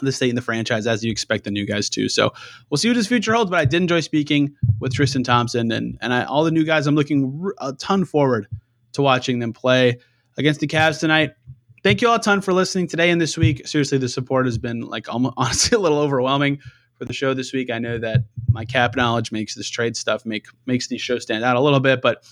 the 0.00 0.12
state 0.12 0.28
and 0.28 0.38
the 0.38 0.42
franchise 0.42 0.86
as 0.86 1.04
you 1.04 1.10
expect 1.10 1.44
the 1.44 1.50
new 1.50 1.66
guys 1.66 1.90
to. 1.90 2.08
So 2.08 2.32
we'll 2.70 2.78
see 2.78 2.88
what 2.88 2.96
his 2.96 3.08
future 3.08 3.34
holds. 3.34 3.50
But 3.50 3.58
I 3.58 3.64
did 3.64 3.82
enjoy 3.82 4.00
speaking 4.00 4.54
with 4.80 4.94
Tristan 4.94 5.24
Thompson 5.24 5.72
and 5.72 5.98
and 6.00 6.14
I, 6.14 6.24
all 6.24 6.44
the 6.44 6.50
new 6.50 6.64
guys. 6.64 6.86
I'm 6.86 6.94
looking 6.94 7.50
a 7.58 7.72
ton 7.72 8.04
forward 8.04 8.46
to 8.92 9.02
watching 9.02 9.38
them 9.40 9.52
play 9.52 9.98
against 10.36 10.60
the 10.60 10.66
Cavs 10.66 11.00
tonight. 11.00 11.32
Thank 11.82 12.02
you 12.02 12.08
all 12.08 12.16
a 12.16 12.20
ton 12.20 12.40
for 12.40 12.52
listening 12.52 12.88
today 12.88 13.10
and 13.10 13.20
this 13.20 13.36
week. 13.36 13.66
Seriously, 13.66 13.98
the 13.98 14.08
support 14.08 14.46
has 14.46 14.58
been 14.58 14.80
like 14.80 15.12
almost, 15.12 15.34
honestly 15.36 15.76
a 15.76 15.78
little 15.78 15.98
overwhelming 15.98 16.58
for 16.98 17.04
the 17.04 17.12
show 17.12 17.34
this 17.34 17.52
week. 17.52 17.70
I 17.70 17.78
know 17.78 17.98
that 17.98 18.24
my 18.50 18.64
cap 18.64 18.96
knowledge 18.96 19.30
makes 19.30 19.54
this 19.54 19.68
trade 19.68 19.96
stuff 19.96 20.26
make 20.26 20.46
makes 20.66 20.88
these 20.88 21.00
shows 21.00 21.22
stand 21.22 21.44
out 21.44 21.56
a 21.56 21.60
little 21.60 21.80
bit, 21.80 22.00
but 22.02 22.24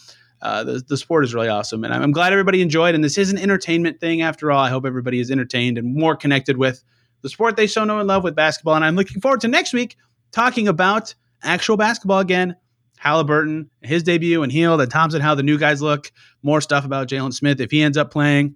uh, 0.42 0.64
the, 0.64 0.84
the 0.86 0.96
sport 0.96 1.24
is 1.24 1.34
really 1.34 1.48
awesome. 1.48 1.84
And 1.84 1.94
I'm, 1.94 2.02
I'm 2.02 2.12
glad 2.12 2.32
everybody 2.32 2.60
enjoyed. 2.60 2.94
And 2.94 3.02
this 3.02 3.16
is 3.16 3.30
an 3.30 3.38
entertainment 3.38 4.00
thing 4.00 4.22
after 4.22 4.50
all. 4.50 4.58
I 4.58 4.68
hope 4.68 4.84
everybody 4.84 5.20
is 5.20 5.30
entertained 5.30 5.78
and 5.78 5.94
more 5.94 6.16
connected 6.16 6.56
with 6.56 6.82
the 7.22 7.28
sport 7.28 7.56
they 7.56 7.66
so 7.66 7.84
know 7.84 7.98
and 7.98 8.08
love 8.08 8.24
with 8.24 8.34
basketball. 8.34 8.74
And 8.74 8.84
I'm 8.84 8.96
looking 8.96 9.20
forward 9.20 9.40
to 9.42 9.48
next 9.48 9.72
week 9.72 9.96
talking 10.32 10.68
about 10.68 11.14
actual 11.42 11.76
basketball 11.76 12.18
again 12.18 12.56
Halliburton, 12.98 13.70
his 13.82 14.02
debut, 14.02 14.42
and 14.42 14.50
Hield 14.50 14.80
and 14.80 14.90
Thompson, 14.90 15.20
how 15.20 15.34
the 15.34 15.42
new 15.42 15.58
guys 15.58 15.82
look. 15.82 16.10
More 16.42 16.60
stuff 16.60 16.84
about 16.84 17.08
Jalen 17.08 17.34
Smith 17.34 17.60
if 17.60 17.70
he 17.70 17.82
ends 17.82 17.96
up 17.96 18.10
playing. 18.10 18.54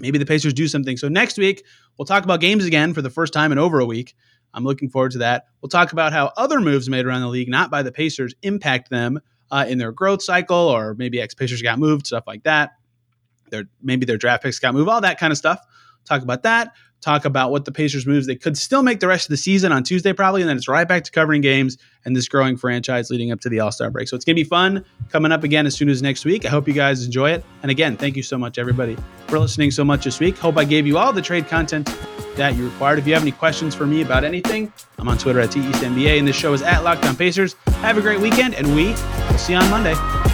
Maybe 0.00 0.18
the 0.18 0.26
Pacers 0.26 0.52
do 0.52 0.66
something. 0.66 0.96
So 0.96 1.08
next 1.08 1.38
week, 1.38 1.64
we'll 1.96 2.06
talk 2.06 2.24
about 2.24 2.40
games 2.40 2.64
again 2.64 2.94
for 2.94 3.02
the 3.02 3.10
first 3.10 3.32
time 3.32 3.52
in 3.52 3.58
over 3.58 3.78
a 3.78 3.86
week. 3.86 4.14
I'm 4.52 4.64
looking 4.64 4.88
forward 4.88 5.12
to 5.12 5.18
that. 5.18 5.46
We'll 5.60 5.68
talk 5.68 5.92
about 5.92 6.12
how 6.12 6.32
other 6.36 6.60
moves 6.60 6.88
made 6.88 7.06
around 7.06 7.22
the 7.22 7.28
league, 7.28 7.48
not 7.48 7.70
by 7.70 7.82
the 7.82 7.92
Pacers, 7.92 8.34
impact 8.42 8.90
them 8.90 9.20
uh, 9.50 9.66
in 9.68 9.78
their 9.78 9.92
growth 9.92 10.22
cycle, 10.22 10.56
or 10.56 10.94
maybe 10.94 11.20
ex 11.20 11.34
Pacers 11.34 11.62
got 11.62 11.78
moved, 11.78 12.06
stuff 12.06 12.24
like 12.26 12.42
that. 12.44 12.72
Their, 13.50 13.64
maybe 13.82 14.06
their 14.06 14.16
draft 14.16 14.42
picks 14.42 14.58
got 14.58 14.74
moved, 14.74 14.88
all 14.88 15.00
that 15.00 15.18
kind 15.18 15.32
of 15.32 15.36
stuff. 15.36 15.60
Talk 16.04 16.22
about 16.22 16.42
that 16.42 16.72
talk 17.04 17.24
about 17.24 17.50
what 17.50 17.64
the 17.64 17.72
Pacers 17.72 18.06
moves 18.06 18.26
they 18.26 18.34
could 18.34 18.56
still 18.56 18.82
make 18.82 19.00
the 19.00 19.06
rest 19.06 19.26
of 19.26 19.30
the 19.30 19.36
season 19.36 19.72
on 19.72 19.82
Tuesday, 19.82 20.12
probably, 20.12 20.40
and 20.40 20.48
then 20.48 20.56
it's 20.56 20.68
right 20.68 20.88
back 20.88 21.04
to 21.04 21.10
covering 21.10 21.40
games 21.42 21.76
and 22.04 22.16
this 22.16 22.28
growing 22.28 22.56
franchise 22.56 23.10
leading 23.10 23.30
up 23.30 23.40
to 23.40 23.48
the 23.48 23.60
All 23.60 23.70
Star 23.70 23.90
break. 23.90 24.08
So 24.08 24.16
it's 24.16 24.24
gonna 24.24 24.34
be 24.34 24.44
fun 24.44 24.84
coming 25.10 25.30
up 25.30 25.44
again 25.44 25.66
as 25.66 25.74
soon 25.74 25.88
as 25.88 26.02
next 26.02 26.24
week. 26.24 26.46
I 26.46 26.48
hope 26.48 26.66
you 26.66 26.74
guys 26.74 27.04
enjoy 27.04 27.30
it. 27.32 27.44
And 27.62 27.70
again, 27.70 27.96
thank 27.96 28.16
you 28.16 28.22
so 28.22 28.38
much, 28.38 28.58
everybody, 28.58 28.96
for 29.28 29.38
listening 29.38 29.70
so 29.70 29.84
much 29.84 30.04
this 30.04 30.18
week. 30.18 30.38
Hope 30.38 30.56
I 30.56 30.64
gave 30.64 30.86
you 30.86 30.98
all 30.98 31.12
the 31.12 31.22
trade 31.22 31.46
content 31.46 31.94
that 32.36 32.56
you 32.56 32.64
required. 32.64 32.98
If 32.98 33.06
you 33.06 33.14
have 33.14 33.22
any 33.22 33.32
questions 33.32 33.74
for 33.74 33.86
me 33.86 34.02
about 34.02 34.24
anything, 34.24 34.72
I'm 34.98 35.08
on 35.08 35.18
Twitter 35.18 35.40
at 35.40 35.50
TEastNBA, 35.50 36.18
and 36.18 36.26
this 36.26 36.36
show 36.36 36.52
is 36.52 36.62
at 36.62 36.82
Locked 36.82 37.04
On 37.04 37.14
Pacers. 37.14 37.54
Have 37.82 37.98
a 37.98 38.00
great 38.00 38.20
weekend, 38.20 38.54
and 38.54 38.74
we 38.74 38.86
will 38.86 39.38
see 39.38 39.52
you 39.52 39.58
on 39.58 39.70
Monday. 39.70 40.33